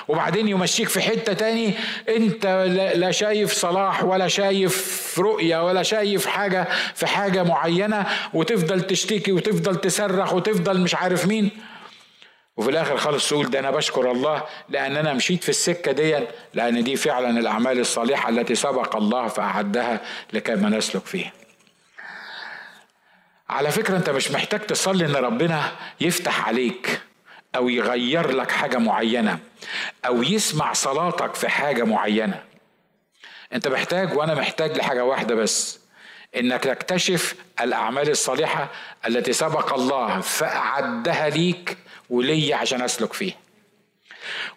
وبعدين 0.08 0.48
يمشيك 0.48 0.90
في 0.90 1.02
حتة 1.02 1.34
تاني 1.34 1.74
انت 2.10 2.46
لا 2.96 3.12
شايف 3.12 3.54
صلاح 3.54 4.04
ولا 4.04 4.28
شايف 4.28 5.16
رؤية 5.20 5.66
ولا 5.66 5.84
شايف 5.84 6.26
حاجة 6.28 6.68
في 6.96 7.08
حاجة 7.08 7.44
معينة 7.44 8.06
وتفضل 8.34 8.82
تشتكي 8.82 9.32
وتفضل 9.32 9.76
تصرخ 9.76 10.34
وتفضل 10.34 10.82
مش 10.82 10.96
عارف 10.96 11.26
مين. 11.26 11.50
وفي 12.58 12.70
الآخر 12.70 12.98
خالص 12.98 13.30
تقول 13.30 13.50
ده 13.50 13.60
أنا 13.60 13.72
بشكر 13.72 14.12
الله 14.12 14.44
لأن 14.70 14.98
أنا 14.98 15.14
مشيت 15.14 15.44
في 15.44 15.50
السكة 15.50 15.92
دي 15.92 16.20
لأن 16.54 16.84
دي 16.84 16.96
فعلا 16.96 17.40
الأعمال 17.40 17.80
الصالحة 17.80 18.30
التي 18.30 18.56
سبق 18.56 18.96
الله 18.96 19.28
فأعدها 19.28 20.02
لكي 20.34 20.56
ما 20.56 20.70
نسلك 20.70 21.06
فيها. 21.06 21.32
على 23.50 23.72
فكرة 23.72 23.98
أنت 23.98 24.10
مش 24.10 24.32
محتاج 24.32 24.60
تصلي 24.60 25.06
إن 25.06 25.16
ربنا 25.16 25.72
يفتح 26.02 26.48
عليك. 26.48 27.00
أو 27.56 27.70
يغير 27.70 28.32
لك 28.32 28.52
حاجة 28.52 28.78
معينة 28.78 29.40
أو 30.06 30.24
يسمع 30.24 30.74
صلاتك 30.74 31.36
في 31.36 31.50
حاجة 31.50 31.84
معينة. 31.84 32.44
أنت 33.54 33.68
محتاج 33.68 34.18
وأنا 34.18 34.34
محتاج 34.34 34.78
لحاجة 34.78 35.06
واحدة 35.06 35.36
بس 35.36 35.80
إنك 36.36 36.64
تكتشف 36.64 37.36
الأعمال 37.62 38.10
الصالحة 38.10 38.68
التي 39.08 39.34
سبق 39.34 39.74
الله 39.74 40.20
فأعدها 40.20 41.30
ليك 41.30 41.78
ولي 42.10 42.54
عشان 42.54 42.82
أسلك 42.82 43.14
فيها. 43.14 43.36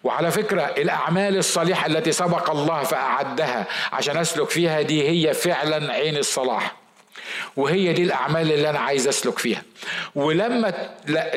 وعلى 0.03 0.31
فكرة 0.31 0.61
الأعمال 0.61 1.37
الصالحة 1.37 1.85
التي 1.87 2.11
سبق 2.11 2.49
الله 2.49 2.83
فأعدها 2.83 3.67
عشان 3.91 4.17
أسلك 4.17 4.49
فيها 4.49 4.81
دي 4.81 5.07
هي 5.09 5.33
فعلا 5.33 5.93
عين 5.93 6.17
الصلاح. 6.17 6.75
وهي 7.57 7.93
دي 7.93 8.03
الأعمال 8.03 8.51
اللي 8.51 8.69
أنا 8.69 8.79
عايز 8.79 9.07
أسلك 9.07 9.39
فيها 9.39 9.61
ولما 10.15 10.73
لا 11.07 11.35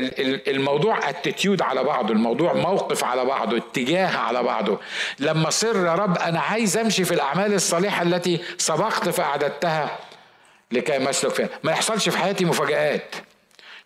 الموضوع 0.51 1.09
اتيتيود 1.09 1.62
على 1.62 1.85
بعضه 1.85 2.14
الموضوع 2.14 2.53
موقف 2.53 3.05
على 3.05 3.25
بعضه 3.25 3.57
اتجاه 3.57 4.16
على 4.16 4.43
بعضه 4.43 4.81
لما 5.18 5.51
صر 5.51 5.87
يا 5.87 5.95
رب 5.95 6.18
أنا 6.18 6.41
عايز 6.41 6.77
أمشي 6.77 7.05
في 7.05 7.14
الأعمال 7.14 7.55
الصالحة 7.55 8.03
التي 8.03 8.41
سبقت 8.59 9.09
فأعددتها 9.09 9.99
لكي 10.73 10.99
ما 10.99 11.11
أسلك 11.11 11.31
فيها 11.35 11.49
ما 11.62 11.73
يحصلش 11.73 12.09
في 12.09 12.18
حياتي 12.18 12.45
مفاجآت 12.45 13.14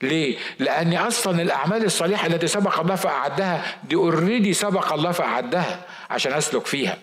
ليه؟ 0.03 0.37
لأن 0.59 0.95
أصلا 0.95 1.43
الأعمال 1.43 1.85
الصالحة 1.85 2.27
التي 2.27 2.47
سبق 2.47 2.81
الله 2.81 2.95
فأعدها 2.95 3.65
دي 3.85 3.95
اوريدي 3.97 4.53
سبق 4.53 4.93
الله 4.93 5.13
فأعدها 5.13 5.81
عشان 6.11 6.33
أسلك 6.33 6.67
فيها. 6.67 6.99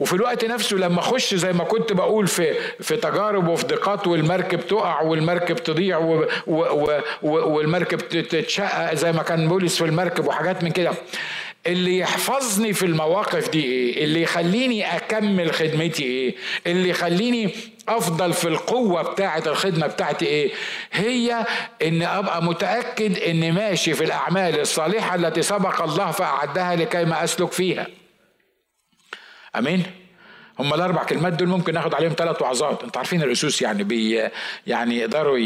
وفي 0.00 0.12
الوقت 0.12 0.44
نفسه 0.44 0.76
لما 0.76 1.00
اخش 1.00 1.34
زي 1.34 1.52
ما 1.52 1.64
كنت 1.64 1.92
بقول 1.92 2.26
في 2.26 2.54
في 2.80 2.96
تجارب 2.96 3.48
وفي 3.48 3.66
ضيقات 3.66 4.06
والمركب 4.06 4.66
تقع 4.66 5.02
والمركب 5.02 5.56
تضيع 5.56 5.98
و 5.98 6.24
و 6.46 6.60
و 7.22 7.30
والمركب 7.56 7.98
تتشقق 7.98 8.94
زي 8.94 9.12
ما 9.12 9.22
كان 9.22 9.48
بولس 9.48 9.78
في 9.78 9.84
المركب 9.84 10.26
وحاجات 10.26 10.64
من 10.64 10.70
كده. 10.70 10.90
اللي 11.66 11.98
يحفظني 11.98 12.72
في 12.72 12.86
المواقف 12.86 13.48
دي 13.50 13.64
إيه؟ 13.64 14.04
اللي 14.04 14.22
يخليني 14.22 14.96
أكمل 14.96 15.52
خدمتي 15.52 16.02
إيه؟ 16.02 16.34
اللي 16.66 16.88
يخليني 16.88 17.50
أفضل 17.88 18.32
في 18.32 18.48
القوة 18.48 19.02
بتاعة 19.02 19.42
الخدمة 19.46 19.86
بتاعتي 19.86 20.26
إيه؟ 20.26 20.50
هي 20.92 21.46
إن 21.82 22.02
أبقى 22.02 22.42
متأكد 22.42 23.18
إني 23.18 23.52
ماشي 23.52 23.94
في 23.94 24.04
الأعمال 24.04 24.60
الصالحة 24.60 25.14
التي 25.14 25.42
سبق 25.42 25.82
الله 25.82 26.10
فأعدها 26.10 26.76
لكي 26.76 27.04
ما 27.04 27.24
أسلك 27.24 27.52
فيها. 27.52 27.86
أمين؟ 29.58 29.82
هم 30.58 30.74
الأربع 30.74 31.04
كلمات 31.04 31.32
دول 31.32 31.48
ممكن 31.48 31.74
ناخد 31.74 31.94
عليهم 31.94 32.12
ثلاث 32.18 32.42
وعظات. 32.42 32.82
أنتوا 32.82 32.98
عارفين 32.98 33.22
الأسوس 33.22 33.62
يعني 33.62 33.84
بي 33.84 34.28
يعني 34.66 34.98
يقدروا 34.98 35.38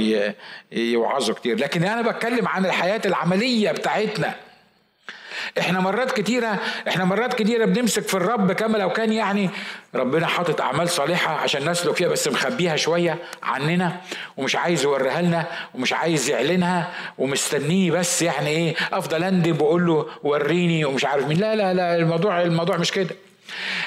يوعظوا 0.72 1.34
كتير. 1.34 1.58
لكن 1.58 1.84
أنا 1.84 2.10
بتكلم 2.10 2.48
عن 2.48 2.66
الحياة 2.66 3.00
العملية 3.06 3.72
بتاعتنا. 3.72 4.34
إحنا 5.58 5.80
مرات 5.80 6.12
كتيرة 6.12 6.58
إحنا 6.88 7.04
مرات 7.04 7.34
كتيرة 7.34 7.64
بنمسك 7.64 8.02
في 8.02 8.14
الرب 8.14 8.52
كما 8.52 8.78
لو 8.78 8.90
كان 8.90 9.12
يعني 9.12 9.50
ربنا 9.94 10.26
حاطط 10.26 10.60
أعمال 10.60 10.88
صالحة 10.88 11.34
عشان 11.34 11.70
نسلك 11.70 11.96
فيها 11.96 12.08
بس 12.08 12.28
مخبيها 12.28 12.76
شوية 12.76 13.18
عننا 13.42 14.00
ومش 14.36 14.56
عايز 14.56 14.84
يوريها 14.84 15.22
لنا 15.22 15.46
ومش 15.74 15.92
عايز 15.92 16.30
يعلنها 16.30 16.90
ومستنيه 17.18 17.90
بس 17.90 18.22
يعني 18.22 18.48
إيه 18.48 18.74
أفضل 18.92 19.24
أندب 19.24 19.60
وأقول 19.60 19.86
له 19.86 20.06
وريني 20.22 20.84
ومش 20.84 21.04
عارف 21.04 21.26
مين. 21.26 21.38
لا 21.38 21.54
لا 21.54 21.74
لا 21.74 21.96
الموضوع 21.96 22.42
الموضوع 22.42 22.76
مش 22.76 22.92
كده. 22.92 23.16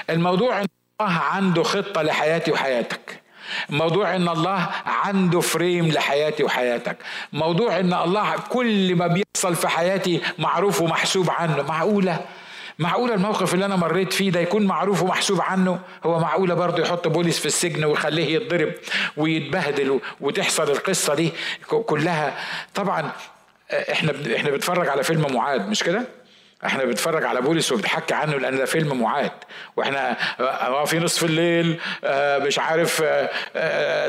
الموضوع 0.09 0.59
إن 0.61 0.66
الله 1.01 1.11
عنده 1.14 1.64
خطة 1.64 2.01
لحياتي 2.01 2.51
وحياتك. 2.51 3.22
موضوع 3.70 4.16
إن 4.16 4.30
الله 4.30 4.70
عنده 4.86 5.39
فريم 5.39 5.88
لحياتي 5.88 6.43
وحياتك. 6.43 6.97
موضوع 7.34 7.80
إن 7.80 7.93
الله 7.93 8.36
كل 8.49 8.95
ما 8.95 9.07
بيحصل 9.07 9.55
في 9.55 9.68
حياتي 9.68 10.22
معروف 10.39 10.82
ومحسوب 10.82 11.30
عنه. 11.30 11.61
معقولة؟ 11.64 12.20
معقولة 12.80 13.14
الموقف 13.14 13.53
اللي 13.53 13.66
أنا 13.66 13.76
مريت 13.76 14.14
فيه 14.14 14.32
ده 14.32 14.39
يكون 14.39 14.66
معروف 14.66 15.03
ومحسوب 15.03 15.41
عنه؟ 15.41 15.80
هو 16.03 16.20
معقولة 16.20 16.53
برضه 16.53 16.84
يحط 16.84 17.07
بوليس 17.07 17.39
في 17.39 17.45
السجن 17.45 17.86
ويخليه 17.86 18.36
يتضرب 18.36 18.74
ويتبهدل 19.18 19.99
وتحصل 20.22 20.72
القصة 20.72 21.16
دي 21.16 21.32
كلها؟ 21.70 22.38
طبعا 22.76 23.11
إحنا 23.91 24.14
إحنا 24.36 24.49
بنتفرج 24.49 24.88
على 24.89 25.03
فيلم 25.03 25.34
معاد 25.34 25.70
مش 25.70 25.84
كده؟ 25.84 26.05
إحنا 26.66 26.84
بنتفرج 26.84 27.24
على 27.24 27.41
بولس 27.41 27.72
وبنحكي 27.72 28.14
عنه 28.14 28.38
لأن 28.38 28.57
ده 28.57 28.66
فيلم 28.66 29.01
معاد. 29.01 29.32
وإحنا 29.78 30.18
آه 30.39 30.86
في 30.86 30.99
نصف 30.99 31.24
الليل 31.24 31.80
آه 32.03 32.38
مش 32.38 32.59
عارف 32.59 33.03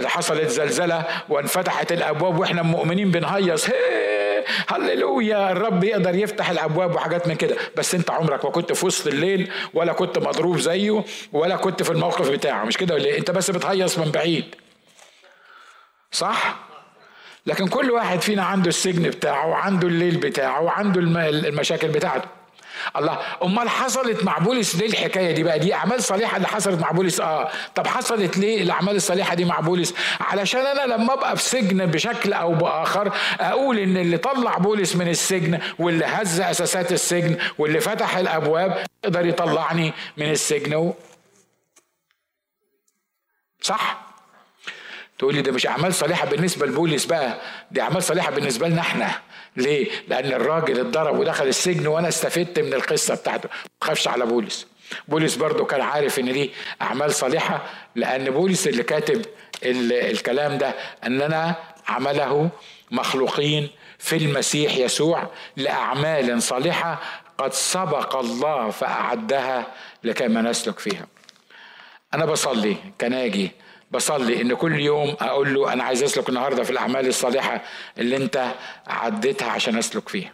حصلت 0.04 0.48
زلزلة 0.48 1.04
وانفتحت 1.28 1.92
الابواب 1.92 2.38
وإحنا 2.38 2.62
مؤمنين 2.62 3.10
بنهيص. 3.10 3.66
هللويا 4.68 5.52
الرب 5.52 5.84
يقدر 5.84 6.14
يفتح 6.14 6.50
الابواب 6.50 6.94
وحاجات 6.94 7.28
من 7.28 7.34
كده. 7.34 7.56
بس 7.76 7.94
انت 7.94 8.10
عمرك 8.10 8.44
ما 8.44 8.50
كنت 8.50 8.72
في 8.72 8.86
وسط 8.86 9.06
الليل 9.06 9.50
ولا 9.74 9.92
كنت 9.92 10.18
مضروب 10.18 10.58
زيه 10.58 11.04
ولا 11.32 11.56
كنت 11.56 11.82
في 11.82 11.90
الموقف 11.90 12.30
بتاعه. 12.30 12.64
مش 12.64 12.76
كده 12.76 12.94
ولا 12.94 13.04
إيه؟ 13.04 13.18
انت 13.18 13.30
بس 13.30 13.50
بتهيص 13.50 13.98
من 13.98 14.10
بعيد. 14.10 14.54
صح؟ 16.12 16.56
لكن 17.46 17.68
كل 17.68 17.90
واحد 17.90 18.20
فينا 18.20 18.42
عنده 18.44 18.68
السجن 18.68 19.02
بتاعه 19.02 19.46
وعنده 19.46 19.88
الليل 19.88 20.16
بتاعه 20.16 20.62
وعنده 20.62 21.00
المشاكل 21.00 21.88
بتاعته. 21.88 22.28
الله 22.96 23.18
أمال 23.42 23.68
حصلت 23.68 24.24
مع 24.24 24.38
بولس 24.38 24.76
ليه 24.76 24.86
الحكاية 24.86 25.30
دي 25.34 25.42
بقى؟ 25.42 25.58
دي 25.58 25.74
أعمال 25.74 26.02
صالحة 26.02 26.36
اللي 26.36 26.48
حصلت 26.48 26.80
مع 26.80 26.90
بولس. 26.90 27.20
آه. 27.20 27.50
طب 27.74 27.86
حصلت 27.86 28.38
ليه 28.38 28.62
الأعمال 28.62 28.96
الصالحة 28.96 29.34
دي 29.34 29.44
مع 29.44 29.60
بولس؟ 29.60 29.94
علشان 30.20 30.60
أنا 30.66 30.94
لما 30.94 31.12
أبقى 31.12 31.36
في 31.36 31.42
سجن 31.42 31.86
بشكل 31.86 32.32
أو 32.32 32.54
بآخر 32.54 33.12
أقول 33.40 33.78
إن 33.78 33.96
اللي 33.96 34.18
طلع 34.18 34.58
بولس 34.58 34.96
من 34.96 35.08
السجن 35.08 35.58
واللي 35.78 36.04
هز 36.04 36.40
أساسات 36.40 36.92
السجن 36.92 37.36
واللي 37.58 37.80
فتح 37.80 38.16
الأبواب 38.16 38.86
يقدر 39.04 39.26
يطلعني 39.26 39.92
من 40.16 40.30
السجن. 40.30 40.74
و... 40.74 40.94
صح؟ 43.60 44.04
تقول 45.18 45.34
لي 45.34 45.42
ده 45.42 45.52
مش 45.52 45.66
أعمال 45.66 45.94
صالحة 45.94 46.26
بالنسبة 46.26 46.66
لبولس 46.66 47.04
بقى 47.04 47.40
دي 47.70 47.80
أعمال 47.82 48.02
صالحة 48.02 48.30
بالنسبة 48.30 48.68
لنا 48.68 48.80
إحنا. 48.80 49.10
ليه؟ 49.56 49.88
لأن 50.08 50.32
الراجل 50.32 50.80
اتضرب 50.80 51.18
ودخل 51.18 51.46
السجن 51.46 51.86
وأنا 51.86 52.08
استفدت 52.08 52.58
من 52.60 52.74
القصة 52.74 53.14
بتاعته. 53.14 53.48
ما 53.52 53.70
تخافش 53.80 54.08
على 54.08 54.26
بولس 54.26 54.66
بولس 55.08 55.36
برضه 55.36 55.64
كان 55.64 55.80
عارف 55.80 56.18
إن 56.18 56.32
دي 56.32 56.50
أعمال 56.82 57.14
صالحة 57.14 57.62
لأن 57.96 58.30
بولس 58.30 58.68
اللي 58.68 58.82
كاتب 58.82 59.22
الكلام 59.62 60.58
ده 60.58 60.74
اننا 61.06 61.56
عمله 61.88 62.50
مخلوقين 62.90 63.68
في 63.98 64.16
المسيح 64.16 64.76
يسوع 64.76 65.30
لأعمال 65.56 66.42
صالحة 66.42 67.00
قد 67.38 67.52
سبق 67.52 68.16
الله 68.16 68.70
فأعدها 68.70 69.66
لكي 70.04 70.28
ما 70.28 70.42
نسلك 70.42 70.78
فيها. 70.78 71.06
أنا 72.14 72.24
بصلي. 72.26 72.76
كناجي 73.00 73.50
بصلي 73.94 74.40
إن 74.42 74.54
كل 74.54 74.80
يوم 74.80 75.16
أقول 75.20 75.54
له 75.54 75.72
أنا 75.72 75.84
عايز 75.84 76.02
أسلك 76.02 76.28
النهارده 76.28 76.62
في 76.62 76.70
الأعمال 76.70 77.06
الصالحة 77.06 77.62
اللي 77.98 78.16
أنت 78.16 78.52
عديتها 78.86 79.50
عشان 79.50 79.78
أسلك 79.78 80.08
فيها. 80.08 80.32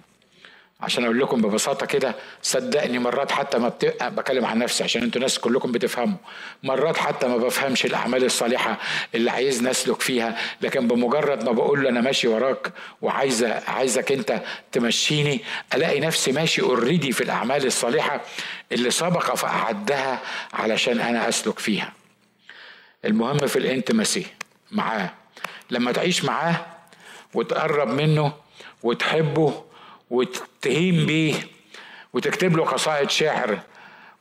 عشان 0.81 1.05
أقول 1.05 1.21
لكم 1.21 1.43
ببساطة 1.43 1.87
كده 1.87 2.15
صدقني 2.43 2.99
مرات 2.99 3.33
حتى 3.33 3.59
ما 3.59 3.69
بتبقى 3.69 4.15
بكلم 4.15 4.45
عن 4.45 4.59
نفسي 4.59 4.85
عشان 4.85 5.03
أنتوا 5.03 5.21
ناس 5.21 5.39
كلكم 5.39 5.73
بتفهموا. 5.73 6.17
مرات 6.63 6.97
حتى 6.97 7.29
ما 7.29 7.37
بفهمش 7.37 7.85
الأعمال 7.87 8.25
الصالحة 8.25 8.79
اللي 9.15 9.31
عايز 9.31 9.63
نسلك 9.63 10.01
فيها 10.01 10.39
لكن 10.61 10.89
بمجرد 10.89 11.45
ما 11.45 11.53
بقول 11.53 11.83
له 11.83 11.89
أنا 11.89 12.01
ماشي 12.01 12.29
وراك 12.29 12.73
وعايزه 13.03 13.63
عايزك 13.69 14.13
أنت 14.13 14.43
تمشيني 14.73 15.41
ألاقي 15.75 16.01
نفسي 16.01 16.33
ماشي 16.33 16.63
اوريدي 16.63 17.13
في 17.13 17.21
الأعمال 17.21 17.67
الصالحة 17.67 18.21
اللي 18.73 18.91
سبق 18.91 19.35
فأعدها 19.35 20.21
علشان 20.53 21.01
أنا 21.01 21.29
أسلك 21.29 21.59
فيها. 21.59 21.93
المهم 23.05 23.39
في 23.39 23.57
الانتمسي 23.59 24.27
معاه. 24.73 25.11
لما 25.71 25.93
تعيش 25.93 26.25
معاه 26.25 26.67
وتقرب 27.35 27.89
منه 27.89 28.33
وتحبه 28.83 29.65
وتهيم 30.11 31.07
بيه 31.07 31.35
وتكتب 32.13 32.57
له 32.57 32.65
قصائد 32.65 33.11
شعر 33.11 33.59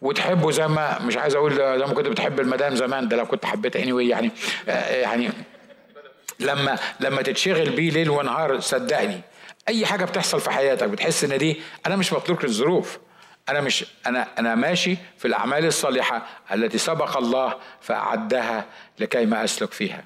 وتحبه 0.02 0.52
زي 0.52 0.68
ما 0.68 1.00
مش 1.00 1.18
عايز 1.18 1.36
أقول 1.36 1.56
زي 1.56 1.86
ما 1.86 1.94
كنت 1.94 2.08
بتحب 2.08 2.40
المدام 2.40 2.76
زمان 2.76 3.08
ده 3.08 3.18
لو 3.18 3.26
كنت 3.26 3.46
حبيت 3.46 3.76
اني 3.76 3.92
anyway 3.92 4.10
يعني 4.10 4.32
آه، 4.70 4.96
يعني 4.96 5.30
لما 6.40 6.80
لما 7.00 7.22
تتشغل 7.22 7.70
بيه 7.70 7.92
ليل 7.92 8.10
ونهار 8.10 8.60
صدقني 8.60 9.22
أي 9.68 9.86
حاجة 9.86 10.06
بتحصل 10.06 10.40
في 10.42 10.52
حياتك 10.52 10.88
بتحس 10.90 11.24
إن 11.24 11.38
دي 11.38 11.62
أنا 11.86 11.96
مش 11.96 12.14
متروك 12.14 12.46
للظروف 12.46 13.00
أنا 13.50 13.62
مش 13.62 13.86
أنا 14.06 14.28
أنا 14.40 14.56
ماشي 14.56 14.98
في 15.18 15.26
الأعمال 15.26 15.66
الصالحة 15.66 16.26
التي 16.54 16.78
سبق 16.78 17.18
الله 17.18 17.56
فأعدها 17.82 18.66
لكي 19.00 19.26
ما 19.26 19.44
أسلك 19.44 19.72
فيها. 19.72 20.04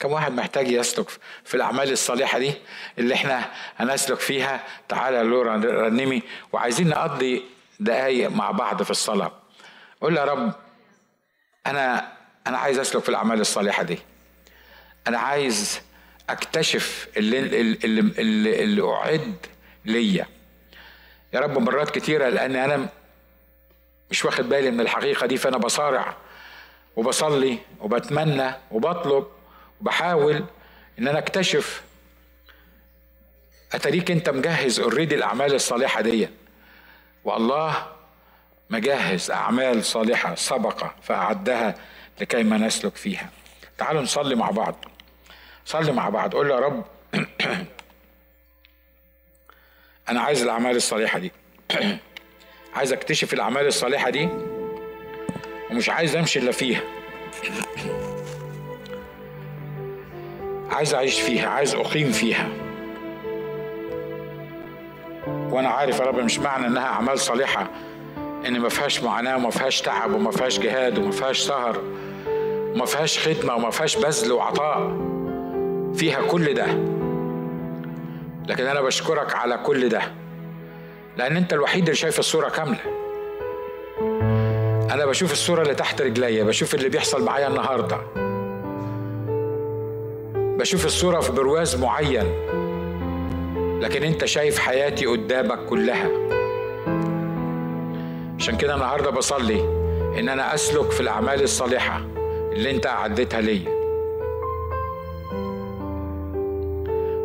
كم 0.00 0.12
واحد 0.12 0.32
محتاج 0.32 0.68
يسلك 0.70 1.08
في 1.44 1.54
الأعمال 1.54 1.92
الصالحة 1.92 2.38
دي؟ 2.38 2.54
اللي 2.98 3.14
إحنا 3.14 3.50
هنسلك 3.76 4.20
فيها. 4.20 4.64
تعالى 4.88 5.22
لورا 5.22 5.56
رنمي. 5.56 6.22
وعايزين 6.52 6.88
نقضي 6.88 7.42
دقايق 7.80 8.30
مع 8.30 8.50
بعض 8.50 8.82
في 8.82 8.90
الصلاة. 8.90 9.32
قول 10.00 10.16
يا 10.16 10.24
رب 10.24 10.52
أنا 11.66 12.12
أنا 12.46 12.58
عايز 12.58 12.78
أسلك 12.78 13.02
في 13.02 13.08
الأعمال 13.08 13.40
الصالحة 13.40 13.82
دي. 13.82 13.98
أنا 15.08 15.18
عايز 15.18 15.80
أكتشف 16.30 17.08
اللي 17.16 17.38
اللي, 17.38 18.00
اللي, 18.18 18.62
اللي 18.62 18.82
أعد 18.82 19.46
ليا. 19.84 20.26
يا 21.34 21.40
رب 21.40 21.58
مرات 21.58 21.90
كتيرة 21.90 22.28
لأن 22.28 22.56
أنا 22.56 22.88
مش 24.10 24.24
واخد 24.24 24.48
بالي 24.48 24.70
من 24.70 24.80
الحقيقة 24.80 25.26
دي 25.26 25.36
فأنا 25.36 25.58
بصارع 25.58 26.16
وبصلي 26.96 27.58
وبتمنى 27.80 28.50
وبطلب 28.70 29.26
بحاول 29.80 30.44
إن 30.98 31.08
أنا 31.08 31.18
أكتشف 31.18 31.82
أتاريك 33.72 34.10
أنت 34.10 34.30
مجهز 34.30 34.80
اوريدي 34.80 35.14
الأعمال 35.14 35.54
الصالحة 35.54 36.00
دي. 36.00 36.28
والله 37.24 37.86
مجهز 38.70 39.30
أعمال 39.30 39.84
صالحة 39.84 40.34
سبق 40.34 40.86
فأعدها 41.02 41.74
لكي 42.20 42.42
ما 42.42 42.58
نسلك 42.58 42.96
فيها. 42.96 43.30
تعالوا 43.78 44.02
نصلي 44.02 44.34
مع 44.34 44.50
بعض. 44.50 44.84
صلي 45.66 45.92
مع 45.92 46.08
بعض. 46.08 46.34
قول 46.34 46.50
يا 46.50 46.56
رب 46.56 46.84
أنا 50.08 50.20
عايز 50.20 50.42
الأعمال 50.42 50.76
الصالحة 50.76 51.18
دي. 51.18 51.32
عايز 52.76 52.92
أكتشف 52.92 53.34
الأعمال 53.34 53.66
الصالحة 53.66 54.10
دي 54.10 54.28
ومش 55.70 55.88
عايز 55.88 56.16
أمشي 56.16 56.38
إلا 56.38 56.52
فيها. 56.52 56.80
عايز 60.70 60.94
أعيش 60.94 61.20
فيها 61.20 61.48
عايز 61.48 61.74
أقيم 61.74 62.12
فيها. 62.12 62.48
وأنا 65.26 65.68
عارف 65.68 65.98
يا 65.98 66.04
رب 66.04 66.18
مش 66.18 66.38
معنى 66.38 66.66
إنها 66.66 66.86
أعمال 66.86 67.18
صالحة 67.18 67.70
إن 68.46 68.60
ما 68.60 68.68
فيهاش 68.68 69.02
معاناة 69.02 69.36
وما 69.36 69.50
فيهاش 69.50 69.80
تعب 69.80 70.14
وما 70.14 70.30
فيهاش 70.30 70.58
جهاد 70.58 70.98
وما 70.98 71.10
فيهاش 71.10 71.38
سهر 71.38 71.82
وما 72.74 72.84
فيهاش 72.84 73.18
خدمة 73.28 73.54
وما 73.54 73.70
فيهاش 73.70 73.96
بذل 73.96 74.32
وعطاء. 74.32 74.96
فيها 75.94 76.22
كل 76.22 76.54
ده. 76.54 76.66
لكن 78.48 78.66
أنا 78.66 78.80
بشكرك 78.80 79.34
على 79.34 79.58
كل 79.58 79.88
ده 79.88 80.02
لأن 81.16 81.36
أنت 81.36 81.52
الوحيد 81.52 81.82
اللي 81.82 81.94
شايف 81.94 82.18
الصورة 82.18 82.48
كاملة. 82.48 82.80
أنا 84.94 85.06
بشوف 85.06 85.32
الصورة 85.32 85.62
اللي 85.62 85.74
تحت 85.74 86.02
رجليا 86.02 86.44
بشوف 86.44 86.74
اللي 86.74 86.88
بيحصل 86.88 87.24
معايا 87.24 87.48
النهارده. 87.48 87.98
بشوف 90.58 90.86
الصورة 90.86 91.20
في 91.20 91.32
برواز 91.32 91.76
معين. 91.76 92.26
لكن 93.80 94.02
أنت 94.02 94.24
شايف 94.24 94.58
حياتي 94.58 95.06
قدامك 95.06 95.58
كلها. 95.66 96.10
عشان 98.38 98.56
كده 98.56 98.74
النهارده 98.74 99.10
بصلي 99.10 99.60
إن 100.18 100.28
أنا 100.28 100.54
أسلك 100.54 100.90
في 100.90 101.00
الأعمال 101.00 101.42
الصالحة 101.42 102.00
اللي 102.52 102.70
أنت 102.70 102.86
أعدتها 102.86 103.40
ليا. 103.40 103.73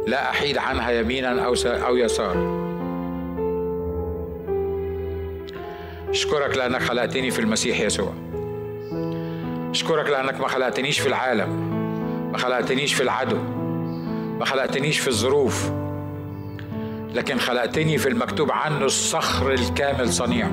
لا 0.07 0.29
أحيد 0.29 0.57
عنها 0.57 0.91
يمينا 0.91 1.45
أو 1.45 1.55
أو 1.65 1.97
يسارا 1.97 2.59
اشكرك 6.09 6.57
لأنك 6.57 6.81
خلقتني 6.81 7.31
في 7.31 7.39
المسيح 7.39 7.79
يسوع. 7.79 8.13
اشكرك 9.71 10.09
لأنك 10.09 10.41
ما 10.41 10.47
خلقتنيش 10.47 10.99
في 10.99 11.07
العالم. 11.07 11.69
ما 12.31 12.37
خلقتنيش 12.37 12.93
في 12.93 13.03
العدو. 13.03 13.37
ما 14.39 14.45
خلقتنيش 14.45 14.99
في 14.99 15.07
الظروف. 15.07 15.71
لكن 17.13 17.37
خلقتني 17.37 17.97
في 17.97 18.09
المكتوب 18.09 18.51
عنه 18.51 18.85
الصخر 18.85 19.53
الكامل 19.53 20.13
صنيعه 20.13 20.51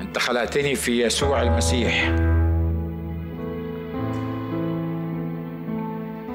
أنت 0.00 0.18
خلقتني 0.18 0.74
في 0.74 1.02
يسوع 1.02 1.42
المسيح. 1.42 2.14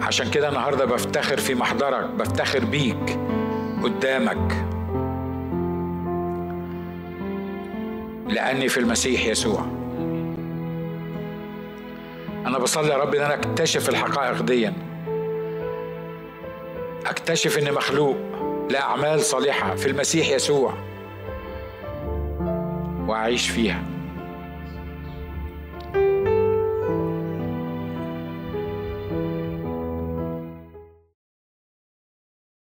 عشان 0.10 0.32
كده 0.32 0.50
النهارده 0.50 0.86
بفتخر 0.86 1.38
في 1.38 1.56
محضرك 1.56 2.06
بفتخر 2.10 2.66
بيك 2.66 3.20
قدامك. 3.84 4.66
لأني 8.28 8.70
في 8.70 8.78
المسيح 8.80 9.26
يسوع. 9.26 9.66
أنا 12.46 12.58
بصلي 12.58 12.88
يا 12.88 12.98
رب 12.98 13.16
إن 13.16 13.22
أنا 13.22 13.34
أكتشف 13.34 13.90
الحقائق 13.90 14.42
دي. 14.42 14.72
أكتشف 17.06 17.58
إني 17.58 17.72
مخلوق 17.72 18.18
لأعمال 18.70 19.22
صالحة 19.22 19.76
في 19.76 19.86
المسيح 19.86 20.30
يسوع. 20.30 20.74
وأعيش 23.08 23.50
فيها. 23.50 23.84